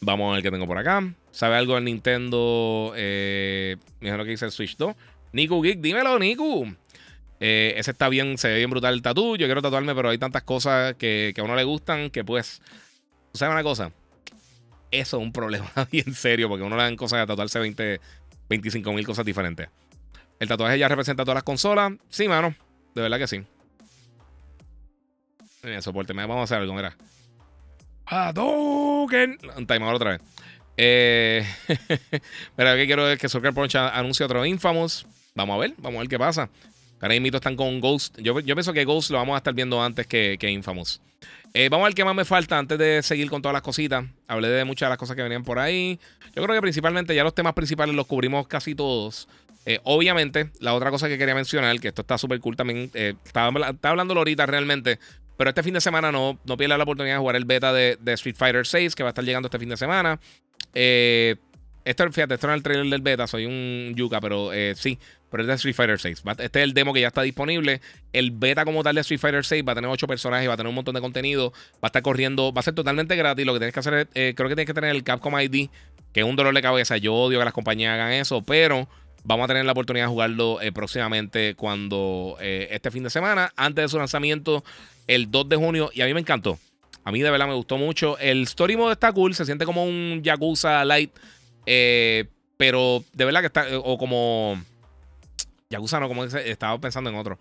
[0.00, 1.02] vamos a ver qué tengo por acá.
[1.30, 2.92] ¿Sabe algo del Nintendo?
[2.96, 4.94] Eh, mira lo que dice el Switch 2.
[5.32, 6.66] Niku Geek, dímelo, Niku.
[7.40, 9.36] Eh, ese está bien, se ve bien brutal el tatu.
[9.36, 12.62] Yo quiero tatuarme, pero hay tantas cosas que, a uno le gustan que pues.
[13.34, 13.92] ¿Sabes una cosa?
[14.90, 18.00] Eso es un problema bien serio porque a uno le dan cosas de tatuarse 20,
[18.48, 19.68] 25 mil cosas diferentes.
[20.38, 21.92] El tatuaje ya representa todas las consolas.
[22.08, 22.54] Sí, mano.
[22.94, 23.42] De verdad que sí.
[25.62, 26.12] Mira, soporte.
[26.12, 26.96] Vamos a hacer algo, mira.
[28.06, 29.38] Hadouken.
[29.56, 30.20] Un timer otra vez.
[30.76, 31.46] Eh,
[32.56, 35.06] mira, lo que quiero es que Soccer Punch anuncie otro Infamous.
[35.34, 36.48] Vamos a ver, vamos a ver qué pasa.
[37.00, 38.18] Ahora mismo están con Ghost.
[38.20, 41.00] Yo, yo, pienso que Ghost lo vamos a estar viendo antes que, que Infamous.
[41.52, 44.04] Eh, vamos a ver qué más me falta antes de seguir con todas las cositas.
[44.28, 45.98] Hablé de muchas de las cosas que venían por ahí.
[46.34, 49.28] Yo creo que principalmente ya los temas principales los cubrimos casi todos.
[49.66, 53.14] Eh, obviamente, la otra cosa que quería mencionar, que esto está súper cool también, eh,
[53.24, 55.00] estaba, hablándolo ahorita realmente,
[55.36, 57.98] pero este fin de semana no, no pierda la oportunidad de jugar el beta de,
[58.06, 60.20] Street Fighter 6, que va a estar llegando este fin de semana.
[60.72, 61.36] Eh,
[61.84, 64.98] fíjate, esto no es el trailer del beta, soy un yuca, pero eh, sí,
[65.30, 66.22] pero es de Street Fighter 6.
[66.38, 67.80] Este es el demo que ya está disponible.
[68.12, 70.56] El beta como tal de Street Fighter 6 va a tener 8 personajes, va a
[70.56, 73.44] tener un montón de contenido, va a estar corriendo, va a ser totalmente gratis.
[73.44, 75.68] Lo que tienes que hacer es, creo que tienes que tener el Capcom ID,
[76.12, 76.96] que es un dolor de cabeza.
[76.96, 78.88] Yo odio que las compañías hagan eso, pero
[79.26, 83.52] Vamos a tener la oportunidad de jugarlo eh, próximamente cuando eh, este fin de semana,
[83.56, 84.62] antes de su lanzamiento,
[85.08, 85.90] el 2 de junio.
[85.92, 86.60] Y a mí me encantó.
[87.02, 88.16] A mí de verdad me gustó mucho.
[88.18, 91.10] El story mode está cool, se siente como un Yakuza Light.
[91.66, 92.26] Eh,
[92.56, 93.66] pero de verdad que está.
[93.82, 94.62] O como.
[95.70, 97.36] Yakuza no, como estaba pensando en otro.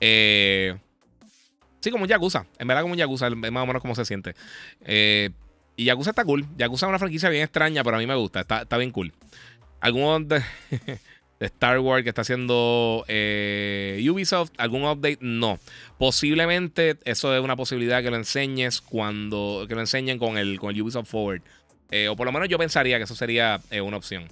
[0.00, 2.46] Sí, como un Yakuza.
[2.58, 4.34] En verdad, como un Yakuza, es más o menos como se siente.
[5.76, 6.46] Y Yakuza está cool.
[6.56, 8.40] Yakuza es una franquicia bien extraña, pero a mí me gusta.
[8.40, 9.12] Está, está bien cool.
[9.80, 10.42] Algunos de,
[11.40, 15.58] Star Wars que está haciendo eh, Ubisoft, algún update, no.
[15.98, 19.64] Posiblemente eso es una posibilidad que lo enseñes cuando.
[19.68, 21.42] Que lo enseñen con el, con el Ubisoft Forward.
[21.90, 24.28] Eh, o por lo menos yo pensaría que eso sería una opción.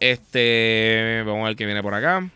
[0.00, 1.22] Este.
[1.26, 2.28] Vamos a ver qué viene por acá.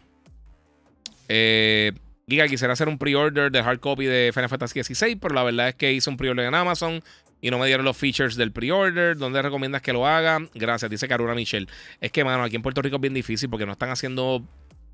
[1.29, 1.93] Eh,
[2.29, 5.69] Giga, quisiera hacer un pre-order de hard copy de Final Fantasy XVI, pero la verdad
[5.69, 7.03] es que hice un pre-order en Amazon
[7.43, 9.17] y no me dieron los features del pre-order.
[9.17, 10.39] ¿Dónde recomiendas que lo haga?
[10.55, 11.67] Gracias, dice Karuna Michelle.
[12.01, 14.37] Es que, mano, aquí en Puerto Rico es bien difícil porque no están haciendo.
[14.37, 14.47] O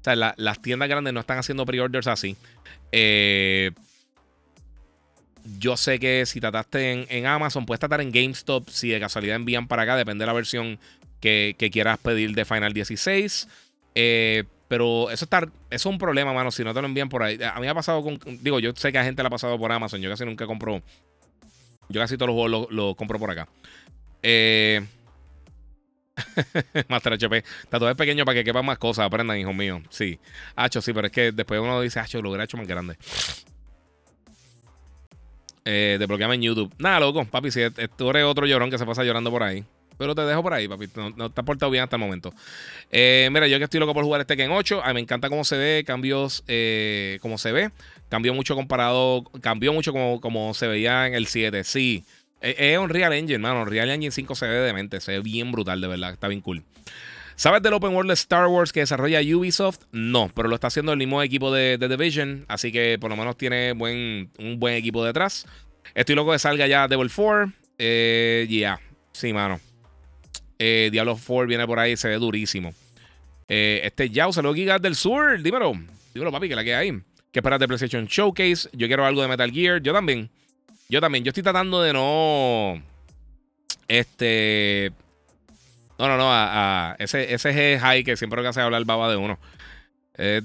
[0.02, 2.36] sea, las tiendas grandes no están haciendo pre-orders así.
[2.90, 3.72] Eh,
[5.58, 8.66] yo sé que si trataste en, Amazon, puedes tratar en GameStop.
[8.70, 10.78] Si de casualidad envían para acá, depende de la versión
[11.20, 13.46] que, que quieras pedir de Final 16.
[13.94, 17.22] Eh, pero eso está, eso es un problema, mano, si no te lo envían por
[17.22, 17.38] ahí.
[17.42, 18.18] A mí me ha pasado con.
[18.42, 20.00] Digo, yo sé que a gente le ha pasado por Amazon.
[20.00, 20.82] Yo casi nunca compro.
[21.88, 23.48] Yo casi todos los juegos los compro por acá.
[24.22, 24.84] Eh.
[26.88, 27.38] Master HP.
[27.38, 29.06] Es pequeño para que quepan más cosas.
[29.06, 29.82] Aprendan, hijos míos.
[29.90, 30.18] Sí.
[30.56, 32.96] Hacho, sí, pero es que después uno dice, Hacho, lo hubiera hecho más grande.
[35.64, 36.74] Eh, desbloqueame en YouTube.
[36.78, 37.60] Nada, loco, papi, si
[37.96, 39.64] tú eres otro llorón que se pasa llorando por ahí.
[39.98, 40.88] Pero te dejo por ahí, papi.
[41.16, 42.32] No, te has portado bien hasta el momento.
[42.90, 44.82] Eh, mira, yo que estoy loco por jugar este Ken 8.
[44.82, 47.70] A mí me encanta cómo se ve, cambios, eh, cómo se ve.
[48.08, 51.64] Cambió mucho comparado, cambió mucho como, como se veía en el 7.
[51.64, 52.04] Sí,
[52.40, 53.64] e, es un Real Engine, mano.
[53.64, 56.12] Real Engine 5 se ve demente, se ve bien brutal, de verdad.
[56.12, 56.62] Está bien cool.
[57.38, 59.82] ¿Sabes del Open World de Star Wars que desarrolla Ubisoft?
[59.92, 63.16] No, pero lo está haciendo el mismo equipo de, The Division, así que por lo
[63.16, 65.46] menos tiene buen, un buen equipo detrás.
[65.94, 67.52] Estoy loco de salga ya Devil 4.
[67.78, 68.80] Eh, ya,
[69.12, 69.60] sí, mano.
[70.58, 72.74] Eh, Diablo 4 viene por ahí, se ve durísimo.
[73.46, 75.40] Eh, este Yao, saludos Gigas del Sur.
[75.40, 75.74] Dímelo,
[76.12, 77.00] dímelo, papi, que la que hay.
[77.32, 78.70] ¿Qué esperas de PlayStation Showcase?
[78.72, 79.82] Yo quiero algo de Metal Gear.
[79.82, 80.30] Yo también.
[80.88, 81.24] Yo también.
[81.24, 82.82] Yo estoy tratando de no.
[83.86, 84.92] Este.
[85.98, 86.28] No, no, no.
[86.30, 89.38] A, ese, ese es high que siempre que hace hablar baba de uno.
[90.20, 90.42] Eh,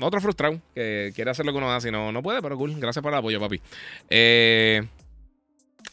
[0.00, 2.74] otro frustrado que quiere hacer lo que uno hace y no, no puede, pero cool.
[2.78, 3.60] Gracias por el apoyo, papi.
[4.10, 4.82] Eh.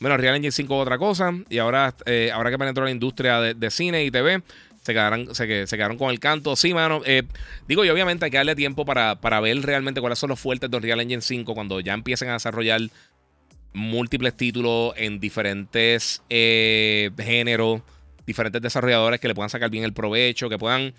[0.02, 1.32] Bueno, Real Engine 5 otra cosa.
[1.50, 4.42] Y ahora, eh, ahora que penetró la industria de, cine y TV,
[4.82, 6.56] se quedaron, se, quedaron con el canto.
[6.56, 7.02] Sí, mano.
[7.06, 7.24] Eh,
[7.68, 10.70] digo, y obviamente hay que darle tiempo para, para ver realmente cuáles son los fuertes
[10.70, 12.82] de Real Engine 5 cuando ya empiecen a desarrollar
[13.74, 17.82] múltiples títulos en diferentes eh, géneros,
[18.26, 20.94] diferentes desarrolladores que le puedan sacar bien el provecho, que puedan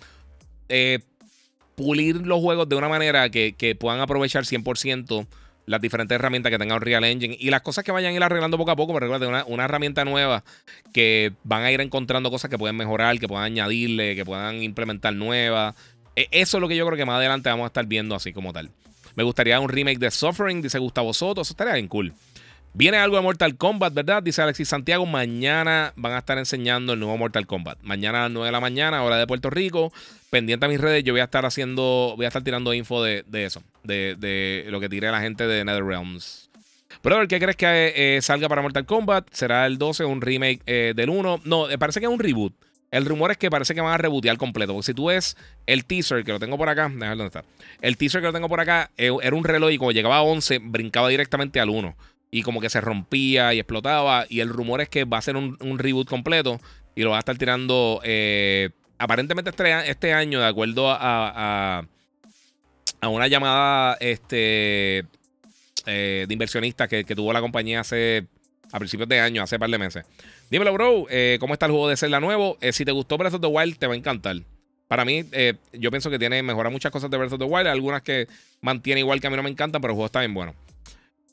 [1.75, 5.27] pulir los juegos de una manera que, que puedan aprovechar 100%
[5.65, 8.57] las diferentes herramientas que tenga Real Engine y las cosas que vayan a ir arreglando
[8.57, 10.43] poco a poco, pero recuerda, una, una herramienta nueva
[10.93, 15.13] que van a ir encontrando cosas que pueden mejorar, que puedan añadirle, que puedan implementar
[15.13, 15.75] nuevas.
[16.15, 18.33] E, eso es lo que yo creo que más adelante vamos a estar viendo así
[18.33, 18.69] como tal.
[19.15, 22.13] Me gustaría un remake de Suffering, dice Gustavo Soto, eso estaría bien cool.
[22.75, 24.23] Viene algo de Mortal Kombat, ¿verdad?
[24.23, 25.05] Dice Alexis Santiago.
[25.05, 27.77] Mañana van a estar enseñando el nuevo Mortal Kombat.
[27.83, 29.93] Mañana a las 9 de la mañana, hora de Puerto Rico.
[30.31, 33.23] Pendiente a mis redes, yo voy a estar haciendo, voy a estar tirando info de,
[33.31, 36.49] eso, de, lo que tire la gente de NetherRealms.
[37.03, 39.27] Brother, ¿qué crees que eh, salga para Mortal Kombat?
[39.31, 41.41] ¿Será el 12 un remake eh, del 1?
[41.43, 42.53] No, eh, parece que es un reboot.
[42.91, 44.73] El rumor es que parece que van a rebootear completo.
[44.73, 45.35] Porque si tú ves
[45.65, 47.43] el teaser, que lo tengo por acá, déjame dónde está.
[47.81, 50.59] El teaser que lo tengo por acá era un reloj y cuando llegaba a 11,
[50.59, 51.95] brincaba directamente al 1
[52.29, 54.25] y como que se rompía y explotaba.
[54.29, 56.61] Y el rumor es que va a ser un, reboot completo
[56.95, 57.99] y lo va a estar tirando
[58.99, 61.85] aparentemente este, este, año, de acuerdo a,
[63.09, 65.05] una llamada este,
[65.85, 68.27] eh, de inversionistas que, tuvo la compañía hace
[68.71, 70.05] a principios de año, hace un par de meses.
[70.49, 72.57] Dímelo, bro, eh, ¿cómo está el juego de Zelda nuevo?
[72.71, 74.37] si te gustó Breath of the Wild, te va a encantar.
[74.87, 75.25] Para mí,
[75.73, 78.27] yo pienso que tiene mejora muchas cosas de Breath of the Wild, algunas que
[78.61, 80.53] mantiene igual que a mí no me encantan, pero el juego está bien bueno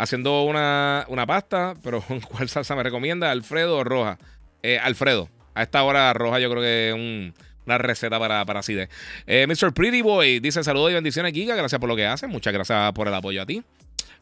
[0.00, 3.30] haciendo una, pasta, pero ¿cuál salsa me recomienda?
[3.30, 4.18] ¿Alfredo o Roja?
[4.62, 5.28] Eh, Alfredo.
[5.54, 6.94] A esta hora Roja yo creo que es
[7.66, 8.88] una receta para, para así de.
[9.26, 9.72] Eh, Mr.
[9.72, 11.54] Pretty Boy dice saludos y bendiciones, Giga.
[11.54, 12.30] Gracias por lo que hacen.
[12.30, 13.62] Muchas gracias por el apoyo a ti.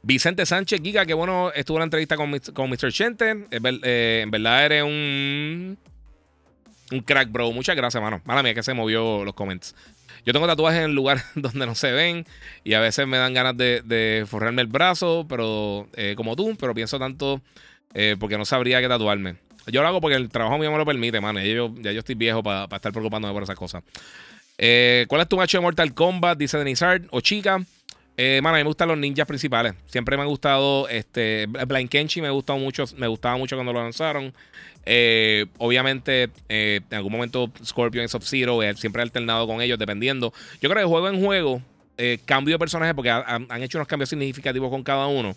[0.02, 2.92] Vicente Sánchez, Giga, qué bueno estuvo en la entrevista con, con Mr.
[2.92, 3.46] Chente.
[3.50, 5.78] Eh, en verdad eres un.
[6.90, 7.52] Un crack, bro.
[7.52, 8.22] Muchas gracias, mano.
[8.24, 9.74] Mala mía que se movió los comments.
[10.24, 12.26] Yo tengo tatuajes en lugares donde no se ven
[12.64, 16.74] y a veces me dan ganas de, forrarme el brazo, pero eh, como tú, pero
[16.74, 17.40] pienso tanto
[18.20, 19.36] porque no sabría qué tatuarme.
[19.70, 21.36] Yo lo hago porque el trabajo mío me lo permite, man.
[21.36, 23.82] Ya yo, ya yo estoy viejo para estar preocupándome por esas cosas.
[24.58, 26.36] Eh, ¿Cuál es tu macho de Mortal Kombat?
[26.36, 27.64] Dice Denizard o chica.
[28.16, 29.74] Eh, mano, a mí me gustan los ninjas principales.
[29.86, 30.88] Siempre me ha gustado.
[30.88, 31.46] Este.
[31.46, 32.84] Blind Kenshi me gustó mucho.
[32.96, 34.34] Me gustaba mucho cuando lo lanzaron.
[34.84, 40.32] Eh, obviamente, en algún momento Scorpion y Sub-Zero, siempre he alternado con ellos, dependiendo.
[40.60, 41.62] Yo creo que juego en juego,
[42.24, 45.36] cambio de personaje, porque han, hecho unos cambios significativos con cada uno.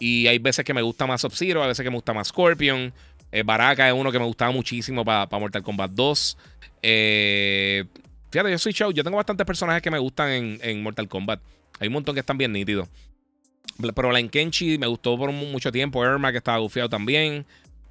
[0.00, 2.92] Y hay veces que me gusta más Sub-Zero, hay veces que me gusta más Scorpion.
[3.30, 6.38] Eh, Baraka es uno que me gustaba muchísimo para Mortal Kombat 2.
[6.82, 7.84] Eh,
[8.30, 8.90] fíjate, yo soy show.
[8.90, 11.40] Yo tengo bastantes personajes que me gustan en, Mortal Kombat.
[11.80, 12.88] Hay un montón que están bien nítidos.
[13.94, 16.04] Pero la me gustó por mucho tiempo.
[16.04, 17.44] Irma, que estaba gufiado también.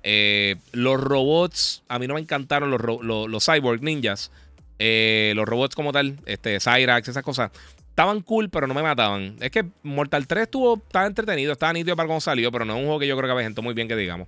[0.03, 4.31] Eh, los robots, a mí no me encantaron los, los, cyborg ninjas.
[4.79, 7.51] los robots como tal, este, Cyrax, esas cosas.
[7.89, 9.37] Estaban cool, pero no me mataban.
[9.39, 12.79] Es que Mortal 3 estuvo, estaba entretenido, estaba nítido para cuando salió, pero no es
[12.79, 14.27] un juego que yo creo que avejentó muy bien, que digamos.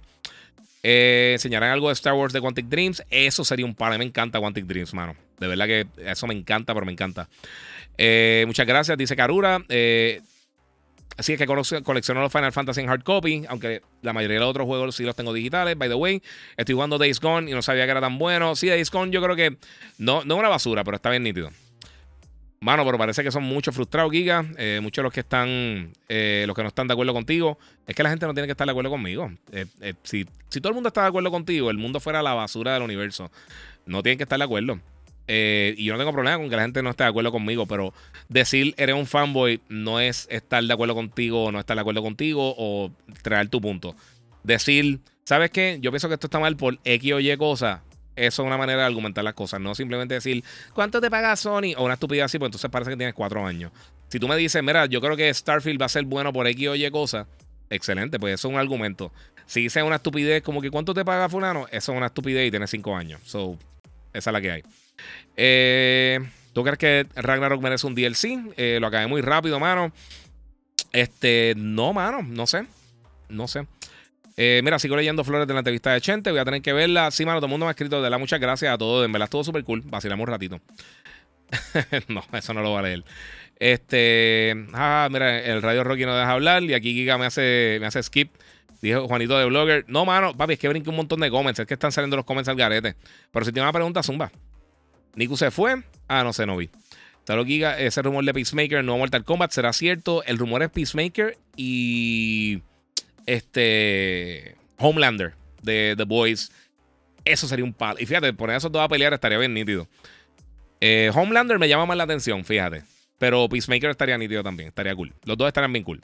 [0.83, 3.03] Eh, enseñarán algo de Star Wars de Quantic Dreams.
[3.09, 3.97] Eso sería un par.
[3.97, 5.15] Me encanta Quantic Dreams, mano.
[5.39, 7.29] De verdad que eso me encanta, pero me encanta.
[7.97, 9.63] Eh, muchas gracias, dice Karura.
[9.69, 10.21] Eh,
[11.17, 14.49] así es que colecciono los Final Fantasy en hard copy, aunque la mayoría de los
[14.49, 15.77] otros juegos sí los tengo digitales.
[15.77, 16.21] By the way,
[16.55, 18.55] estoy jugando Days Gone y no sabía que era tan bueno.
[18.55, 19.57] Sí, Days Gone yo creo que
[19.97, 21.49] no, no es una basura, pero está bien nítido.
[22.61, 24.45] Mano, pero parece que son muchos frustrados, Giga.
[24.57, 27.57] Eh, muchos de los que están, eh, los que no están de acuerdo contigo.
[27.87, 29.31] Es que la gente no tiene que estar de acuerdo conmigo.
[29.53, 29.65] Eh,
[30.03, 32.83] si, si, todo el mundo está de acuerdo contigo, el mundo fuera la basura del
[32.83, 33.31] universo.
[33.85, 34.79] No tienen que estar de acuerdo.
[35.27, 37.93] y yo no tengo problema con que la gente no esté de acuerdo conmigo, pero
[38.27, 42.01] decir eres un fanboy no es estar de acuerdo contigo o no estar de acuerdo
[42.01, 42.91] contigo o
[43.21, 43.95] traer tu punto.
[44.43, 45.77] Decir, ¿sabes qué?
[45.81, 47.83] Yo pienso que esto está mal por X o Y cosa
[48.27, 50.43] eso es una manera de argumentar las cosas, no simplemente decir,
[50.73, 51.73] ¿cuánto te paga Sony?
[51.77, 53.71] O una estupidez así, pues entonces parece que tienes cuatro años.
[54.09, 56.67] Si tú me dices, mira, yo creo que Starfield va a ser bueno por X
[56.67, 57.27] o Y cosa,
[57.69, 59.11] excelente, pues eso es un argumento.
[59.45, 61.65] Si dices una estupidez como que ¿cuánto te paga fulano?
[61.71, 63.21] Eso es una estupidez y tienes cinco años.
[63.25, 63.57] So,
[64.13, 64.63] esa es la que hay.
[65.37, 66.19] Eh,
[66.53, 68.53] ¿Tú crees que Ragnarok merece un DLC?
[68.57, 69.91] Eh, lo acabé muy rápido, mano.
[70.91, 72.65] Este, no, mano, no sé.
[73.29, 73.65] No sé.
[74.41, 76.31] Eh, mira, sigo leyendo flores de la entrevista de Chente.
[76.31, 77.11] Voy a tener que verla.
[77.11, 78.01] Sí, mano, todo el mundo me ha escrito.
[78.01, 79.05] De la muchas gracias a todos.
[79.05, 79.81] En verdad estuvo súper cool.
[79.81, 80.61] Vacilamos un ratito.
[82.07, 83.03] no, eso no lo va a leer.
[83.59, 84.55] Este.
[84.71, 86.63] Ah, mira, el Radio Rocky no deja hablar.
[86.63, 88.31] Y aquí Giga me hace, me hace skip.
[88.81, 89.83] Dijo Juanito de Blogger.
[89.89, 91.59] No, mano, papi, es que brinque un montón de comments.
[91.59, 92.95] Es que están saliendo los comments al garete.
[93.31, 94.31] Pero si tiene una pregunta, zumba.
[95.15, 95.83] Niku se fue.
[96.07, 96.69] Ah, no sé, no vi.
[97.25, 100.23] Talo Giga, ese rumor de Peacemaker no Mortal Kombat será cierto.
[100.23, 102.61] El rumor es Peacemaker y
[103.25, 106.51] este Homelander de The Boys.
[107.25, 107.99] Eso sería un palo.
[107.99, 109.87] Y fíjate, poner esos dos a pelear estaría bien nítido.
[110.81, 112.83] Eh, Homelander me llama más la atención, fíjate.
[113.17, 114.69] Pero Peacemaker estaría nítido también.
[114.69, 115.13] Estaría cool.
[115.25, 116.01] Los dos estarían bien cool.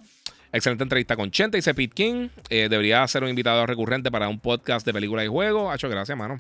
[0.52, 2.30] Excelente entrevista con Chente, dice Pete King.
[2.50, 5.74] Eh, debería ser un invitado recurrente para un podcast de películas y juegos.
[5.74, 6.40] Hacho, gracias, mano.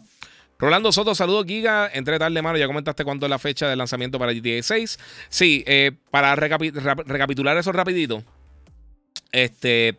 [0.57, 1.89] Rolando Soto, saludos, Giga.
[1.93, 2.57] Entre tarde, mano.
[2.57, 4.99] Ya comentaste cuándo es la fecha de lanzamiento para GTA 6.
[5.29, 8.23] Sí, eh, para recapitular eso rapidito.
[9.31, 9.97] Este,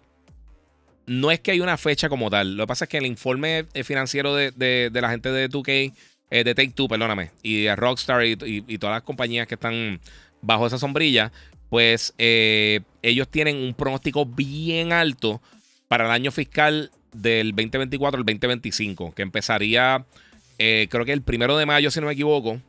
[1.07, 2.57] no es que hay una fecha como tal.
[2.57, 5.93] Lo que pasa es que el informe eh, financiero de, la gente de 2K,
[6.31, 10.01] eh, de Take Two, perdóname, y de Rockstar y, todas las compañías que están
[10.43, 11.33] bajo esa sombrilla,
[11.71, 15.41] pues eh, ellos tienen un pronóstico bien alto
[15.89, 20.05] para el año fiscal del 2024 al 2025, que empezaría,
[20.59, 22.61] creo que el primero de mayo, si no me equivoco,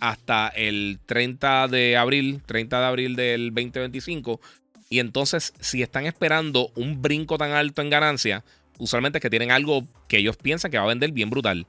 [0.00, 4.40] hasta el 30 de abril, 30 de abril del 2025
[4.88, 8.44] y entonces, si están esperando un brinco tan alto en ganancia,
[8.78, 11.66] usualmente es que tienen algo que ellos piensan que va a vender bien brutal.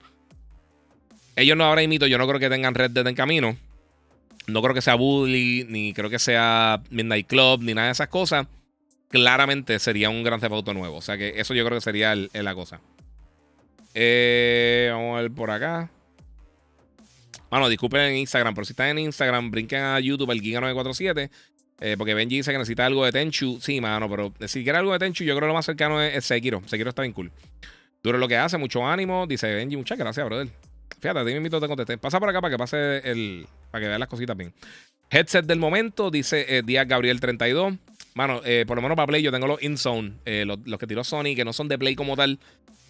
[1.35, 3.57] Ellos no ahora imito, yo no creo que tengan Red Dead en camino.
[4.47, 8.09] No creo que sea Bully, ni creo que sea Midnight Club, ni nada de esas
[8.09, 8.47] cosas.
[9.09, 10.97] Claramente sería un gran Theft nuevo.
[10.97, 12.79] O sea que eso yo creo que sería la cosa.
[13.93, 15.89] Eh, vamos a ver por acá.
[17.49, 21.29] Bueno, disculpen en Instagram, pero si están en Instagram, brinquen a YouTube el Giga947
[21.79, 23.59] eh, porque Benji dice que necesita algo de Tenchu.
[23.61, 26.25] Sí, mano, pero si quiere algo de Tenchu, yo creo que lo más cercano es,
[26.25, 26.61] Sekiro.
[26.65, 27.31] Sekiro está bien cool.
[28.01, 29.27] Duro lo que hace, mucho ánimo.
[29.27, 30.47] Dice Benji, muchas gracias, brother.
[30.99, 31.97] Fíjate, a ti a te contesté.
[31.97, 33.47] Pasa por acá para que pase el.
[33.71, 34.53] para que vean las cositas bien.
[35.09, 37.75] Headset del momento, dice eh, Díaz Gabriel 32.
[38.15, 40.87] Mano, eh, por lo menos para Play yo tengo los InZone, eh, los, los, que
[40.87, 42.39] tiró Sony, que no son de Play como tal.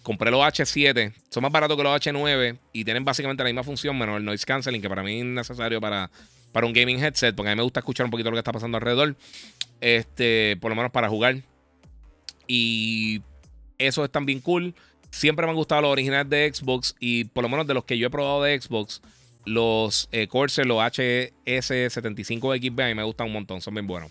[0.02, 3.98] Compré los H7, son más baratos que los H9 y tienen básicamente la misma función,
[3.98, 6.12] menos el noise canceling, que para mí es necesario para,
[6.56, 8.50] para un gaming headset, porque a mí me gusta escuchar un poquito lo que está
[8.50, 9.14] pasando alrededor.
[9.82, 11.42] Este, por lo menos para jugar.
[12.46, 13.20] Y
[13.76, 14.74] eso es también cool.
[15.10, 16.96] Siempre me han gustado los originales de Xbox.
[16.98, 19.02] Y por lo menos de los que yo he probado de Xbox,
[19.44, 23.60] los eh, Corsair, los HS75XB, a mí me gustan un montón.
[23.60, 24.10] Son bien buenos.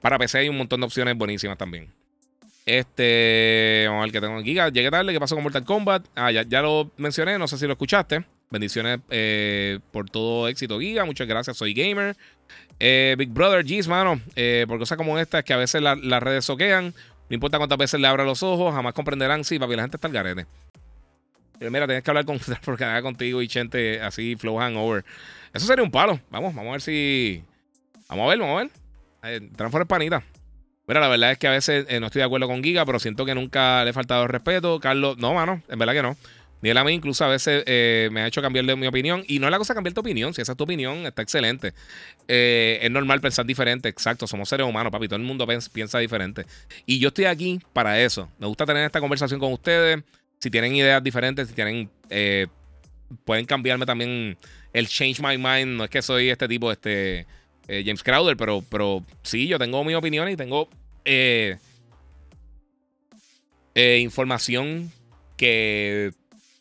[0.00, 1.92] Para PC hay un montón de opciones buenísimas también.
[2.66, 4.54] Este, vamos a ver qué tengo aquí.
[4.54, 6.06] Llegué tarde, ¿qué pasó con Mortal Kombat?
[6.14, 8.24] Ah, ya, ya lo mencioné, no sé si lo escuchaste.
[8.50, 11.04] Bendiciones eh, por todo éxito, Giga.
[11.04, 12.16] Muchas gracias, soy gamer.
[12.80, 14.20] Eh, Big Brother, G's, mano.
[14.34, 16.92] Eh, por cosas como esta, es que a veces las redes soquean.
[17.28, 19.44] No importa cuántas veces le abra los ojos, jamás comprenderán.
[19.44, 20.46] Sí, papi, la gente está al garete.
[21.60, 25.04] mira, tienes que hablar con porque haga contigo y gente así, flow hangover.
[25.54, 26.18] Eso sería un palo.
[26.30, 27.44] Vamos, vamos a ver si.
[28.08, 28.68] Vamos a ver, vamos
[29.22, 29.40] a ver.
[29.42, 30.24] Eh, panita.
[30.88, 33.24] Mira, la verdad es que a veces no estoy de acuerdo con Giga, pero siento
[33.24, 34.80] que nunca le he faltado respeto.
[34.80, 36.16] Carlos, no, mano, en verdad que no.
[36.62, 39.24] Ni él a mí incluso a veces eh, me ha hecho cambiar de mi opinión.
[39.26, 40.34] Y no es la cosa cambiar tu opinión.
[40.34, 41.72] Si esa es tu opinión, está excelente.
[42.28, 43.88] Eh, es normal pensar diferente.
[43.88, 44.26] Exacto.
[44.26, 45.08] Somos seres humanos, papi.
[45.08, 46.44] Todo el mundo piensa diferente.
[46.86, 48.28] Y yo estoy aquí para eso.
[48.38, 50.02] Me gusta tener esta conversación con ustedes.
[50.38, 51.90] Si tienen ideas diferentes, si tienen...
[52.10, 52.46] Eh,
[53.24, 54.36] pueden cambiarme también
[54.72, 55.76] el change my mind.
[55.76, 57.26] No es que soy este tipo, este...
[57.68, 60.68] James Crowder, pero, pero sí, yo tengo mi opinión y tengo
[63.76, 64.90] información
[65.36, 66.10] que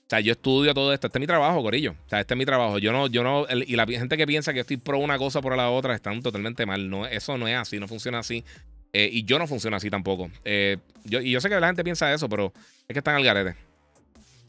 [0.10, 1.06] o sea, yo estudio todo esto.
[1.06, 1.92] Este es mi trabajo, Corillo.
[1.92, 2.80] O sea, este es mi trabajo.
[2.80, 3.46] Yo no, yo no.
[3.48, 6.66] y la gente que piensa que estoy pro una cosa por la otra están totalmente
[6.66, 6.90] mal.
[6.90, 8.44] No, eso no es así, no funciona así.
[8.92, 10.32] Eh, y yo no funciono así tampoco.
[10.44, 12.52] Eh, yo, y yo sé que la gente piensa eso, pero
[12.88, 13.56] es que están al garete.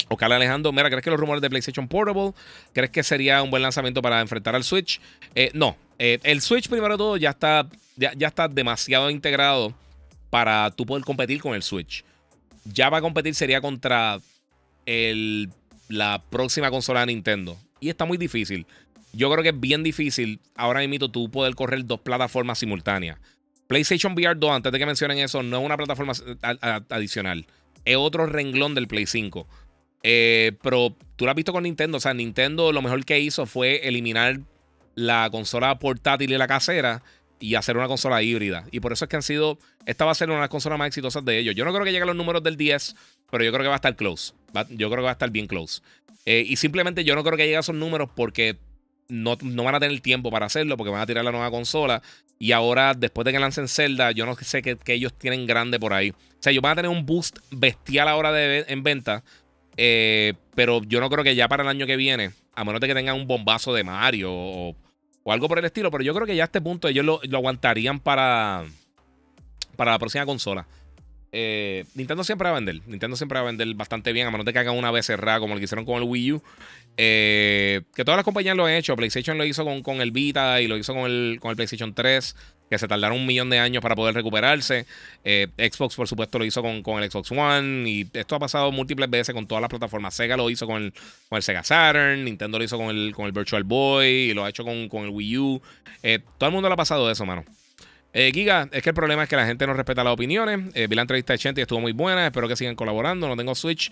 [0.09, 2.33] Oscar Alejandro, mira, ¿crees que los rumores de PlayStation Portable?
[2.73, 4.99] ¿Crees que sería un buen lanzamiento para enfrentar al Switch?
[5.35, 5.77] Eh, no.
[5.99, 7.67] el Switch, primero de todo, ya está,
[7.97, 9.75] ya, ya está demasiado integrado
[10.31, 12.03] para tú poder competir con el Switch.
[12.65, 14.21] Ya va a competir sería contra
[14.87, 15.51] el,
[15.89, 17.57] la próxima consola de Nintendo.
[17.81, 18.67] Y está muy difícil.
[19.13, 23.19] Yo creo que es bien difícil ahora mismo tú poder correr dos plataformas simultáneas.
[23.67, 26.13] PlayStation VR 2, antes de que mencionen eso, no es una plataforma
[26.89, 27.47] adicional.
[27.85, 29.47] Es otro renglón del Play 5.
[30.03, 31.99] Eh, pero tú lo has visto con Nintendo.
[31.99, 34.41] O sea, Nintendo lo mejor que hizo fue eliminar
[34.95, 37.03] la consola portátil y la casera
[37.41, 38.67] y hacer una consola híbrida.
[38.71, 39.59] Y por eso es que han sido.
[39.87, 41.55] Esta va a ser una de las consolas más exitosas de ellos.
[41.55, 42.95] Yo no creo que lleguen los números del 10,
[43.31, 44.35] pero yo creo que va a estar close.
[44.69, 45.81] yo creo que va a estar bien close.
[46.27, 48.59] Eh, y simplemente yo no creo que llegue a esos números porque
[49.09, 52.03] no, no, van a tener tiempo para hacerlo, porque van a tirar la nueva consola.
[52.39, 55.95] Y ahora, después de que lancen Zelda, yo no sé qué ellos tienen grande por
[55.95, 56.11] ahí.
[56.11, 59.25] O sea, ellos van a tener un boost bestial ahora de, en venta.
[59.77, 62.87] Eh, pero yo no creo que ya para el año que viene, a menos de
[62.87, 64.77] que tengan un bombazo de Mario o
[65.23, 67.21] o algo por el estilo, pero yo creo que ya a este punto ellos lo,
[67.37, 68.65] aguantarían para,
[69.77, 70.67] para la próxima consola.
[71.33, 72.81] Eh, Nintendo siempre va a vender.
[72.87, 75.39] Nintendo siempre va a vender bastante bien, a menos de que hagan una vez cerrada
[75.39, 76.43] como lo que hicieron con el Wii U.
[76.97, 78.97] Eh, que todas las compañías lo han hecho.
[78.97, 81.95] PlayStation lo hizo con, con el Vita y lo hizo con el, con el PlayStation
[81.95, 82.37] 3
[82.71, 84.87] que se tardaron un millón de años para poder recuperarse.
[85.25, 87.91] Eh, Xbox, por supuesto, lo hizo con, el Xbox One.
[87.91, 90.15] Y esto ha pasado múltiples veces con todas las plataformas.
[90.15, 90.93] Sega lo hizo con el,
[91.29, 92.25] con el Sega Saturn.
[92.25, 94.07] Nintendo lo hizo con el, con el Virtual Boy.
[94.07, 95.63] Y lo ha hecho con, el Wii U.
[96.39, 97.45] Todo el mundo le ha pasado eso, mano.
[98.13, 100.73] Eh, Giga, es que el problema es que la gente no respeta las opiniones.
[100.75, 102.27] vi la entrevista de Chente y estuvo muy buena.
[102.27, 103.29] Espero que sigan colaborando.
[103.29, 103.91] No tengo Switch.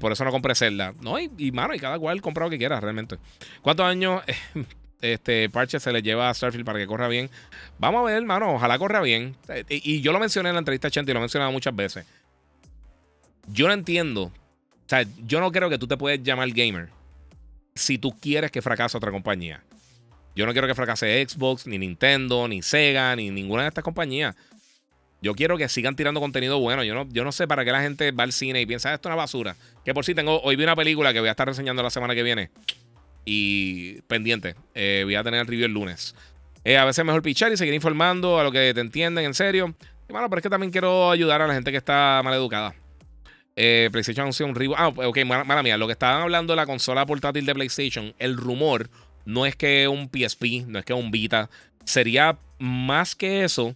[0.00, 0.94] por eso no compré Zelda.
[1.00, 3.16] No, y, mano, y cada cual compra lo que quiera, realmente.
[3.62, 4.22] ¿Cuántos años?
[5.02, 7.28] este parche se le lleva a Starfield para que corra bien.
[7.78, 9.36] Vamos a ver, hermano, ojalá corra bien.
[9.68, 12.06] Y, yo lo mencioné en la entrevista 80 y lo he mencionado muchas veces.
[13.48, 14.24] Yo no entiendo.
[14.24, 16.88] O sea, yo no creo que tú te puedes llamar gamer
[17.74, 19.62] si tú quieres que fracase otra compañía.
[20.34, 24.34] Yo no quiero que fracase Xbox, ni Nintendo, ni Sega, ni ninguna de estas compañías.
[25.20, 26.82] Yo quiero que sigan tirando contenido bueno.
[26.82, 28.94] Yo no, yo no sé para qué la gente va al cine y piensa, ah,
[28.94, 29.56] esto es una basura.
[29.84, 32.14] Que por si tengo, hoy vi una película que voy a estar reseñando la semana
[32.14, 32.50] que viene.
[33.24, 36.14] Y pendiente, eh, voy a tener el review el lunes.
[36.64, 39.34] Eh, a veces es mejor pichar y seguir informando a lo que te entienden, en
[39.34, 39.74] serio.
[40.08, 42.74] Y bueno, pero es que también quiero ayudar a la gente que está mal educada.
[43.54, 44.74] Eh, PlayStation anunció un review.
[44.76, 45.76] Ah, ok, mala, mía.
[45.76, 48.88] Lo que estaban hablando de la consola portátil de PlayStation, el rumor
[49.24, 51.50] no es que un PSP, no es que un Vita.
[51.84, 53.74] Sería más que eso.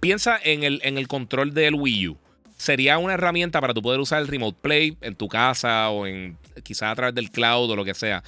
[0.00, 2.18] piensa en el, en el control del Wii U
[2.62, 6.38] sería una herramienta para tú poder usar el Remote Play en tu casa o en
[6.62, 8.22] quizás a través del cloud o lo que sea.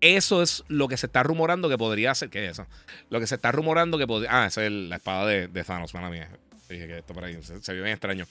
[0.00, 2.30] Eso es lo que se está rumorando que podría ser.
[2.30, 2.66] ¿Qué es eso?
[3.10, 4.30] Lo que se está rumorando que podría.
[4.32, 6.30] Ah, esa es la espada de, Thanos, mala mía.
[6.68, 8.26] Dije que esto por ahí se, vio bien extraño.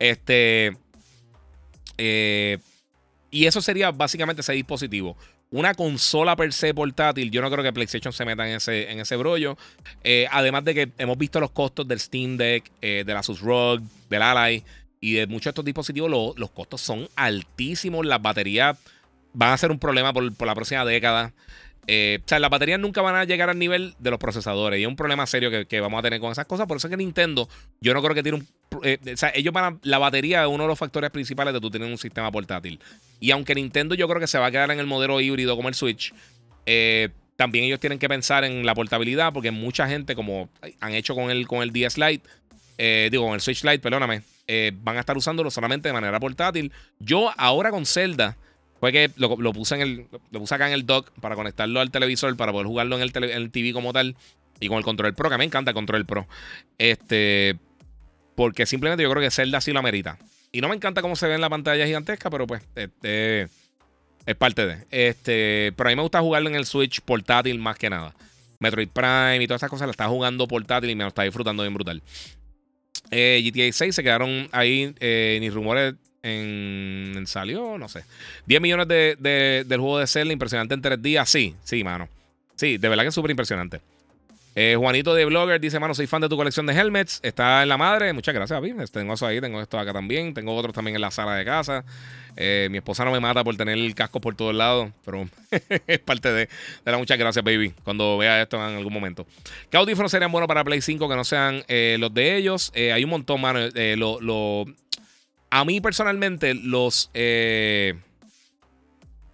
[0.00, 0.76] Este.
[1.98, 2.58] Eh,
[3.30, 5.16] y eso sería básicamente ese dispositivo.
[5.50, 8.98] Una consola per se portátil, yo no creo que PlayStation se meta en ese, en
[8.98, 9.56] ese brollo.
[10.02, 13.40] Eh, además de que hemos visto los costos del Steam Deck, eh, de la Asus
[13.40, 14.64] ROG, del Ally.
[14.98, 18.04] Y de muchos de estos dispositivos los costos son altísimos.
[18.04, 18.76] Las baterías
[19.34, 21.32] van a ser un problema por, la próxima década.
[21.86, 24.80] Eh, o sea, las baterías nunca van a llegar al nivel de los procesadores.
[24.80, 26.66] Y es un problema serio que, vamos a tener con esas cosas.
[26.66, 27.48] Por eso es que Nintendo,
[27.80, 28.48] yo no creo que tiene un.
[28.82, 31.60] Eh, o sea, ellos van a, La batería es uno de los factores principales de
[31.60, 32.80] tú tener un sistema portátil.
[33.20, 35.68] Y aunque Nintendo yo creo que se va a quedar en el modelo híbrido como
[35.68, 36.12] el Switch,
[36.66, 39.32] eh, también ellos tienen que pensar en la portabilidad.
[39.32, 40.48] Porque mucha gente, como
[40.80, 44.72] han hecho con el, con el DS Lite, digo, con el Switch Lite, perdóname eh,
[44.82, 46.72] van a estar usándolo solamente de manera portátil.
[47.00, 48.36] Yo ahora con Zelda,
[48.80, 51.90] fue que lo, puse en el, lo puse acá en el dock para conectarlo al
[51.90, 54.16] televisor, para poder jugarlo en el, el TV como tal.
[54.58, 56.26] Y con el control pro, que a mí me encanta el control pro.
[56.78, 57.56] Este,
[58.34, 60.18] porque simplemente yo creo que Zelda sí lo amerita.
[60.52, 63.48] Y no me encanta cómo se ve en la pantalla gigantesca, pero pues este,
[64.24, 64.86] es parte de.
[64.90, 68.14] Este, pero a mí me gusta jugarlo en el Switch portátil más que nada.
[68.58, 71.62] Metroid Prime y todas esas cosas, la estaba jugando portátil y me lo está disfrutando
[71.62, 72.02] bien brutal.
[73.10, 75.94] Eh, GTA 6 se quedaron ahí, eh, ni rumores
[76.26, 78.04] en, salió, no sé.
[78.46, 81.28] 10 millones de, del juego de Zelda, impresionante en tres días.
[81.28, 82.08] Sí, sí, mano.
[82.56, 83.80] Sí, de verdad que es súper impresionante.
[84.58, 87.20] Eh, Juanito de Blogger dice, mano, soy fan de tu colección de helmets.
[87.22, 88.14] Está en la madre.
[88.14, 88.72] Muchas gracias, Papi.
[88.90, 90.32] Tengo eso ahí, tengo esto acá también.
[90.32, 91.84] Tengo otros también en la sala de casa.
[92.38, 95.28] Eh, mi esposa no me mata por tener el casco por todos lados, pero
[95.86, 96.48] es parte de,
[96.84, 99.26] de la muchas gracias, baby, cuando vea esto en algún momento.
[99.70, 102.72] ¿Qué audífonos serían buenos para Play 5 que no sean eh, los de ellos?
[102.74, 103.60] hay un montón, mano.
[103.96, 104.66] lo,
[105.50, 107.10] a mí personalmente, los,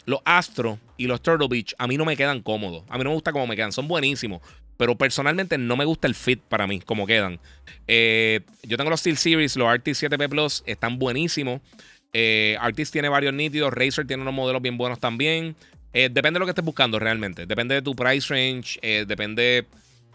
[0.07, 2.85] los Astro y los Turtle Beach, a mí no me quedan cómodos.
[2.89, 3.73] A mí no me gusta cómo me quedan.
[3.73, 4.41] Son buenísimos.
[4.77, 7.39] Pero personalmente no me gusta el fit para mí, como quedan.
[7.87, 11.61] Eh, yo tengo los Steel Series, los Artist 7P Plus, están buenísimos.
[12.13, 15.55] Eh, Artist tiene varios nítidos, Razer tiene unos modelos bien buenos también.
[15.93, 17.47] Eh, depende de lo que estés buscando realmente.
[17.47, 19.67] Depende de tu price range, depende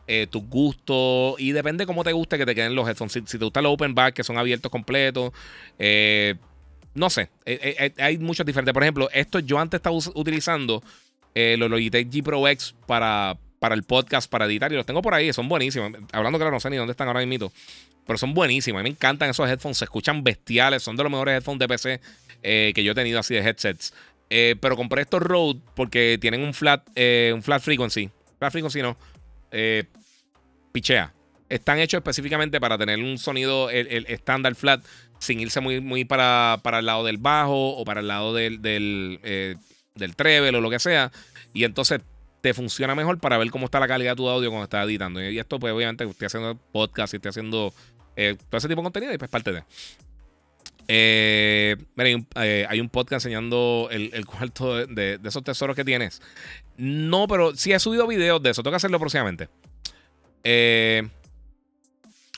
[0.07, 3.13] de tu gusto y depende cómo te guste que te queden los headphones.
[3.13, 5.31] Si, te gustan los open back, que son abiertos completos.
[6.93, 7.29] no sé,
[7.97, 8.73] hay muchos diferentes.
[8.73, 10.81] Por ejemplo, esto yo antes estaba utilizando
[11.35, 14.71] los Logitech G Pro X para, para el podcast, para editar.
[14.71, 15.91] Y los tengo por ahí, son buenísimos.
[16.11, 17.51] Hablando claro, no sé ni dónde están ahora mismo.
[18.05, 18.79] Pero son buenísimos.
[18.79, 19.77] A mí me encantan esos headphones.
[19.77, 20.81] Se escuchan bestiales.
[20.81, 22.01] Son de los mejores headphones de PC
[22.41, 23.93] eh, que yo he tenido así de headsets.
[24.29, 28.09] Eh, pero compré estos Rode porque tienen un flat, eh, un flat frequency.
[28.39, 28.97] Flat frequency no.
[30.71, 31.13] Pichea.
[31.49, 34.83] Están hechos específicamente para tener un sonido el estándar flat
[35.19, 38.61] sin irse muy, muy para, para, el lado del bajo o para el lado del,
[38.61, 39.19] del,
[39.95, 41.11] del treble o lo que sea.
[41.53, 42.01] Y entonces
[42.41, 45.21] te funciona mejor para ver cómo está la calidad de tu audio cuando estás editando.
[45.21, 47.73] Y esto, pues, obviamente, estoy haciendo podcast y estoy haciendo
[48.15, 49.63] eh, todo ese tipo de contenido y pues parte de.
[50.87, 56.21] Eh, miren, eh, hay un podcast enseñando el, cuarto de, esos tesoros que tienes.
[56.77, 58.63] No, pero sí he subido videos de eso.
[58.63, 59.49] Tengo que hacerlo próximamente.
[60.43, 61.07] Eh,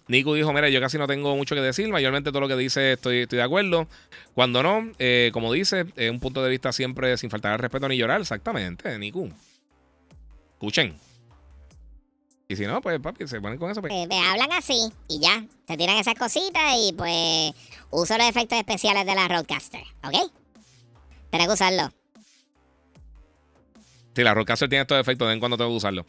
[0.08, 1.88] Nico dijo: Mira, yo casi no tengo mucho que decir.
[1.90, 3.88] Mayormente todo lo que dice estoy, de acuerdo.
[4.34, 4.92] Cuando no,
[5.32, 8.22] como dice, es un punto de vista siempre sin faltar al respeto ni llorar.
[8.22, 9.30] Exactamente, Nico.
[10.54, 11.09] Escuchen.
[12.52, 13.80] Y si no, pues papi, se ponen con eso.
[13.80, 13.94] Pues.
[13.94, 15.46] Eh, me hablan así y ya.
[15.68, 17.54] Se tiran esas cositas y pues
[17.92, 20.32] uso los efectos especiales de la Roadcaster, ¿ok?
[21.30, 21.94] Tengo que usarlo.
[24.16, 26.08] Sí, la Roadcaster tiene estos efectos, de cuando tengo que usarlo.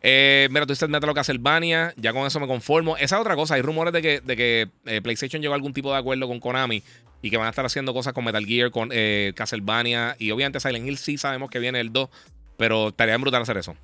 [0.00, 2.96] Eh, mira, tú dices Metal Castlevania, ya con eso me conformo.
[2.96, 5.74] Esa es otra cosa, hay rumores de que, de que eh, PlayStation llegó a algún
[5.74, 6.82] tipo de acuerdo con Konami
[7.20, 8.88] y que van a estar haciendo cosas con Metal Gear, con
[9.34, 12.08] Castlevania y obviamente Silent Hill sí sabemos que viene el 2,
[12.56, 13.76] pero estaría brutal hacer eso.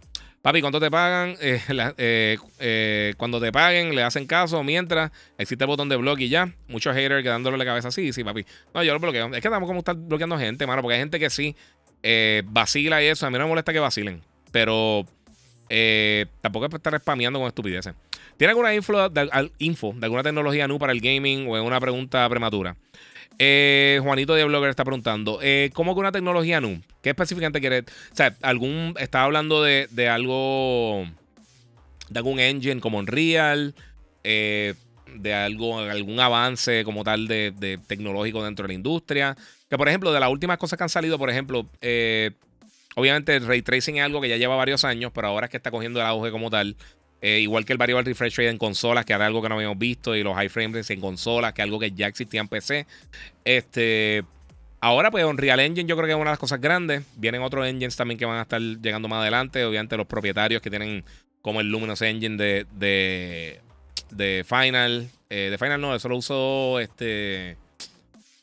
[0.43, 1.36] Papi, ¿cuánto te pagan?
[1.40, 1.60] Eh,
[1.98, 4.62] eh, eh, cuando te paguen, le hacen caso.
[4.62, 6.52] Mientras existe el botón de blog y ya.
[6.69, 8.12] Muchos haters quedándole la cabeza así.
[8.12, 8.44] Sí, papi.
[8.74, 9.27] No, yo lo bloqueo.
[9.27, 10.82] Es que estamos como estar bloqueando gente, mano.
[10.82, 11.56] Porque hay gente que sí
[12.44, 13.27] vacila y eso.
[13.27, 14.23] A mí no me molesta que vacilen.
[14.52, 15.05] Pero
[16.40, 17.94] tampoco es estar spameando con estupideces.
[18.39, 21.81] ¿Tiene alguna info de, info de alguna tecnología new para el gaming o en una
[21.81, 22.77] pregunta prematura?
[23.36, 26.81] Eh, Juanito de Blogger está preguntando: eh, ¿Cómo que una tecnología NU?
[27.02, 27.81] ¿Qué específicamente quiere?
[27.81, 28.94] O sea, algún.
[28.98, 31.05] Estaba hablando de, algo.
[32.09, 33.74] De algún engine como Unreal.
[34.23, 34.74] Eh,
[35.16, 39.36] de algo, algún avance como tal de, tecnológico dentro de la industria.
[39.69, 41.69] Que por ejemplo, de las últimas cosas que han salido, por ejemplo,
[42.94, 45.56] obviamente el ray tracing es algo que ya lleva varios años, pero ahora es que
[45.56, 46.77] está cogiendo el auge como tal.
[47.20, 49.78] Eh, igual que el variable refresh rate en consolas, que era algo que no habíamos
[49.78, 52.49] visto, y los high frame rates en consolas, que es algo que ya existía en
[52.49, 52.86] PC.
[53.45, 54.23] Este,
[54.81, 57.03] ahora, pues, Unreal Engine yo creo que es una de las cosas grandes.
[57.16, 59.65] Vienen otros engines también que van a estar llegando más adelante.
[59.65, 61.05] Obviamente, los propietarios que tienen
[61.43, 63.61] como el Luminous Engine de,
[64.11, 65.09] de, Final.
[65.31, 67.57] Eh, de Final no, eso lo usó este.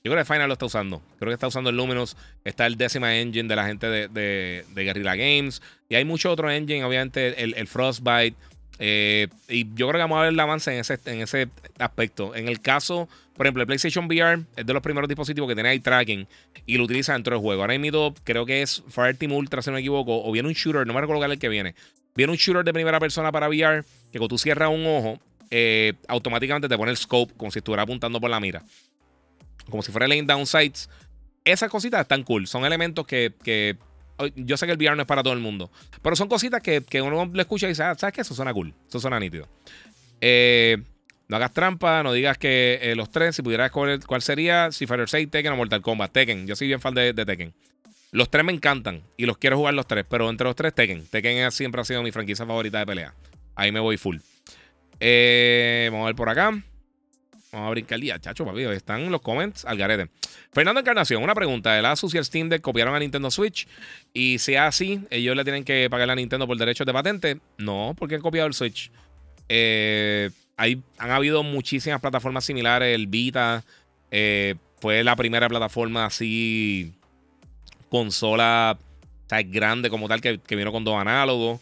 [0.04, 1.02] Yo creo que Final lo está usando.
[1.18, 2.16] Creo que está usando el Luminous.
[2.44, 5.62] Está el décima engine de la gente de, de, Guerrilla Games.
[5.90, 8.36] Y hay mucho otro engine, obviamente, el, el Frostbite.
[8.80, 11.48] Eh, y yo creo que vamos a ver el avance en ese, en ese
[11.80, 12.36] aspecto.
[12.36, 15.72] En el caso, por ejemplo, el PlayStation VR es de los primeros dispositivos que tiene
[15.72, 16.28] eye tracking
[16.66, 17.62] y lo utiliza dentro del juego.
[17.62, 20.86] Ahora mismo creo que es Fireteam Ultra, si no me equivoco, o viene un shooter,
[20.86, 21.76] no me recuerdo cuál es el que viene.
[22.16, 25.20] Viene un shooter de primera persona para VR que cuando tú cierras un ojo,
[25.52, 28.64] eh, automáticamente te pone el scope como si estuviera apuntando por la mira.
[29.70, 30.90] Como si fuera laying down sights.
[31.44, 32.48] Esas cositas están cool.
[32.48, 33.78] Son elementos que, que
[34.36, 35.72] yo sé que el VR no es para todo el mundo.
[36.02, 38.22] Pero son cositas que, uno le escucha y dice, ah, ¿sabes qué?
[38.22, 38.74] Eso suena cool.
[38.88, 39.48] Eso suena nítido.
[40.22, 40.78] Eh,
[41.28, 44.86] no hagas trampa, no digas que eh, los tres, si pudieras escoger cuál sería, si
[44.86, 46.12] Fighter 6, Tekken o Mortal Kombat.
[46.12, 47.54] Tekken, yo soy bien fan de, Tekken.
[48.12, 51.06] Los tres me encantan y los quiero jugar los tres, pero entre los tres, Tekken.
[51.08, 53.14] Tekken siempre ha sido mi franquicia favorita de pelea.
[53.56, 54.18] Ahí me voy full.
[55.00, 56.54] Eh, vamos a ver por acá.
[57.56, 58.64] Vamos a brincar el día, chacho, papi.
[58.64, 60.10] Están los comments al garete.
[60.52, 61.80] Fernando Encarnación, una pregunta.
[61.80, 63.66] ¿El Asus y el Steam Deck copiaron a Nintendo Switch?
[64.14, 67.40] Y si es así, ¿ellos le tienen que pagar a Nintendo por derechos de patente?
[67.58, 68.92] No, porque han copiado el Switch.
[69.48, 72.94] Eh, hay, han habido muchísimas plataformas similares.
[72.94, 73.64] El Vita
[74.12, 76.92] eh, fue la primera plataforma así,
[77.88, 78.78] consola
[79.46, 81.62] grande como tal, que, que vino con dos análogos.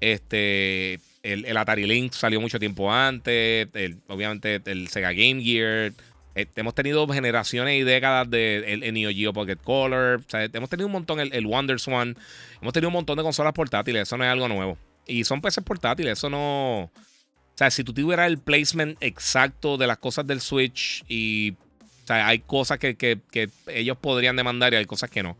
[0.00, 3.68] Este el, Atari Link salió mucho tiempo antes.
[4.08, 5.92] obviamente el Sega Game Gear.
[6.36, 10.22] Eh, hemos tenido generaciones y décadas de el, Neo Geo Pocket Color.
[10.32, 12.16] hemos tenido un montón, el, el Wonder Swan.
[12.60, 14.02] Hemos tenido un montón de consolas portátiles.
[14.02, 14.76] Eso no es algo nuevo.
[15.06, 16.18] Y son PCs portátiles.
[16.18, 16.82] Eso no.
[16.82, 21.54] O sea, si tú tuvieras el placement exacto de las cosas del Switch y.
[22.02, 23.20] O sea, hay cosas que,
[23.68, 25.38] ellos podrían demandar y hay cosas que no.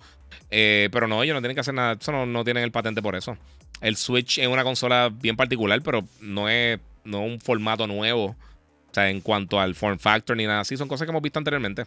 [0.50, 1.98] Eh, pero no, ellos no tienen que hacer nada.
[2.00, 3.36] Eso no, no tienen el patente por eso.
[3.80, 8.36] El Switch es una consola bien particular, pero no es, no un formato nuevo.
[8.90, 11.38] O sea, en cuanto al form factor ni nada así, son cosas que hemos visto
[11.38, 11.84] anteriormente.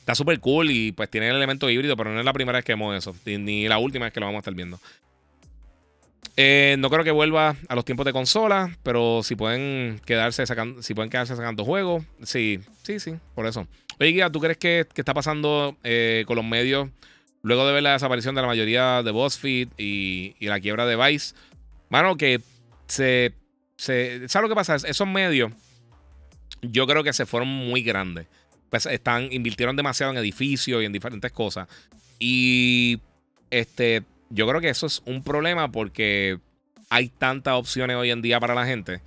[0.00, 2.64] Está súper cool y pues tiene el elemento híbrido, pero no es la primera vez
[2.64, 4.80] que vemos eso, ni la última vez que lo vamos a estar viendo.
[6.40, 10.82] Eh, no creo que vuelva a los tiempos de consola, pero si pueden quedarse sacando,
[10.82, 13.66] si pueden quedarse sacando juegos, sí, sí, sí, por eso.
[13.98, 16.88] Oye, Guía, ¿tú crees que, está pasando eh, con los medios
[17.42, 20.96] Luego de ver la desaparición de la mayoría de BuzzFeed y, y la quiebra de
[20.96, 21.34] Vice,
[21.88, 22.40] mano, que
[22.86, 23.32] se,
[23.76, 24.28] se.
[24.28, 24.74] ¿Sabes lo que pasa?
[24.76, 25.52] Esos medios,
[26.62, 28.26] yo creo que se fueron muy grandes.
[28.70, 31.68] Pues están, invirtieron demasiado en edificios y en diferentes cosas.
[32.18, 33.00] Y
[33.50, 36.38] este, yo creo que eso es un problema porque
[36.90, 39.00] hay tantas opciones hoy en día para la gente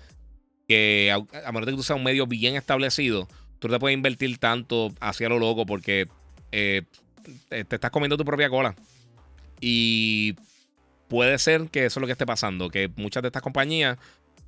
[0.67, 3.27] que a, menos de que tú seas un medio bien establecido,
[3.59, 6.07] tú te puedes invertir tanto hacia lo loco porque
[6.51, 6.83] eh,
[7.49, 8.75] te, estás comiendo tu propia cola.
[9.59, 10.35] Y
[11.07, 13.97] puede ser que eso es lo que esté pasando, que muchas de estas compañías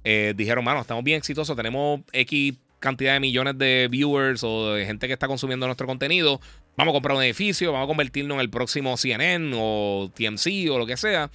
[0.03, 4.85] eh, dijeron, mano, estamos bien exitosos, tenemos X cantidad de millones de viewers o de
[4.85, 6.41] gente que está consumiendo nuestro contenido,
[6.75, 10.77] vamos a comprar un edificio, vamos a convertirnos en el próximo CNN o TMC o
[10.77, 11.31] lo que sea.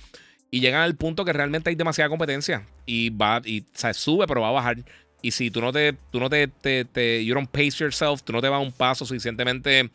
[0.50, 4.40] Y llegan al punto que realmente hay demasiada competencia y va y se sube, pero
[4.40, 4.76] va a bajar.
[5.20, 8.32] Y si tú no te, tú no te, te, te, you don't pace yourself, tú
[8.32, 9.90] no te vas un paso suficientemente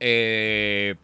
[0.00, 0.96] eh,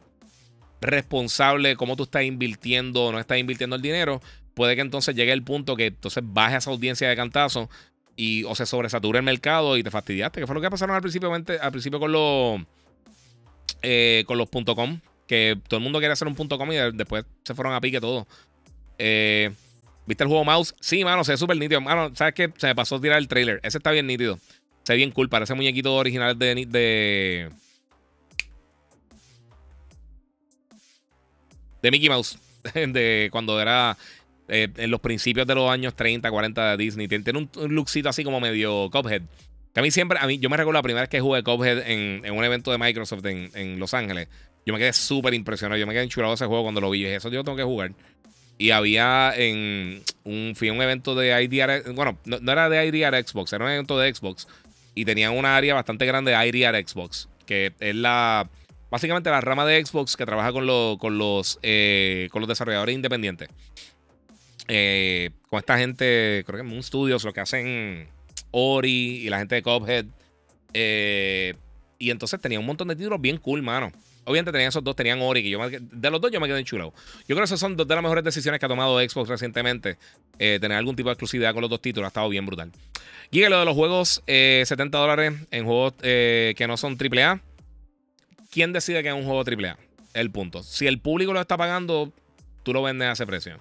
[0.81, 4.20] responsable cómo tú estás invirtiendo o no estás invirtiendo el dinero,
[4.55, 7.70] puede que entonces llegue el punto que entonces baje esa audiencia de cantazo
[8.16, 11.02] y o se sobresature el mercado y te fastidiaste, que fue lo que pasaron al
[11.02, 12.62] principio, al principio con los
[13.82, 17.55] eh, con los .com, que todo el mundo quería hacer un .com y después se
[17.55, 18.27] fueron a pique todo.
[18.98, 19.52] Eh,
[20.06, 20.74] ¿Viste el juego Mouse?
[20.81, 21.81] Sí, mano, se ve súper nítido.
[21.81, 22.52] Mano, ¿sabes qué?
[22.56, 23.60] Se me pasó a tirar el trailer.
[23.62, 24.39] Ese está bien nítido.
[24.85, 25.28] Se ve bien cool.
[25.28, 27.51] Parece muñequito original de,
[31.86, 32.38] de Mickey Mouse,
[32.74, 33.96] de cuando era
[34.48, 37.06] eh, en los principios de los años 30, 40 de Disney.
[37.06, 39.22] Tiene un, un lookcito así como medio Cuphead.
[39.72, 41.88] Que a mí siempre, a mí, yo me recuerdo la primera vez que jugué Cuphead
[41.88, 44.28] en, en un evento de Microsoft en, en Los Ángeles.
[44.64, 45.78] Yo me quedé súper impresionado.
[45.78, 47.04] Yo me quedé enchulado ese juego cuando lo vi.
[47.04, 47.92] eso yo tengo que jugar.
[48.58, 52.86] Y había en un, fui a un evento de IDR, bueno, no, no, era de
[52.86, 54.48] IDR Xbox, era un evento de Xbox.
[54.94, 58.48] Y tenían una área bastante grande de IDR Xbox, que es la,
[58.90, 60.66] básicamente la rama de Xbox que trabaja con,
[60.98, 63.48] con, los, eh, con los desarrolladores independientes.
[64.68, 68.08] Eh, con esta gente, creo que en Moon Studios, lo que hacen
[68.50, 70.06] Ori y la gente de Cuphead.
[70.74, 71.54] Eh,
[71.98, 73.92] y entonces tenía un montón de títulos bien cool, mano.
[74.24, 76.92] Obviamente tenían esos dos, tenían Ori, que yo de los dos yo me quedé enchulado.
[77.20, 79.98] Yo creo que esas son dos de las mejores decisiones que ha tomado Xbox recientemente.
[80.36, 82.72] tener algún tipo de exclusividad con los dos títulos ha estado bien brutal.
[83.30, 87.40] Giga, lo de los juegos, 70 dólares en juegos que no son AAA.
[88.57, 89.77] ¿Quién decide que es un juego AAA?
[90.15, 90.62] El punto.
[90.62, 92.11] Si el público lo está pagando,
[92.62, 93.61] tú lo vendes a ese precio.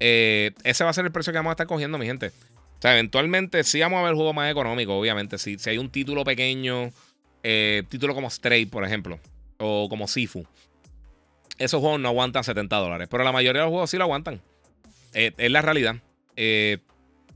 [0.00, 2.32] Eh, ese va a ser el precio que vamos a estar cogiendo, mi gente.
[2.78, 5.38] O sea, eventualmente sí vamos a ver juegos más económicos, obviamente.
[5.38, 6.90] Si, si hay un título pequeño,
[7.44, 9.20] eh, título como Stray, por ejemplo,
[9.58, 10.44] o como Sifu,
[11.56, 13.06] esos juegos no aguantan 70 dólares.
[13.08, 14.40] Pero la mayoría de los juegos sí lo aguantan.
[15.12, 15.94] Eh, es la realidad.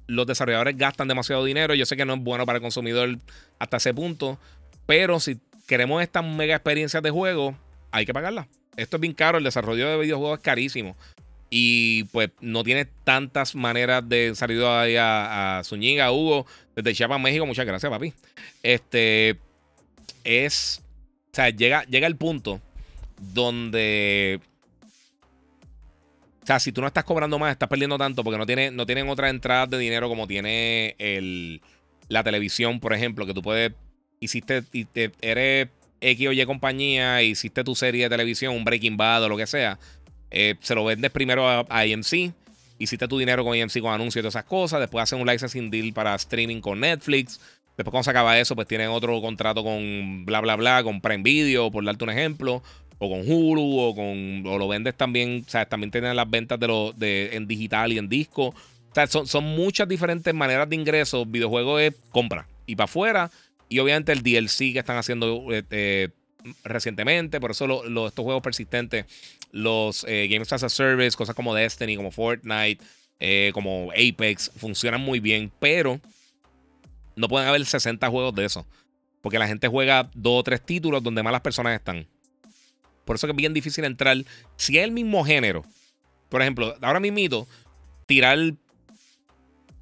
[0.08, 1.74] los desarrolladores gastan demasiado dinero.
[1.74, 3.18] Yo sé que no es bueno para el consumidor
[3.60, 4.36] hasta ese punto.
[4.84, 5.38] Pero si
[5.68, 7.56] queremos estas mega experiencias de juego,
[7.92, 8.48] hay que pagarla.
[8.76, 10.96] Esto es bien caro, el desarrollo de videojuegos es carísimo.
[11.50, 17.20] Y pues no tiene tantas maneras de salir ahí a, a Zúñiga, Hugo, desde Chiapas,
[17.20, 17.46] México.
[17.46, 18.12] Muchas gracias, papi.
[18.62, 19.38] Este
[20.24, 20.82] es.
[21.32, 22.60] O sea, llega, llega el punto
[23.18, 24.40] donde.
[26.42, 28.86] O sea, si tú no estás cobrando más, estás perdiendo tanto porque no, tiene, no
[28.86, 31.60] tienen otras entradas de dinero como tiene el,
[32.08, 33.72] la televisión, por ejemplo, que tú puedes
[34.20, 34.62] hiciste,
[35.20, 35.68] eres
[36.00, 39.46] X o Y compañía, hiciste tu serie de televisión, un Breaking Bad o lo que
[39.46, 39.78] sea,
[40.30, 42.32] eh, se lo vendes primero a, a, AMC,
[42.78, 45.70] hiciste tu dinero con AMC con anuncios y todas esas cosas, después haces un licensing
[45.70, 47.40] deal para streaming con Netflix,
[47.78, 51.22] Después cuando se acaba eso, pues tienen otro contrato con bla, bla, bla, con Prime
[51.22, 52.60] Video, por darte un ejemplo.
[52.98, 54.44] O con Hulu, o con.
[54.48, 55.44] O lo vendes también.
[55.46, 58.46] O sea, también tienen las ventas de lo, de, en digital y en disco.
[58.46, 58.54] O
[58.92, 61.30] sea, son, son muchas diferentes maneras de ingresos.
[61.30, 62.48] Videojuegos es compra.
[62.66, 63.30] Y para afuera.
[63.68, 66.08] Y obviamente el DLC que están haciendo eh, eh,
[66.64, 67.40] recientemente.
[67.40, 69.06] Por eso estos juegos persistentes,
[69.52, 72.82] los eh, Games as a Service, cosas como Destiny, como Fortnite,
[73.52, 75.52] como Apex, funcionan muy bien.
[75.58, 76.00] Pero
[77.16, 78.66] no pueden haber 60 juegos de eso.
[79.20, 82.06] Porque la gente juega dos o tres títulos donde más las personas están.
[83.04, 84.16] Por eso que es bien difícil entrar.
[84.56, 85.64] Si es el mismo género,
[86.28, 87.48] por ejemplo, ahora mismo,
[88.06, 88.38] tirar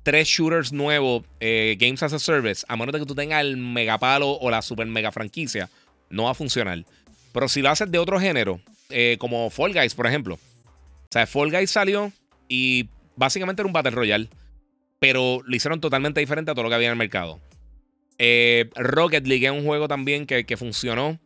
[0.06, 3.56] tres shooters nuevos, eh, Games as a Service, a menos de que tú tengas el
[3.56, 5.68] megapalo o la super mega franquicia,
[6.10, 6.84] no va a funcionar.
[7.32, 10.36] Pero si lo haces de otro género, eh, como Fall Guys, por ejemplo.
[10.36, 12.12] O sea, Fall Guys salió
[12.48, 14.28] y básicamente era un Battle Royale
[14.98, 17.40] pero lo hicieron totalmente diferente a todo lo que había en el mercado.
[18.18, 21.18] Eh, Rocket League es un juego también que, funcionó.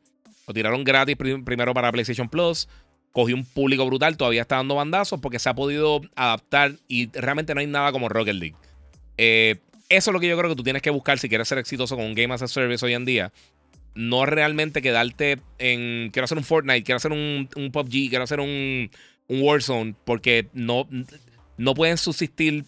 [0.47, 2.69] Lo tiraron gratis primero para PlayStation Plus.
[3.12, 4.16] Cogió un público brutal.
[4.16, 8.09] Todavía está dando bandazos porque se ha podido adaptar y realmente no hay nada como
[8.09, 8.57] Rocket League.
[9.22, 9.56] Eh,
[9.90, 11.94] eso es lo que yo creo que tú tienes que buscar si quieres ser exitoso
[11.94, 13.32] con un Game as a Service hoy en día.
[13.94, 16.10] No realmente quedarte en.
[16.10, 18.90] Quiero hacer un Fortnite, quiero hacer un, un PUBG, quiero hacer un,
[19.28, 20.88] un Warzone, porque no,
[21.59, 22.64] no pueden subsistir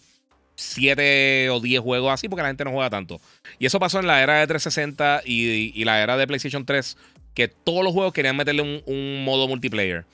[0.55, 3.19] 7 o 10 juegos así porque la gente no juega tanto.
[3.57, 6.97] Y eso pasó en la era de 360 y, la era de PlayStation 3,
[7.33, 10.05] que todos los juegos querían meterle un, modo multiplayer.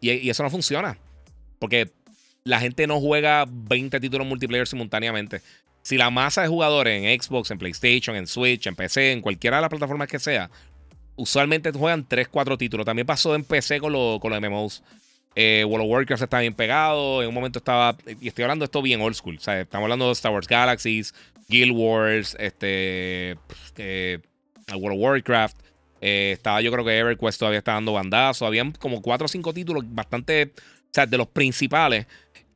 [0.00, 0.96] Y, eso no funciona.
[1.58, 1.90] Porque
[2.44, 5.42] la gente no juega 20 títulos multiplayer simultáneamente.
[5.84, 9.58] Si la masa de jugadores en Xbox, en PlayStation, en Switch, en PC, en cualquiera
[9.58, 10.50] de las plataformas que sea,
[11.14, 12.86] usualmente juegan 3, 4 títulos.
[12.86, 14.82] También pasó en PC con, con los MMOs.
[15.36, 17.22] Eh, World of Warcraft estaba bien pegado.
[17.22, 17.96] En un momento estaba.
[18.18, 19.36] Y estoy hablando de esto bien old school.
[19.36, 21.14] Estamos hablando de Star Wars Galaxies,
[21.48, 23.36] Guild Wars, este.
[23.76, 24.18] Eh,
[24.72, 25.56] World of Warcraft.
[26.00, 28.46] Eh, estaba, yo creo que EverQuest todavía está dando bandazo.
[28.46, 30.52] Habían como 4 o 5 títulos bastante.
[30.54, 32.06] O sea, de los principales.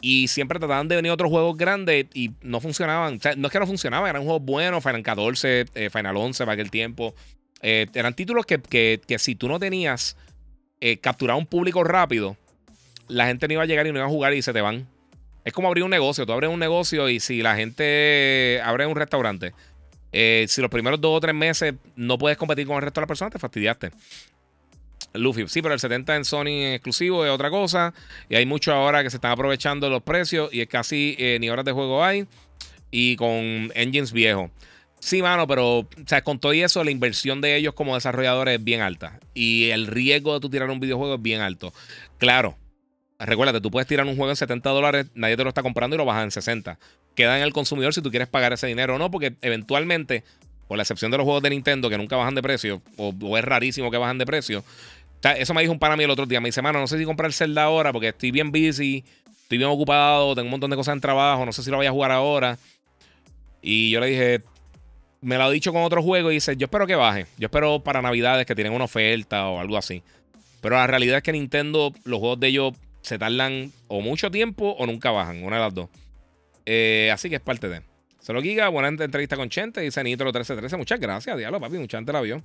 [0.01, 3.17] Y siempre trataban de venir otros juegos grandes y no funcionaban.
[3.17, 4.83] O sea, no es que no funcionaban, eran juegos buenos.
[4.83, 7.15] Final 14, Final 11 para aquel tiempo.
[7.61, 10.17] eran títulos que, que, que, si tú no tenías
[11.03, 12.37] capturado un público rápido
[13.09, 14.87] la gente no iba a llegar y no iba a jugar y se te van.
[15.45, 16.27] Es como abrir un negocio.
[16.27, 19.55] Tú abres un negocio y si la gente abre un restaurante,
[20.13, 23.03] eh, si los primeros dos o tres meses no puedes competir con el resto de
[23.03, 23.91] las personas, te fastidiaste.
[25.15, 27.95] Luffy, sí, pero el 70 en Sony exclusivo es otra cosa.
[28.29, 31.51] Y hay mucho ahora que se están aprovechando los precios y es casi eh, ni
[31.51, 32.27] horas de juego hay.
[32.91, 34.51] Y con engines viejos.
[35.01, 38.65] Sí, mano, pero o sea, con todo eso, la inversión de ellos como desarrolladores es
[38.65, 39.21] bien alta.
[39.35, 41.73] Y el riesgo de tú tirar un videojuego es bien alto.
[42.19, 42.57] Claro,
[43.19, 45.99] Recuérdate, tú puedes tirar un juego en 70 dólares, nadie te lo está comprando y
[45.99, 46.79] lo bajas en 60.
[47.17, 50.23] Queda en el consumidor si tú quieres pagar ese dinero o no, porque eventualmente,
[50.69, 53.45] por la excepción de los juegos de Nintendo que nunca bajan de precio, o, es
[53.45, 54.63] rarísimo que bajan de precio.
[55.23, 56.41] Eso me dijo un pana mí el otro día.
[56.41, 59.05] Me dice, mano, no sé si comprar el Zelda ahora porque estoy bien busy,
[59.43, 61.87] estoy bien ocupado, tengo un montón de cosas en trabajo, no sé si lo voy
[61.87, 62.59] a jugar ahora.
[63.61, 64.43] Y yo le dije,
[65.21, 67.27] me lo ha dicho con otro juego y dice, yo espero que baje.
[67.37, 70.03] Yo espero para Navidades que tienen una oferta o algo así.
[70.61, 74.77] Pero la realidad es que Nintendo, los juegos de ellos se tardan o mucho tiempo
[74.79, 75.89] o nunca bajan, una de las dos.
[76.67, 77.83] Eh, así que es parte de.
[78.21, 80.77] Solo Giga, buena entrevista con Chente, dice Nitro 1313.
[80.77, 82.43] Muchas gracias, diablo, papi, mucha gente la vio.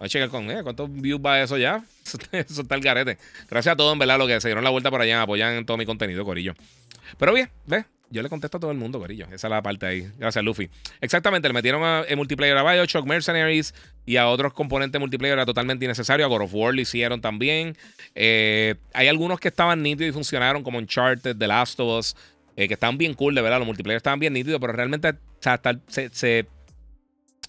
[0.00, 0.46] A checar con.
[0.62, 1.82] ¿Cuántos views va eso ya?
[2.32, 3.18] Eso está el garete.
[3.50, 5.76] Gracias a todos, en verdad, los que se dieron la vuelta por allá, apoyan todo
[5.76, 6.54] mi contenido, Corillo.
[7.18, 7.84] Pero bien, ¿ves?
[8.10, 9.26] Yo le contesto a todo el mundo, Corillo.
[9.26, 10.10] Esa es la parte ahí.
[10.18, 10.70] Gracias, Luffy.
[11.00, 13.74] Exactamente, le metieron a, multiplayer a Bioshock, Mercenaries
[14.06, 16.24] y a otros componentes multiplayer era totalmente innecesario.
[16.24, 17.76] A God of War lo hicieron también.
[18.14, 22.16] Eh, hay algunos que estaban nítidos y funcionaron, como Uncharted, The Last of Us,
[22.56, 23.58] eh, que estaban bien cool, de verdad.
[23.58, 25.14] Los multiplayer estaban bien nítidos, pero realmente
[25.88, 26.46] se,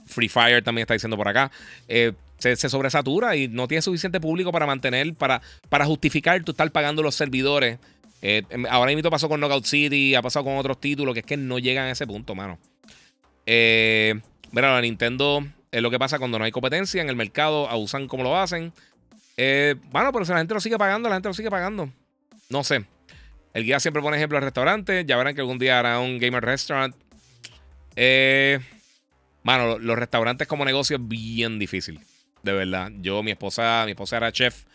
[0.08, 1.52] Free Fire también está diciendo por acá.
[1.88, 6.72] Eh, se, sobresatura y no tiene suficiente público para mantener, para, para justificar tú estar
[6.72, 7.78] pagando los servidores
[8.22, 11.26] eh, em, ahora mismo pasó con Knockout City, ha pasado con otros títulos que es
[11.26, 12.60] que no llegan a ese punto, mano.
[13.45, 14.20] Eh,
[14.52, 18.07] mira, la Nintendo es lo que pasa cuando no hay competencia en el mercado, abusan
[18.07, 18.74] como lo hacen.
[19.38, 21.90] Eh, bueno, pero si la gente lo sigue pagando, la gente lo sigue pagando.
[22.49, 22.86] No sé.
[23.53, 25.06] El guía siempre pone ejemplo al restaurante.
[25.06, 26.95] Ya verán que algún día hará un gamer restaurant.
[27.95, 28.60] Eh,
[29.44, 31.99] mano, los restaurantes como negocio es bien difícil.
[32.44, 32.91] De verdad.
[33.02, 34.66] Yo, mi esposa, mi esposa era chef.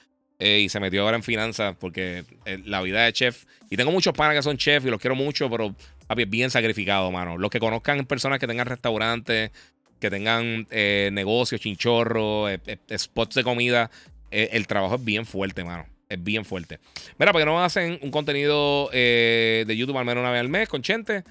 [0.40, 3.44] Eh, y se metió ahora en finanzas porque eh, la vida de chef.
[3.70, 5.74] Y tengo muchos panas que son chef y los quiero mucho, pero
[6.06, 7.38] papi, es bien sacrificado, mano.
[7.38, 9.52] Los que conozcan personas que tengan restaurantes,
[10.00, 12.50] que tengan eh, negocios, chinchorros,
[12.96, 13.90] spots de comida,
[14.30, 15.86] el trabajo es bien fuerte, mano.
[16.08, 16.80] Es bien fuerte.
[17.18, 20.82] Mira, porque no hacen un contenido de YouTube al menos una vez al mes con
[20.82, 21.22] Chente?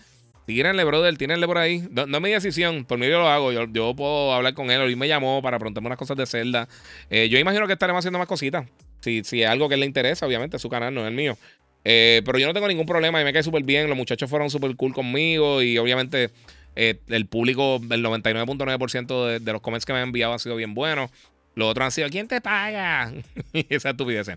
[0.46, 1.88] Tírenle, brother, tírenle por ahí.
[1.92, 3.52] No, es mi decisión, por mí yo lo hago.
[3.52, 4.82] Yo, puedo hablar con él.
[4.82, 6.68] Hoy me llamó para preguntarme unas cosas de Zelda.
[7.10, 8.66] Eh, yo imagino que estaremos haciendo más cositas.
[9.00, 11.38] Si, si es algo que le interesa, obviamente, su canal, no es el mío.
[11.86, 13.88] Eh, pero yo no tengo ningún problema y me cae súper bien.
[13.88, 16.32] Los muchachos fueron súper cool conmigo y obviamente
[16.76, 20.56] eh, el público, el 99.9% de, de, los comments que me han enviado han sido
[20.56, 21.12] bien buenos.
[21.56, 23.14] Los otros han sido, ¿quién te paga?
[23.70, 24.28] Esa estupidez.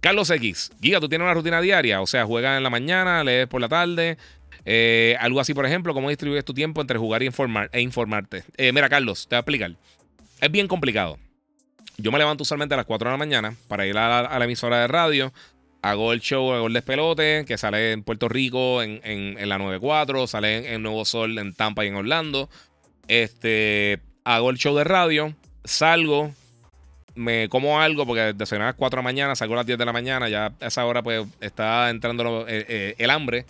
[0.00, 2.00] Carlos X, Giga, ¿tú tienes una rutina diaria?
[2.00, 4.16] O sea, juegas en la mañana, lees por la tarde,
[4.64, 8.44] eh, algo así, por ejemplo, ¿cómo distribuyes tu tiempo entre jugar y informar, e informarte?
[8.56, 9.72] Eh, mira, Carlos, te voy a explicar.
[10.40, 11.18] Es bien complicado.
[11.96, 14.80] Yo me levanto usualmente a las 4 de la mañana para ir a la, emisora
[14.80, 15.32] de radio.
[15.82, 20.26] Hago el show, hago el despelote, que sale en Puerto Rico, en, en, la 94,
[20.26, 22.48] sale en, Nuevo Sol, en Tampa y en Orlando.
[23.08, 25.34] Este, hago el show de radio,
[25.64, 26.32] salgo,
[27.14, 29.78] me como algo, porque desayunar a las 4 de la mañana, salgo a las 10
[29.78, 33.46] de la mañana, ya a esa hora pues está entrando eh, el hambre.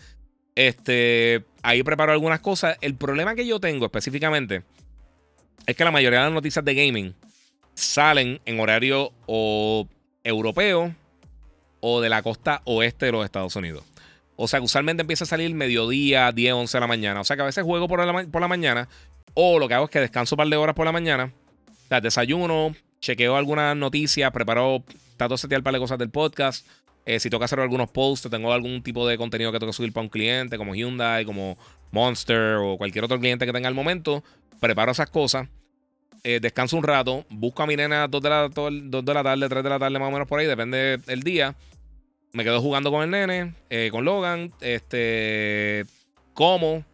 [0.55, 2.77] Este, ahí preparo algunas cosas.
[2.81, 4.63] El problema que yo tengo específicamente
[5.67, 7.15] es que la mayoría de las noticias de gaming
[7.75, 9.89] salen en horario o
[10.25, 10.95] europeo
[11.81, 13.85] o de la costa oeste de los Estados Unidos.
[14.37, 17.21] O sea que usualmente empieza a salir mediodía, 10, 11 de la mañana.
[17.21, 18.89] O sea que a veces juego por la, por la mañana
[19.35, 21.33] o lo que hago es que descanso un par de horas por la mañana.
[21.69, 24.83] O sea, desayuno, chequeo algunas noticias, preparo,
[25.17, 26.67] trato de setear un par de cosas del podcast.
[27.07, 29.77] Eh, si tengo que hacer algunos posts, tengo algún tipo de contenido que tengo que
[29.77, 31.57] subir para un cliente, como Hyundai, como
[31.93, 34.23] Monster o cualquier otro cliente que tenga al momento,
[34.61, 35.49] preparo esas cosas.
[36.23, 39.49] Eh, descanso un rato, busco a mi nena a 2 de, la, de la tarde,
[39.49, 41.57] 3 de la tarde, más o menos por ahí, depende del día.
[42.33, 45.87] Me quedo jugando con el nene, eh, con Logan, este,
[46.35, 46.85] como,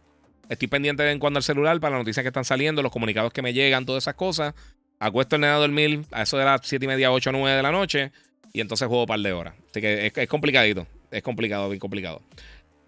[0.49, 3.41] estoy pendiente en cuando el celular para las noticias que están saliendo, los comunicados que
[3.41, 4.55] me llegan, todas esas cosas.
[4.99, 7.61] Acuesto el nene a dormir a eso de las 7 y media, 8, 9 de
[7.61, 8.11] la noche
[8.53, 9.53] y entonces juego un par de horas.
[9.69, 10.87] Así que es, complicadito.
[11.11, 12.21] Es complicado, bien complicado.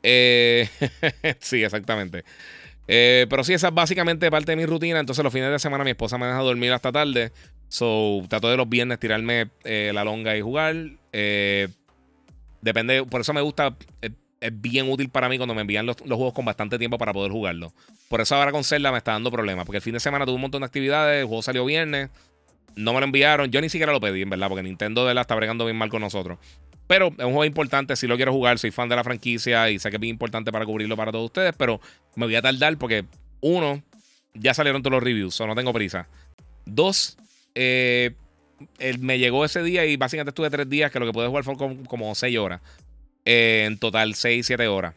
[0.03, 0.68] Eh,
[1.40, 2.23] sí, exactamente.
[2.88, 4.99] Eh, pero sí, esa es básicamente parte de mi rutina.
[4.99, 7.31] Entonces, los fines de semana mi esposa me deja dormir hasta tarde.
[7.68, 10.76] So, trato de los viernes tirarme eh, la longa y jugar.
[12.61, 13.76] depende, por eso me gusta.
[14.02, 14.11] Es,
[14.53, 17.73] bien útil para mí cuando me envían los, juegos con bastante tiempo para poder jugarlo.
[18.07, 19.65] Por eso ahora con Zelda me está dando problemas.
[19.65, 21.22] Porque el fin de semana tuve un montón de actividades.
[21.22, 22.10] El juego salió viernes.
[22.76, 23.52] No me lo enviaron.
[23.52, 25.90] Yo ni siquiera lo pedí, en verdad, porque Nintendo de la está bregando bien mal
[25.90, 26.40] con nosotros.
[26.88, 27.96] Pero es un juego importante.
[27.96, 30.52] Si lo quiero jugar, soy fan de la franquicia y sé que es bien importante
[30.52, 31.54] para cubrirlo para todos ustedes.
[31.58, 31.80] Pero
[32.16, 33.06] me voy a tardar porque,
[33.41, 33.82] uno,
[34.34, 36.08] ya salieron todos los reviews, o no tengo prisa.
[36.66, 37.18] Dos,
[37.56, 38.14] eh,
[39.00, 41.56] me llegó ese día y básicamente estuve tres días que lo que pude jugar fue
[41.58, 42.62] como, seis horas.
[43.26, 44.96] Eh, en total, seis, siete horas.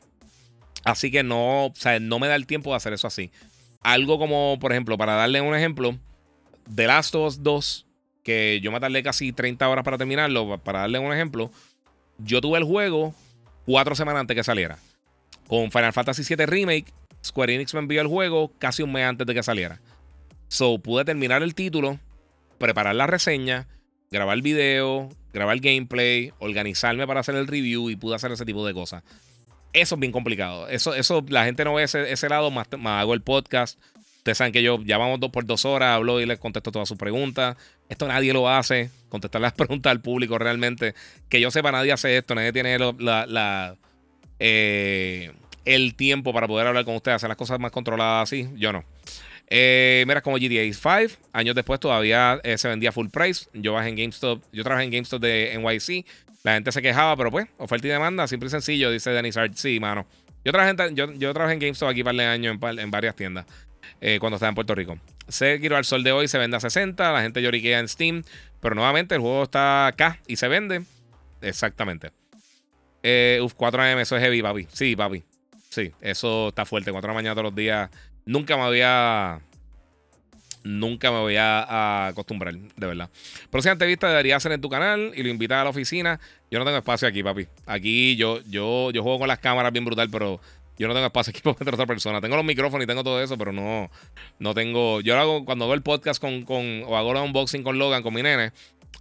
[0.84, 3.30] Así que no, o sea, no me da el tiempo de hacer eso así.
[3.82, 5.96] Algo como, por ejemplo, para darle un ejemplo,
[6.74, 7.86] The Last of Us 2,
[8.22, 11.50] que yo me tardé casi 30 horas para terminarlo, para darle un ejemplo,
[12.18, 13.14] yo tuve el juego
[13.66, 14.78] cuatro semanas antes que saliera.
[15.48, 16.92] Con Final Fantasy VII Remake,
[17.24, 19.80] Square Enix me envió el juego casi un mes antes de que saliera.
[20.48, 21.98] So pude terminar el título,
[22.58, 23.68] preparar la reseña,
[24.10, 28.66] grabar el video, grabar gameplay, organizarme para hacer el review y pude hacer ese tipo
[28.66, 29.02] de cosas.
[29.72, 30.68] Eso es bien complicado.
[30.68, 33.78] Eso, eso la gente no ve ese, ese lado, más, más hago el podcast,
[34.22, 36.86] Ustedes saben que yo ya vamos dos por dos horas, hablo y les contesto todas
[36.86, 37.56] sus preguntas.
[37.88, 40.94] Esto nadie lo hace, contestar las preguntas al público realmente.
[41.28, 43.76] Que yo sepa, nadie hace esto, nadie tiene la,
[44.38, 45.32] eh,
[45.64, 48.48] el tiempo para poder hablar con ustedes, hacer las cosas más controladas así.
[48.54, 48.84] Yo no.
[49.48, 53.46] Eh, mira, como GTA 5, años después todavía eh, se vendía full price.
[53.54, 56.06] Yo bajé en GameStop, yo trabajé en GameStop de NYC.
[56.44, 59.54] La gente se quejaba, pero pues, oferta y demanda, simple y sencillo, dice Dennis Hart.
[59.56, 60.06] Sí, mano.
[60.44, 63.46] Yo trabajé en, yo, yo trabajé en GameStop aquí par de años en varias tiendas.
[64.00, 64.98] Eh, cuando estaba en Puerto Rico.
[65.28, 68.24] Sekiro al sol de hoy se vende a 60, la gente lloriquea en Steam,
[68.60, 70.82] pero nuevamente el juego está acá y se vende.
[71.40, 72.10] Exactamente.
[73.02, 74.66] Eh, uf, 4 AM, eso es heavy, papi.
[74.72, 75.24] Sí, papi.
[75.68, 76.90] Sí, eso está fuerte.
[76.90, 77.90] 4 de la mañana todos los días.
[78.24, 79.40] Nunca me había.
[80.64, 83.10] Nunca me voy a, acostumbrar, de verdad.
[83.50, 86.20] Próxima entrevista debería hacer en tu canal y lo invitas a la oficina.
[86.52, 87.48] Yo no tengo espacio aquí, papi.
[87.66, 90.40] Aquí yo, yo, yo juego con las cámaras bien brutal, pero
[90.78, 92.20] yo no tengo espacio aquí para otra persona.
[92.20, 93.90] Tengo los micrófonos y tengo todo eso, pero no,
[94.38, 95.00] no tengo.
[95.00, 98.02] Yo lo hago cuando hago el podcast con, con o hago el unboxing con Logan,
[98.02, 98.52] con mi nene.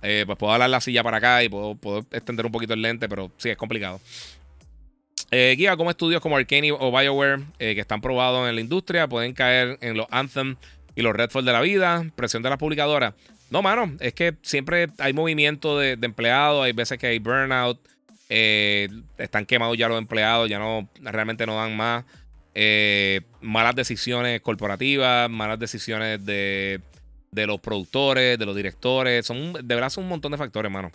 [0.01, 1.77] Eh, pues puedo hablar la silla para acá y puedo,
[2.11, 3.99] extender un poquito el lente, pero sí, es complicado.
[5.29, 9.07] Eh, guía, como estudios como Arcane o BioWare, eh, que están probados en la industria,
[9.07, 10.57] pueden caer en los Anthem
[10.95, 13.13] y los Redfall de la vida, presión de las publicadoras.
[13.49, 17.79] No, mano, es que siempre hay movimiento de, de empleados, hay veces que hay burnout.
[18.33, 18.87] Eh,
[19.17, 22.05] están quemados ya los empleados, ya no realmente no dan más.
[22.55, 26.79] Eh, malas decisiones corporativas, malas decisiones de,
[27.33, 29.25] los productores, de los directores.
[29.25, 30.91] Son, de verdad son un montón de factores, hermano.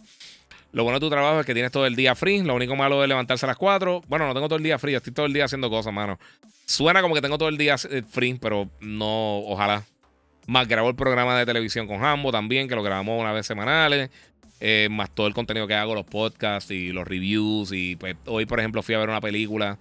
[0.72, 2.42] Lo bueno de tu trabajo es que tienes todo el día free.
[2.42, 4.00] Lo único malo es levantarse a las 4.
[4.08, 4.94] Bueno, no tengo todo el día free.
[4.94, 6.18] Estoy todo el día haciendo cosas, mano.
[6.64, 9.84] Suena como que tengo todo el día eh, free, pero no, ojalá.
[10.46, 14.10] Más grabo el programa de televisión con Hambo también, que lo grabamos una vez semanales.
[14.60, 17.72] Eh, más todo el contenido que hago, los podcasts y los reviews.
[17.72, 19.78] Y pues hoy, por ejemplo, fui a ver una película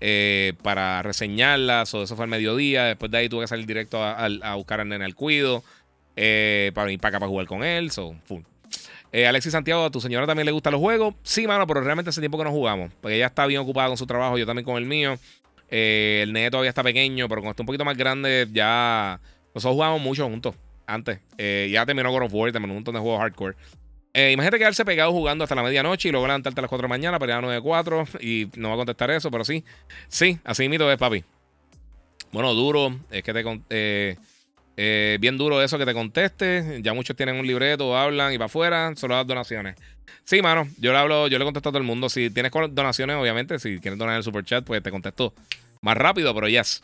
[0.00, 1.86] eh, para reseñarla.
[1.86, 2.84] So, eso fue al mediodía.
[2.84, 5.62] Después de ahí tuve que salir directo a, buscar al nene al cuido.
[6.14, 7.90] para venir para acá para jugar con él.
[7.90, 8.42] So, full.
[9.12, 11.14] Eh, Alexis Santiago, ¿a tu señora también le gustan los juegos?
[11.22, 12.92] Sí, mano, pero realmente hace tiempo que no jugamos.
[13.00, 15.18] Porque ella está bien ocupada con su trabajo, yo también con el mío.
[15.70, 19.20] Eh, el nene todavía está pequeño, pero cuando está un poquito más grande, ya.
[19.54, 20.54] Nosotros jugamos mucho juntos
[20.86, 21.20] antes.
[21.38, 23.56] Eh, ya terminó God of War, terminó un montón de juegos hardcore.
[24.32, 26.88] Imagínate quedarse pegado jugando hasta la medianoche y luego levantarte a las 4 de la
[26.88, 29.64] mañana, pero ya 9 de 4 y no va a contestar eso, pero sí.
[30.08, 31.24] Sí, así mito es, papi.
[32.32, 32.98] Bueno, duro.
[33.10, 34.18] Es que te.
[34.80, 36.80] Eh, bien duro eso que te conteste.
[36.82, 39.76] Ya muchos tienen un libreto, hablan y para afuera, solo das donaciones.
[40.24, 42.08] Sí, mano, yo le hablo, yo le contesto a todo el mundo.
[42.08, 45.34] Si tienes donaciones, obviamente, si quieres donar el super chat, pues te contesto
[45.80, 46.82] más rápido, pero yes.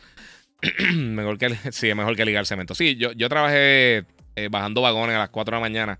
[0.93, 2.75] mejor que, sí, es mejor que ligar cemento.
[2.75, 4.03] Sí, yo, yo trabajé
[4.35, 5.99] eh, bajando vagones a las 4 de la mañana.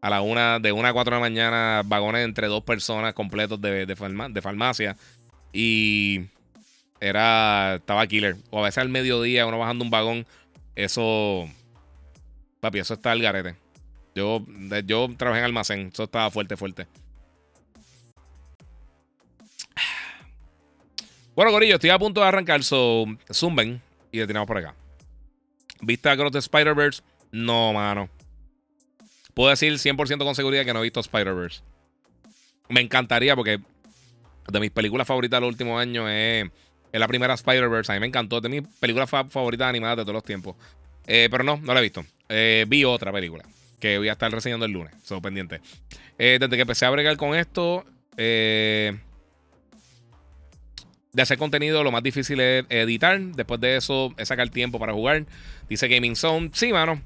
[0.00, 3.60] A la una, de 1 a 4 de la mañana, vagones entre dos personas completos
[3.60, 3.94] de, de,
[4.30, 4.96] de farmacia.
[5.52, 6.26] Y
[7.00, 8.36] era, estaba killer.
[8.50, 10.26] O a veces al mediodía, uno bajando un vagón
[10.76, 11.48] eso,
[12.60, 13.56] papi, eso está al garete.
[14.14, 14.44] Yo,
[14.84, 16.86] yo trabajé en almacén, eso estaba fuerte, fuerte.
[21.34, 23.82] Bueno, Gorillo, estoy a punto de arrancar, so zumben
[24.12, 24.74] y detenemos por acá.
[25.80, 27.02] ¿Viste a Cross de Spider-Verse?
[27.30, 28.08] No, mano.
[29.36, 31.60] Puedo decir 100% con seguridad que no he visto Spider-Verse.
[32.70, 33.60] Me encantaría porque
[34.50, 36.50] de mis películas favoritas de los últimos años es
[36.90, 37.92] la primera Spider-Verse.
[37.92, 38.40] A mí me encantó.
[38.40, 40.56] de mis películas favoritas animadas de todos los tiempos.
[41.06, 42.02] Eh, pero no, no la he visto.
[42.30, 43.44] Eh, vi otra película
[43.78, 44.94] que voy a estar reseñando el lunes.
[45.04, 45.60] Soy pendiente.
[46.16, 47.84] Eh, desde que empecé a bregar con esto,
[48.16, 48.98] de
[51.18, 53.20] hacer contenido, lo más difícil es editar.
[53.20, 55.26] Después de eso, es sacar tiempo para jugar.
[55.68, 56.48] Dice Gaming Zone.
[56.54, 57.02] Sí, mano.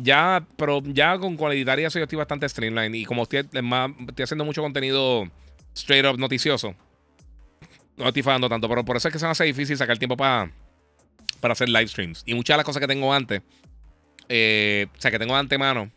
[0.00, 2.94] Ya, pero ya con, editar y eso yo estoy bastante streamline.
[2.94, 5.28] Y como estoy, estoy haciendo mucho contenido
[5.74, 6.74] straight up noticioso
[7.98, 10.16] no estoy fallando tanto, pero por eso es que se me hace difícil sacar tiempo
[10.16, 10.50] para,
[11.40, 12.22] para hacer live streams.
[12.24, 13.42] Y muchas de las cosas que tengo antes,
[14.28, 15.90] eh, o sea, que tengo de antemano,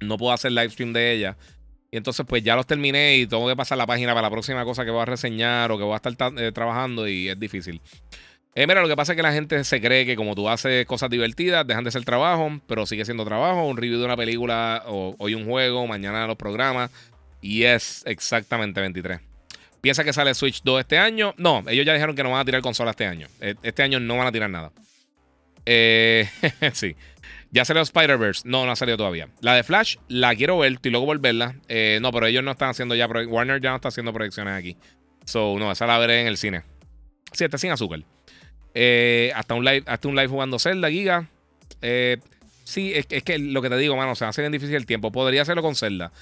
[0.00, 1.36] no puedo hacer live stream de ellas.
[1.90, 4.64] Y entonces, pues ya los terminé y tengo que pasar la página para la próxima
[4.64, 7.82] cosa que voy a reseñar o que voy a estar eh, trabajando y es difícil.
[8.54, 10.84] Eh, mira, lo que pasa es que la gente se cree que como tú haces
[10.84, 13.66] cosas divertidas, dejan de ser trabajo, pero sigue siendo trabajo.
[13.66, 16.90] Un review de una película, o hoy un juego, mañana los programas.
[17.40, 19.20] Y es exactamente 23.
[19.80, 21.34] ¿Piensa que sale Switch 2 este año?
[21.38, 23.26] No, ellos ya dijeron que no van a tirar consola este año.
[23.40, 24.70] E, este año no van a tirar nada.
[25.64, 26.28] Eh,
[26.72, 26.94] sí.
[27.50, 28.42] ¿Ya salió Spider-Verse?
[28.44, 29.28] No, no ha salido todavía.
[29.40, 31.56] La de Flash, la quiero ver y luego volverla.
[31.68, 33.06] Eh, no, pero ellos no están haciendo ya.
[33.06, 34.76] Warner ya no está haciendo proyecciones aquí.
[35.24, 36.62] So, no, esa la veré en el cine.
[37.32, 38.04] Sí, está sin azúcar.
[38.74, 41.28] Eh, hasta, un live, hasta un live jugando Zelda, Giga.
[42.64, 45.12] sí, es, es, que lo que te digo, mano, se hace bien difícil el tiempo.
[45.12, 46.12] Podría hacerlo con Zelda.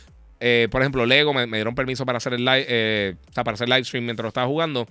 [0.41, 3.85] Eh, por ejemplo, Lego me, dieron permiso para hacer el live, eh, para hacer live
[3.85, 4.89] stream mientras lo estaba jugando.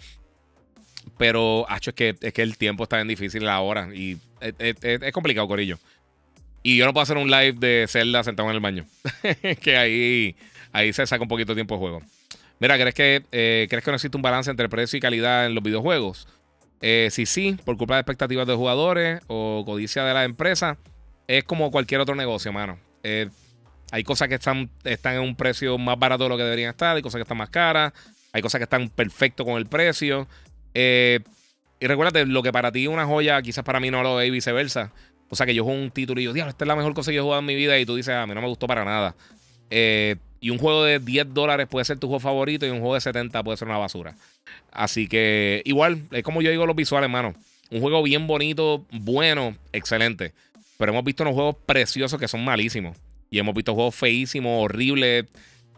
[1.18, 3.90] Pero, hecho es que, es que el tiempo está bien difícil ahora.
[3.94, 5.80] Y es, complicado, Corillo.
[6.61, 8.86] Y yo no puedo hacer un live de Zelda sentado en el baño.
[9.61, 10.36] que ahí,
[10.72, 12.02] ahí se saca un poquito de tiempo de juego.
[12.60, 15.56] Mira, ¿crees que, eh, ¿crees que no existe un balance entre precio y calidad en
[15.56, 16.27] los videojuegos?
[16.82, 20.78] Si sí, por culpa de expectativas de jugadores o codicia de la empresa,
[21.28, 22.80] es como cualquier otro negocio, mano.
[23.92, 26.96] Hay cosas que están, están en un precio más barato de lo que deberían estar,
[26.96, 27.94] hay cosas que están más caras,
[28.32, 30.28] hay cosas que están perfecto con el precio.
[30.74, 31.20] Eh,
[31.80, 34.28] y recuérdate, lo que para ti es una joya, quizás para mí no lo es
[34.28, 34.92] y viceversa.
[35.30, 37.12] O sea, que yo juego un título y yo, diablo, esta es la mejor cosa
[37.12, 38.68] que he jugado en mi vida y tú dices, ah, a mí no me gustó
[38.68, 39.16] para nada.
[39.70, 42.95] Eh, y un juego de 10 dólares puede ser tu juego favorito y un juego
[42.95, 44.16] de 70 puede ser una basura.
[44.72, 47.34] Así que igual, es como yo digo los visuales, hermano.
[47.72, 50.34] Un juego bien bonito, bueno, excelente.
[50.78, 52.98] Pero hemos visto unos juegos preciosos que son malísimos.
[53.30, 55.26] Y hemos visto juegos feísimos, horribles,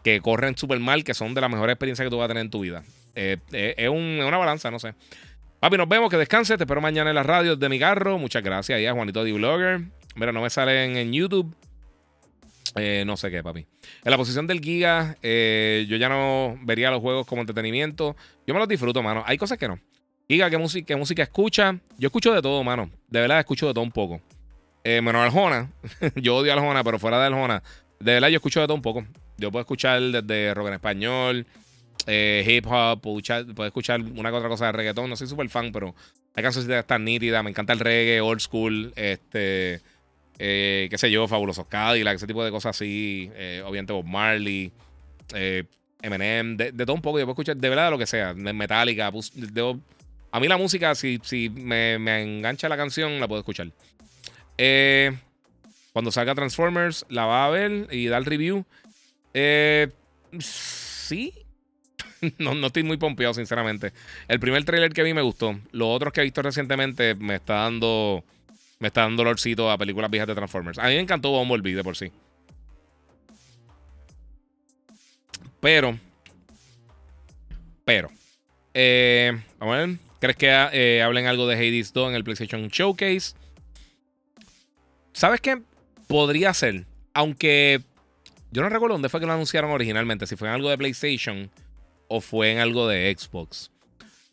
[0.02, 2.42] que corren súper mal, que son de las mejores experiencias que tú vas a tener
[2.42, 2.82] en tu vida.
[3.14, 4.94] Eh, eh, es, una balanza, no sé.
[5.60, 6.56] Papi, nos vemos, que descanse.
[6.56, 8.18] Te espero mañana en las radios de mi carro.
[8.18, 9.32] Muchas gracias ahí a Juanito D.
[9.32, 9.82] Blogger.
[10.14, 11.54] Mira, no me salen en YouTube.
[12.76, 13.66] Eh, no sé qué, papi.
[14.04, 18.16] En la posición del Giga, yo ya no vería los juegos como entretenimiento.
[18.46, 19.22] Yo me los disfruto, mano.
[19.26, 19.78] Hay cosas que no.
[20.28, 21.78] Giga, ¿qué música, qué música escucha?
[21.98, 22.90] Yo escucho de todo, mano.
[23.08, 24.20] De verdad, escucho de todo un poco.
[24.84, 25.70] Eh, menos Aljona.
[26.16, 27.62] yo odio Aljona, pero fuera de Aljona.
[28.00, 29.04] De verdad, yo escucho de todo un poco.
[29.36, 31.46] Yo puedo escuchar desde rock en español,
[32.06, 33.18] eh, hip hop, puedo
[33.66, 35.08] escuchar, una que otra cosa de reggaetón.
[35.08, 35.94] No soy súper fan, pero
[36.34, 37.42] hay canciones están nítidas.
[37.44, 39.80] Me encanta el reggae, old school, este,
[40.44, 43.30] eh, qué sé yo, Fabulosos Cadillac, ese tipo de cosas así.
[43.34, 44.72] Eh, obviamente Bob Marley.
[45.34, 45.64] eh,
[46.02, 47.20] Eminem, de, todo un poco.
[47.20, 49.06] Yo puedo escuchar de verdad lo que sea, Metallica.
[49.06, 53.70] a mí la música, si, si me, engancha la canción, la puedo escuchar.
[54.58, 55.16] Eh,
[55.92, 58.64] cuando salga Transformers, la va a ver y dar review.
[59.32, 59.92] Eh,
[60.40, 61.32] sí.
[62.38, 63.92] no, no estoy muy pompeado, sinceramente.
[64.26, 65.56] El primer trailer que vi me gustó.
[65.70, 68.24] Los otros que he visto recientemente me está dando.
[68.82, 70.76] Me está dando dolorcito a películas viejas de Transformers.
[70.76, 72.10] A mí me encantó Bumblebee de por sí.
[75.60, 75.96] Pero.
[77.84, 78.10] Pero.
[78.74, 79.98] Eh, vamos a ver.
[80.18, 83.36] ¿Crees que eh, hablen algo de Hades 2 en el PlayStation Showcase?
[85.12, 85.62] ¿Sabes qué?
[86.08, 86.84] Podría ser.
[87.14, 87.82] Aunque.
[88.50, 90.26] Yo no recuerdo dónde fue que lo anunciaron originalmente.
[90.26, 91.52] Si fue en algo de PlayStation
[92.08, 93.70] o fue en algo de Xbox.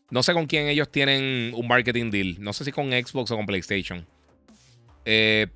[0.10, 2.38] No sé con quién ellos tienen un marketing deal.
[2.40, 4.08] No sé si con Xbox o con PlayStation.
[5.06, 5.48] Eh,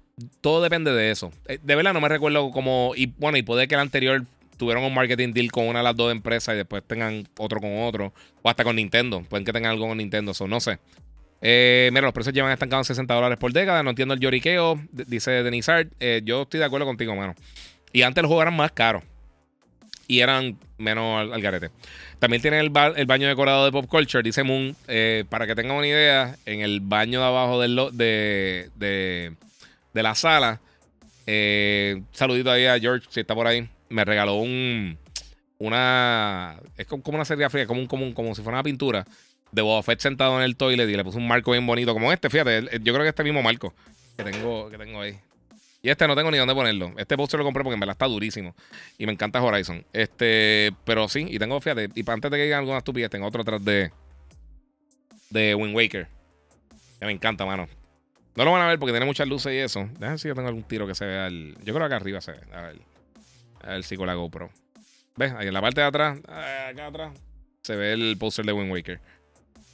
[0.41, 1.31] todo depende de eso.
[1.45, 2.93] De verdad no me recuerdo cómo.
[2.95, 4.23] Y bueno, y puede que el anterior
[4.57, 7.83] tuvieron un marketing deal con una de las dos empresas y después tengan otro con
[7.83, 8.13] otro.
[8.41, 9.21] O hasta con Nintendo.
[9.23, 10.31] Pueden que tengan algo con Nintendo.
[10.31, 10.79] Eso no sé.
[11.41, 13.83] Eh, mira, los precios llevan estancados en 60 dólares por década.
[13.83, 14.79] No entiendo el lloriqueo.
[14.91, 15.91] Dice Denis Art.
[15.99, 17.35] Eh, yo estoy de acuerdo contigo, mano.
[17.91, 19.03] Y antes los juegos eran más caros.
[20.07, 21.69] Y eran menos al, garete.
[22.19, 24.23] También tienen el, baño decorado de Pop Culture.
[24.23, 24.75] Dice Moon.
[24.87, 29.33] Eh, para que tengan una idea, en el baño de abajo de, de,
[29.93, 30.59] de la sala.
[32.11, 34.97] saludito ahí a George, si está por ahí me regaló un.
[35.59, 36.59] Una.
[36.77, 39.05] Es como una serie fría, como, un, como, como si fuera una pintura
[39.51, 42.11] de Boba Fett sentado en el toilet y le puse un marco bien bonito como
[42.11, 42.29] este.
[42.29, 43.73] Fíjate, yo creo que este mismo marco
[44.17, 45.17] que tengo, que tengo ahí.
[45.85, 46.93] Y este no tengo ni dónde ponerlo.
[46.97, 48.55] Este póster lo compré porque en verdad está durísimo.
[48.97, 49.85] Y me encanta Horizon.
[49.91, 53.27] Este, pero sí, y tengo, fíjate, y para antes de que digan alguna estupidez, tengo
[53.27, 53.91] otro atrás de.
[55.29, 56.07] De Wind Waker.
[56.99, 57.67] Que me encanta, mano.
[58.35, 59.89] No lo van a ver porque tiene muchas luces y eso.
[59.99, 61.27] Ver si yo tengo algún tiro que se vea.
[61.27, 61.55] El...
[61.65, 62.39] Yo creo que acá arriba se ve.
[62.53, 62.77] A ver.
[63.67, 64.51] El sí con la GoPro.
[65.17, 65.33] ¿Ves?
[65.33, 67.13] Ahí en la parte de atrás, eh, acá atrás,
[67.61, 69.01] se ve el póster de Wind Waker.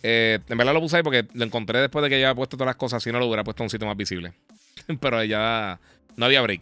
[0.01, 2.57] Eh, en verdad lo puse ahí porque lo encontré después de que ya había puesto
[2.57, 3.03] todas las cosas.
[3.03, 4.33] Si no, lo hubiera puesto en un sitio más visible.
[4.99, 5.79] Pero ya
[6.15, 6.61] no había break.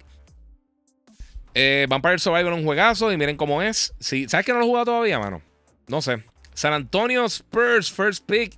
[1.53, 3.93] Eh, Vampire Survivor un juegazo y miren cómo es.
[3.99, 5.41] ¿Sabes que no lo he jugado todavía, mano?
[5.87, 6.23] No sé.
[6.53, 8.53] San Antonio Spurs, first pick.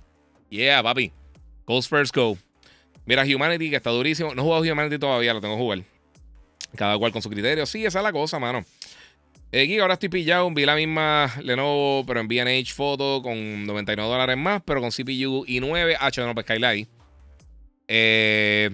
[0.50, 1.12] Yeah, papi.
[1.66, 2.36] Go Spurs, go.
[3.06, 4.34] Mira Humanity, que está durísimo.
[4.34, 5.82] No he jugado Humanity todavía, lo tengo que jugar.
[6.76, 7.64] Cada cual con su criterio.
[7.66, 8.64] Sí, esa es la cosa, mano.
[9.52, 10.50] Eh, ahora estoy pillado.
[10.50, 15.44] Vi la misma Lenovo, pero en VNH Photo con 99 dólares más, pero con CPU
[15.46, 15.96] i9.
[15.98, 16.88] H, no, pues Skylight.
[17.88, 18.70] Eh,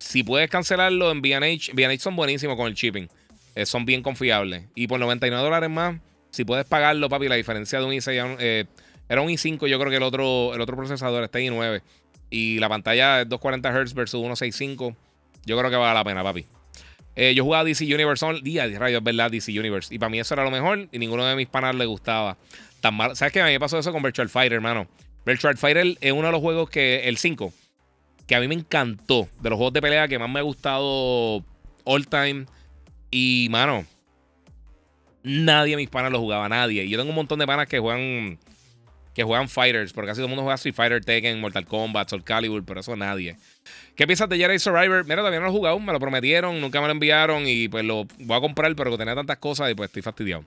[0.00, 3.06] si puedes cancelarlo en VNH, VNH son buenísimos con el shipping.
[3.54, 4.64] Eh, son bien confiables.
[4.74, 6.00] Y por 99 dólares más,
[6.30, 8.64] si puedes pagarlo, papi, la diferencia de un i6 eh,
[9.08, 11.82] era un i5, yo creo que el otro, el otro procesador está i9.
[12.30, 14.96] Y la pantalla es 240 Hz versus 165.
[15.44, 16.46] Yo creo que vale la pena, papi.
[17.16, 19.30] Eh, yo jugaba DC Universe día de rayos, ¿verdad?
[19.30, 19.94] DC Universe.
[19.94, 22.38] Y para mí eso era lo mejor y ninguno de mis panas le gustaba.
[22.80, 23.14] Tan mal.
[23.16, 23.42] ¿Sabes qué?
[23.42, 24.86] A mí me pasó eso con Virtual Fighter, hermano.
[25.26, 27.52] Virtual Fighter es uno de los juegos que, el 5,
[28.30, 29.28] que a mí me encantó.
[29.40, 31.44] De los juegos de pelea que más me ha gustado
[31.82, 32.46] all time.
[33.10, 33.84] Y, mano,
[35.24, 36.84] nadie mis panas lo jugaba, nadie.
[36.84, 38.38] Y yo tengo un montón de panas que juegan
[39.16, 42.22] que juegan fighters, porque casi todo el mundo juega Street Fighter, Tekken, Mortal Kombat, Soul
[42.22, 43.36] Calibur, pero eso nadie.
[43.96, 45.02] ¿Qué piensas de Jedi Survivor?
[45.02, 47.84] Mira, todavía no lo he jugado, me lo prometieron, nunca me lo enviaron y pues
[47.84, 50.44] lo voy a comprar, pero tenía tantas cosas y pues estoy fastidiado.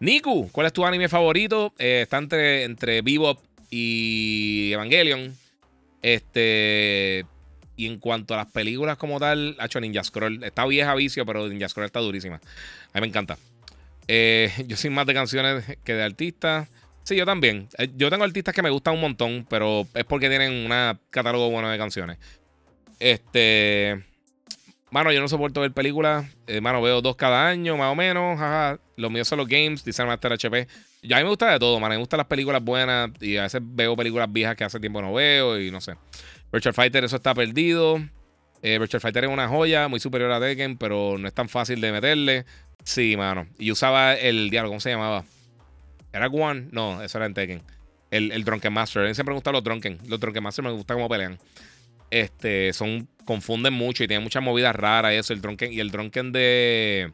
[0.00, 1.74] Niku, ¿cuál es tu anime favorito?
[1.78, 3.38] Eh, está entre, entre Bebop
[3.70, 5.36] y Evangelion.
[6.02, 7.24] Este.
[7.76, 10.42] Y en cuanto a las películas como tal, ha hecho Ninja Scroll.
[10.44, 12.36] Está vieja vicio, pero Ninja Scroll está durísima.
[12.36, 13.38] A mí me encanta.
[14.08, 16.68] Eh, yo soy más de canciones que de artistas.
[17.02, 17.68] Sí, yo también.
[17.78, 21.50] Eh, yo tengo artistas que me gustan un montón, pero es porque tienen un catálogo
[21.50, 22.18] bueno de canciones.
[22.98, 24.02] Este.
[24.96, 26.24] Mano, yo no soporto ver películas.
[26.46, 28.38] Eh, mano, veo dos cada año, más o menos.
[28.38, 28.78] Jaja.
[28.96, 30.66] Los míos son los games, dice Master HP.
[31.02, 31.92] Ya a mí me gusta de todo, mano.
[31.92, 35.12] Me gustan las películas buenas y a veces veo películas viejas que hace tiempo no
[35.12, 35.96] veo y no sé.
[36.50, 38.00] Virtual Fighter, eso está perdido.
[38.62, 41.78] Eh, Virtual Fighter es una joya, muy superior a Tekken, pero no es tan fácil
[41.82, 42.46] de meterle.
[42.82, 43.46] Sí, mano.
[43.58, 45.26] Y usaba el diablo, ¿cómo se llamaba?
[46.10, 46.68] ¿Era One?
[46.72, 47.60] No, eso era en Tekken.
[48.10, 49.04] El, el Drunken Master.
[49.04, 49.98] A mí siempre me gustan los Drunken.
[50.06, 51.38] Los Drunken Master me gusta cómo pelean.
[52.10, 55.32] Este, son, confunden mucho y tienen muchas movidas raras y eso.
[55.32, 57.12] El Drunken, y el Drunken de,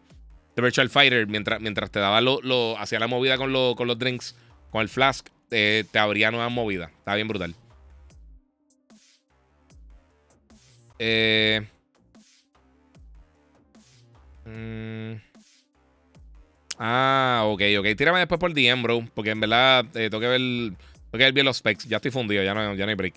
[0.57, 4.37] Virtual Fighter, mientras, mientras te daba lo, lo hacía la movida con, con los drinks,
[4.71, 6.91] con el flask, te abría nuevas movidas.
[6.91, 7.55] Estaba bien brutal.
[11.05, 11.61] Eh,
[14.45, 15.15] mmm,
[16.79, 17.87] Ah, ok, ok.
[17.97, 19.05] Tírame después por DM, bro.
[19.15, 20.77] Porque en verdad eh, tengo, que ver, tengo
[21.13, 21.89] que ver bien los specs.
[21.89, 23.15] Ya estoy fundido, ya no, ya no hay break.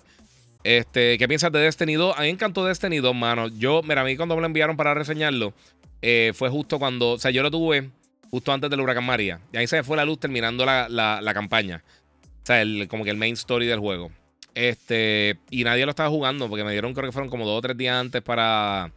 [0.66, 2.16] Este, ¿Qué piensas de Destiny 2?
[2.16, 3.46] A mí me encantó Destiny 2, mano.
[3.46, 5.54] Yo, mira, a mí cuando me lo enviaron para reseñarlo,
[6.02, 7.10] eh, fue justo cuando.
[7.10, 7.88] O sea, yo lo tuve
[8.32, 9.38] justo antes del huracán María.
[9.52, 11.84] Y ahí se fue la luz terminando la, la, campaña.
[12.42, 14.10] O sea, el, como que el main story del juego.
[14.56, 17.62] Este, y nadie lo estaba jugando porque me dieron, creo que fueron como dos o
[17.62, 18.90] tres días antes para,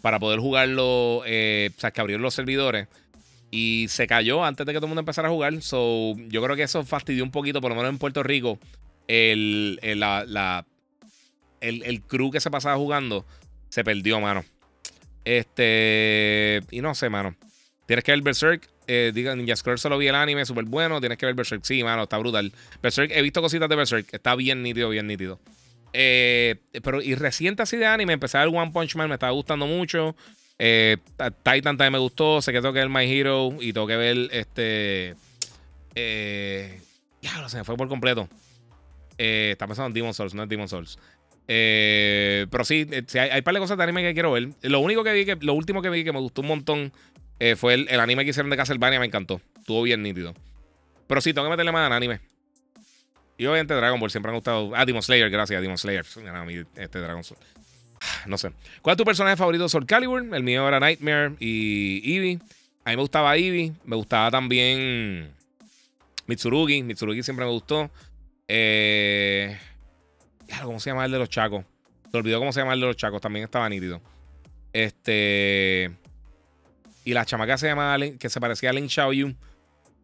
[0.00, 1.24] para poder jugarlo.
[1.26, 2.88] Eh, o sea, que abrieron los servidores.
[3.50, 5.60] Y se cayó antes de que todo el mundo empezara a jugar.
[5.60, 8.58] So, yo creo que eso fastidió un poquito, por lo menos en Puerto Rico,
[9.08, 10.64] el, el la, la,
[11.62, 13.24] el, el crew que se pasaba jugando
[13.68, 14.44] se perdió, mano.
[15.24, 16.60] Este.
[16.70, 17.34] Y no sé, mano.
[17.86, 18.68] Tienes que ver Berserk.
[18.86, 21.00] Eh, diga, Ninja Scroll solo vi el anime, súper bueno.
[21.00, 21.64] Tienes que ver Berserk.
[21.64, 22.52] Sí, mano, está brutal.
[22.82, 24.12] Berserk, he visto cositas de Berserk.
[24.12, 25.40] Está bien nítido, bien nítido.
[25.92, 29.32] Eh, pero y reciente así de anime, empecé a ver One Punch Man, me estaba
[29.32, 30.16] gustando mucho.
[30.58, 30.96] Eh,
[31.42, 32.42] Titan también me gustó.
[32.42, 35.14] Sé que tengo que ver My Hero y tengo que ver este.
[35.94, 36.80] Eh,
[37.20, 38.28] ya, no se me fue por completo.
[39.18, 40.98] Está pensando en Demon Souls, no es Demon Souls.
[41.48, 44.50] Eh, pero sí, eh, hay, un par de cosas de anime que quiero ver.
[44.62, 46.92] Lo único que vi, que, lo último que vi que me gustó un montón
[47.40, 49.40] eh, fue el, anime que hicieron de Castlevania, me encantó.
[49.58, 50.34] Estuvo bien nítido.
[51.06, 52.20] Pero sí, tengo que meterle más en anime.
[53.36, 54.72] Y obviamente Dragon Ball siempre han gustado.
[54.74, 56.04] Ah, Demon Slayer, gracias, Demon Slayer.
[56.76, 57.22] este Dragon
[58.26, 58.50] No sé.
[58.80, 60.22] ¿Cuál es tu personaje favorito de Soul Calibur?
[60.34, 62.38] El mío era Nightmare y Eevee.
[62.84, 63.72] A mí me gustaba Eevee.
[63.84, 65.32] Me gustaba también
[66.26, 66.82] Mitsurugi.
[66.82, 67.90] Mitsurugi siempre me gustó.
[68.46, 69.58] Eh.
[70.62, 71.64] ¿Cómo se llama el de los chacos?
[72.10, 73.20] Se olvidó cómo se llama el de los chacos.
[73.20, 74.00] También estaba nítido.
[74.72, 75.90] Este.
[77.04, 77.96] Y la chamaca se llama.
[78.18, 79.34] Que se parecía a Lin Xiaoyu.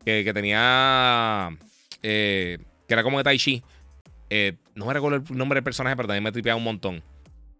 [0.05, 1.57] Que, que tenía.
[2.03, 3.63] Eh, que era como de Tai Chi.
[4.31, 7.03] Eh, no me recuerdo el nombre del personaje, pero también me tripeaba un montón.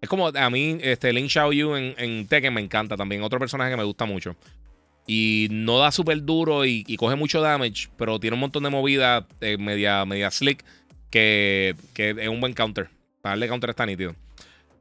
[0.01, 3.23] Es como a mí, este, Lin Xiaoyu en, en Tekken me encanta también.
[3.23, 4.37] Otro personaje que me gusta mucho.
[5.11, 9.27] Y no da súper duro y, coge mucho damage, pero tiene un montón de movida
[9.41, 10.63] eh, media, media slick
[11.11, 12.89] que, es un buen counter.
[13.21, 14.15] Para darle counter está nítido.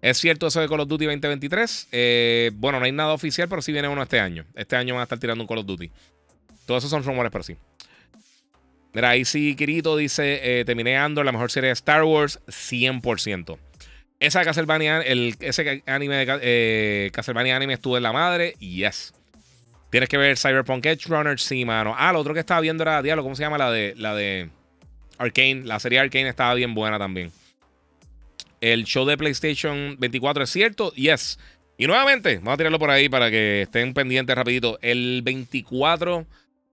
[0.01, 1.87] Es cierto eso de Call of Duty 2023.
[1.91, 4.45] Eh, bueno, no hay nada oficial, pero sí viene uno este año.
[4.55, 5.89] Este año van a estar tirando un Call of Duty.
[6.65, 7.55] Todos esos son rumores, pero sí.
[8.93, 13.57] Mira, ahí sí, Kirito dice: eh, Terminé Andor, la mejor serie de Star Wars, 100%.
[14.19, 19.13] Esa Castlevania, el, ese anime de eh, Castlevania anime estuvo en la madre, yes.
[19.91, 21.95] Tienes que ver Cyberpunk Edge Runner, sí, mano.
[21.97, 23.57] Ah, lo otro que estaba viendo era Diablo, ¿cómo se llama?
[23.57, 23.93] La de.
[23.95, 24.49] La de
[25.17, 27.31] Arcane, la serie Arcane estaba bien buena también.
[28.61, 31.37] El show de PlayStation 24 es cierto, yes.
[31.77, 34.79] Y nuevamente, vamos a tirarlo por ahí para que estén pendientes rapidito.
[34.81, 36.25] El 24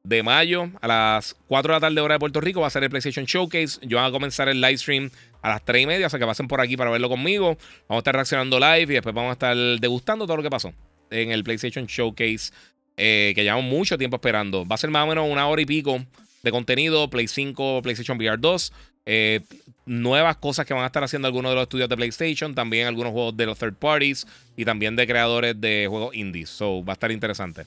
[0.02, 2.84] de mayo a las 4 de la tarde hora de Puerto Rico va a ser
[2.84, 3.80] el PlayStation Showcase.
[3.82, 5.10] Yo voy a comenzar el live stream
[5.42, 7.58] a las 3 y media, o sea que pasen por aquí para verlo conmigo.
[7.88, 10.72] Vamos a estar reaccionando live y después vamos a estar degustando todo lo que pasó
[11.10, 12.52] en el PlayStation Showcase,
[12.96, 14.64] eh, que llevamos mucho tiempo esperando.
[14.64, 16.02] Va a ser más o menos una hora y pico
[16.44, 18.72] de contenido, Play 5, PlayStation VR 2.
[19.06, 19.40] Eh,
[19.86, 23.12] nuevas cosas que van a estar haciendo algunos de los estudios de PlayStation, también algunos
[23.12, 24.26] juegos de los third parties
[24.56, 26.48] y también de creadores de juegos indies.
[26.48, 27.64] So va a estar interesante.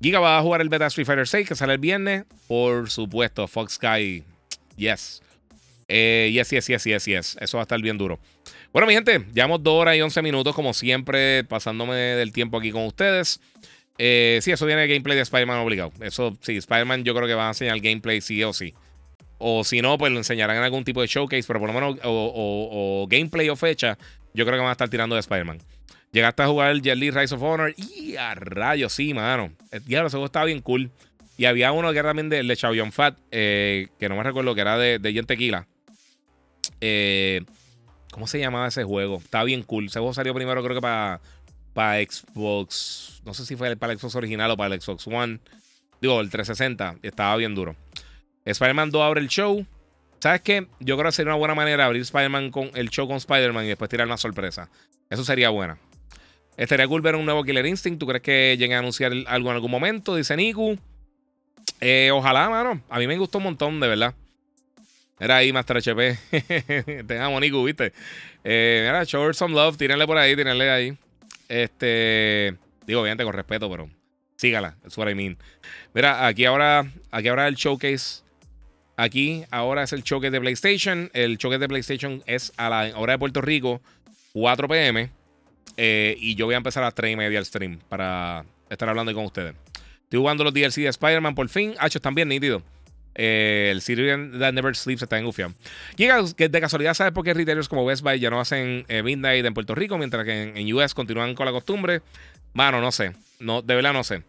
[0.00, 2.24] Giga va a jugar el beta Street Fighter 6 que sale el viernes.
[2.48, 4.24] Por supuesto, Fox Sky.
[4.76, 5.22] Yes.
[5.88, 7.36] Eh, yes, yes, yes, yes, yes.
[7.40, 8.18] Eso va a estar bien duro.
[8.72, 12.72] Bueno, mi gente, llevamos 2 horas y 11 minutos, como siempre, pasándome del tiempo aquí
[12.72, 13.40] con ustedes.
[13.98, 15.92] Eh, sí, eso viene de gameplay de Spider-Man obligado.
[16.00, 18.74] Eso sí, Spider-Man yo creo que va a enseñar gameplay sí o sí.
[19.38, 21.98] O si no, pues lo enseñarán en algún tipo de showcase, pero por lo menos,
[22.04, 23.98] o, gameplay o fecha,
[24.34, 25.58] yo creo que van a estar tirando de Spider-Man.
[26.12, 29.52] Llegaste a jugar el Jet Rise of Honor y a rayos, sí, mano.
[29.86, 30.90] Ya, ese juego estaba bien cool.
[31.38, 34.60] Y había uno que era también de, de Fat, eh, que no me recuerdo, que
[34.60, 35.66] era de, de Tequila.
[36.80, 37.42] Eh,
[38.12, 39.16] ¿Cómo se llamaba ese juego?
[39.16, 39.86] Estaba bien cool.
[39.86, 41.20] Ese juego salió primero, creo que para
[41.72, 43.22] para Xbox.
[43.24, 45.40] No sé si fue para el Xbox original o para el Xbox One.
[46.00, 46.96] Digo, el 360.
[47.02, 47.76] Estaba bien duro.
[48.44, 49.64] Spider-Man 2 abre el show.
[50.20, 50.66] ¿Sabes qué?
[50.80, 53.68] Yo creo que sería una buena manera abrir Spider-Man con el show con Spider-Man y
[53.68, 54.68] después tirar una sorpresa.
[55.10, 55.78] Eso sería buena.
[56.56, 57.98] Estaría cool ver un nuevo Killer Instinct.
[57.98, 60.14] ¿Tú crees que lleguen a anunciar algo en algún momento?
[60.14, 60.78] Dice Niku.
[61.80, 62.82] Eh, ojalá, mano.
[62.88, 64.14] A mí me gustó un montón, de verdad.
[65.18, 67.04] Era ahí, Master HP.
[67.06, 67.92] Te amo, Niku, ¿viste?
[68.44, 69.76] Eh, mira, show some love.
[69.76, 70.98] Tírenle por ahí, tírenle ahí.
[71.48, 72.56] Este.
[72.86, 73.88] Digo, obviamente con respeto, pero
[74.36, 74.76] sígala.
[74.82, 75.38] That's what I mean.
[75.94, 78.22] Mira, aquí ahora, aquí ahora el showcase.
[78.96, 81.10] Aquí ahora es el showcase de PlayStation.
[81.14, 83.80] El showcase de PlayStation es a la hora de Puerto Rico,
[84.32, 85.10] 4 pm.
[85.76, 88.88] Eh, y yo voy a empezar a las 3 y media el stream para estar
[88.88, 89.54] hablando con ustedes.
[90.04, 91.74] Estoy jugando los DLC de Spider-Man por fin.
[91.82, 92.62] Están bien nítidos.
[93.14, 95.52] Eh, el Syrian That Never Sleeps está en Ufia.
[95.96, 99.02] Llega que de casualidad sabes por qué retailers como Best Buy ya no hacen eh,
[99.02, 102.02] Midnight en Puerto Rico, mientras que en, US continúan con la costumbre.
[102.54, 103.12] Mano, no sé.
[103.38, 104.22] No, de verdad no sé.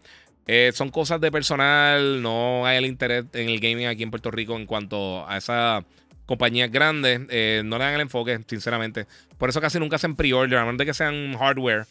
[0.46, 2.20] Eh, son cosas de personal.
[2.20, 5.84] No hay el interés en el gaming aquí en Puerto Rico en cuanto a esas
[6.26, 7.20] compañías grandes.
[7.64, 9.06] no le dan el enfoque, sinceramente.
[9.38, 11.86] Por eso casi nunca hacen pre-order, a menos de que sean hardware.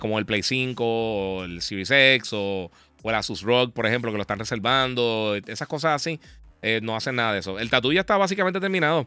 [0.00, 2.70] como el Play 5 o el Series X o
[3.02, 6.20] o el Asus ROG, por ejemplo, que lo están reservando, esas cosas así,
[6.62, 7.58] eh, no hacen nada de eso.
[7.58, 9.06] El tatu ya está básicamente terminado.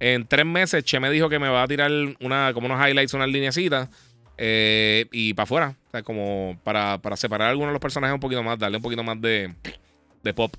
[0.00, 1.90] En tres meses, Che me dijo que me va a tirar
[2.20, 3.88] una, como unos highlights, unas lineecitas.
[4.38, 5.76] Eh, y para afuera.
[5.88, 8.82] O sea, como para, para, separar algunos de los personajes un poquito más, darle un
[8.82, 9.54] poquito más de,
[10.22, 10.56] de pop.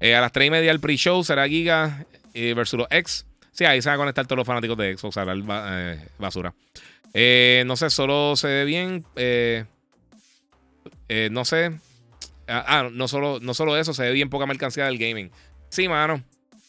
[0.00, 2.04] Eh, a las 3 y media el pre-show será Giga
[2.34, 3.24] versus los X.
[3.52, 6.54] Sí, ahí se van a conectar todos los fanáticos de Xbox a la basura.
[7.64, 9.04] no sé, solo se ve bien.
[11.30, 11.78] no sé.
[12.48, 15.30] Ah, ah, no, solo, no solo eso, se ve bien poca mercancía del gaming.
[15.68, 16.22] Sí, mano.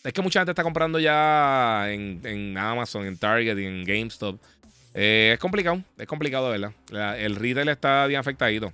[0.04, 4.40] Es que mucha gente está comprando ya en, Amazon, en Target y en GameStop.
[4.94, 6.74] Eh, es complicado, es complicado, ¿verdad?
[7.20, 8.74] el retail está bien afectadito.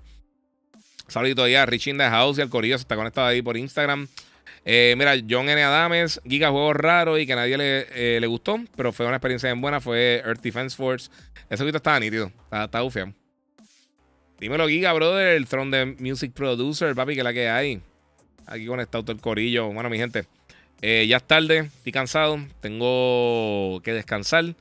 [1.07, 3.57] Saludito ya a Rich in the House y al Corillo se está conectado ahí por
[3.57, 4.07] Instagram.
[4.63, 5.63] Eh, mira, John N.
[5.63, 9.17] Adames, Giga Juegos Raro y que a nadie le, eh, le, gustó, pero fue una
[9.17, 9.79] experiencia bien buena.
[9.79, 11.11] Fue Earth Defense Force.
[11.49, 12.81] Ese video estaba nítido, está, está.
[14.39, 17.81] Dímelo, Giga, brother, el Throne de Music Producer, papi, que la que hay.
[18.45, 19.71] Aquí conectado todo el Corillo.
[19.71, 20.25] Bueno, mi gente.
[20.81, 24.55] Eh, ya es tarde, estoy cansado, tengo que descansar.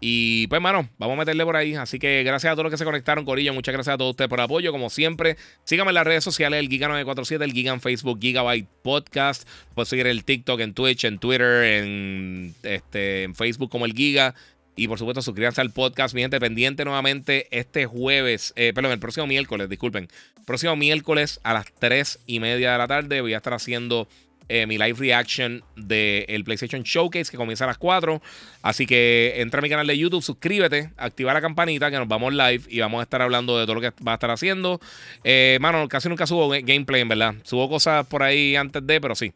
[0.00, 1.74] Y pues, mano, vamos a meterle por ahí.
[1.74, 3.54] Así que gracias a todos los que se conectaron, Corillo.
[3.54, 4.72] Muchas gracias a todos ustedes por el apoyo.
[4.72, 9.48] Como siempre, síganme en las redes sociales: el Giga947, el Giga en Facebook, Gigabyte Podcast.
[9.74, 14.34] Puedes seguir el TikTok, en Twitch, en Twitter, en, este, en Facebook como el Giga.
[14.76, 16.14] Y por supuesto, suscríbanse al podcast.
[16.14, 20.08] Mi gente, pendiente nuevamente este jueves, eh, perdón, el próximo miércoles, disculpen.
[20.46, 24.08] Próximo miércoles a las 3 y media de la tarde voy a estar haciendo
[24.48, 28.20] eh, mi live reaction del PlayStation Showcase que comienza a las 4.
[28.62, 32.34] Así que entra a mi canal de YouTube, suscríbete, activa la campanita que nos vamos
[32.34, 34.80] live y vamos a estar hablando de todo lo que va a estar haciendo.
[35.22, 37.34] Eh, mano, casi nunca subo gameplay, en verdad.
[37.44, 39.32] Subo cosas por ahí antes de, pero sí.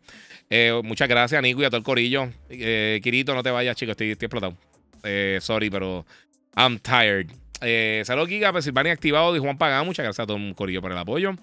[0.83, 2.29] Muchas gracias, Nico, y a todo el corillo.
[2.49, 4.57] Kirito, no te vayas, chicos, estoy, explotado.
[5.41, 6.05] Sorry, pero
[6.57, 7.31] I'm tired.
[8.05, 9.87] Saludos, Giga, Pensilvania activado de Juan Pagán.
[9.87, 11.35] Muchas gracias a todo corillo por el apoyo.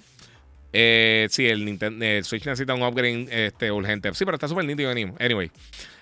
[0.78, 4.14] Eh, sí, el, Nintendo, Switch necesita un upgrade este, urgente.
[4.14, 4.92] Sí, pero está súper nítido.
[4.92, 5.50] Anyway.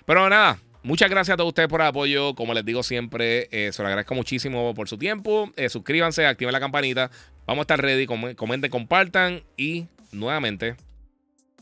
[0.04, 2.34] Pero nada, muchas gracias a todos ustedes por el apoyo.
[2.34, 5.52] Como les digo siempre, eh, se lo agradezco muchísimo por su tiempo.
[5.56, 7.08] Eh, suscríbanse, activen la campanita.
[7.46, 8.06] Vamos a estar ready.
[8.06, 9.44] comenten, compartan.
[9.56, 10.74] Y nuevamente,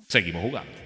[0.08, 0.81] seguimos jugando.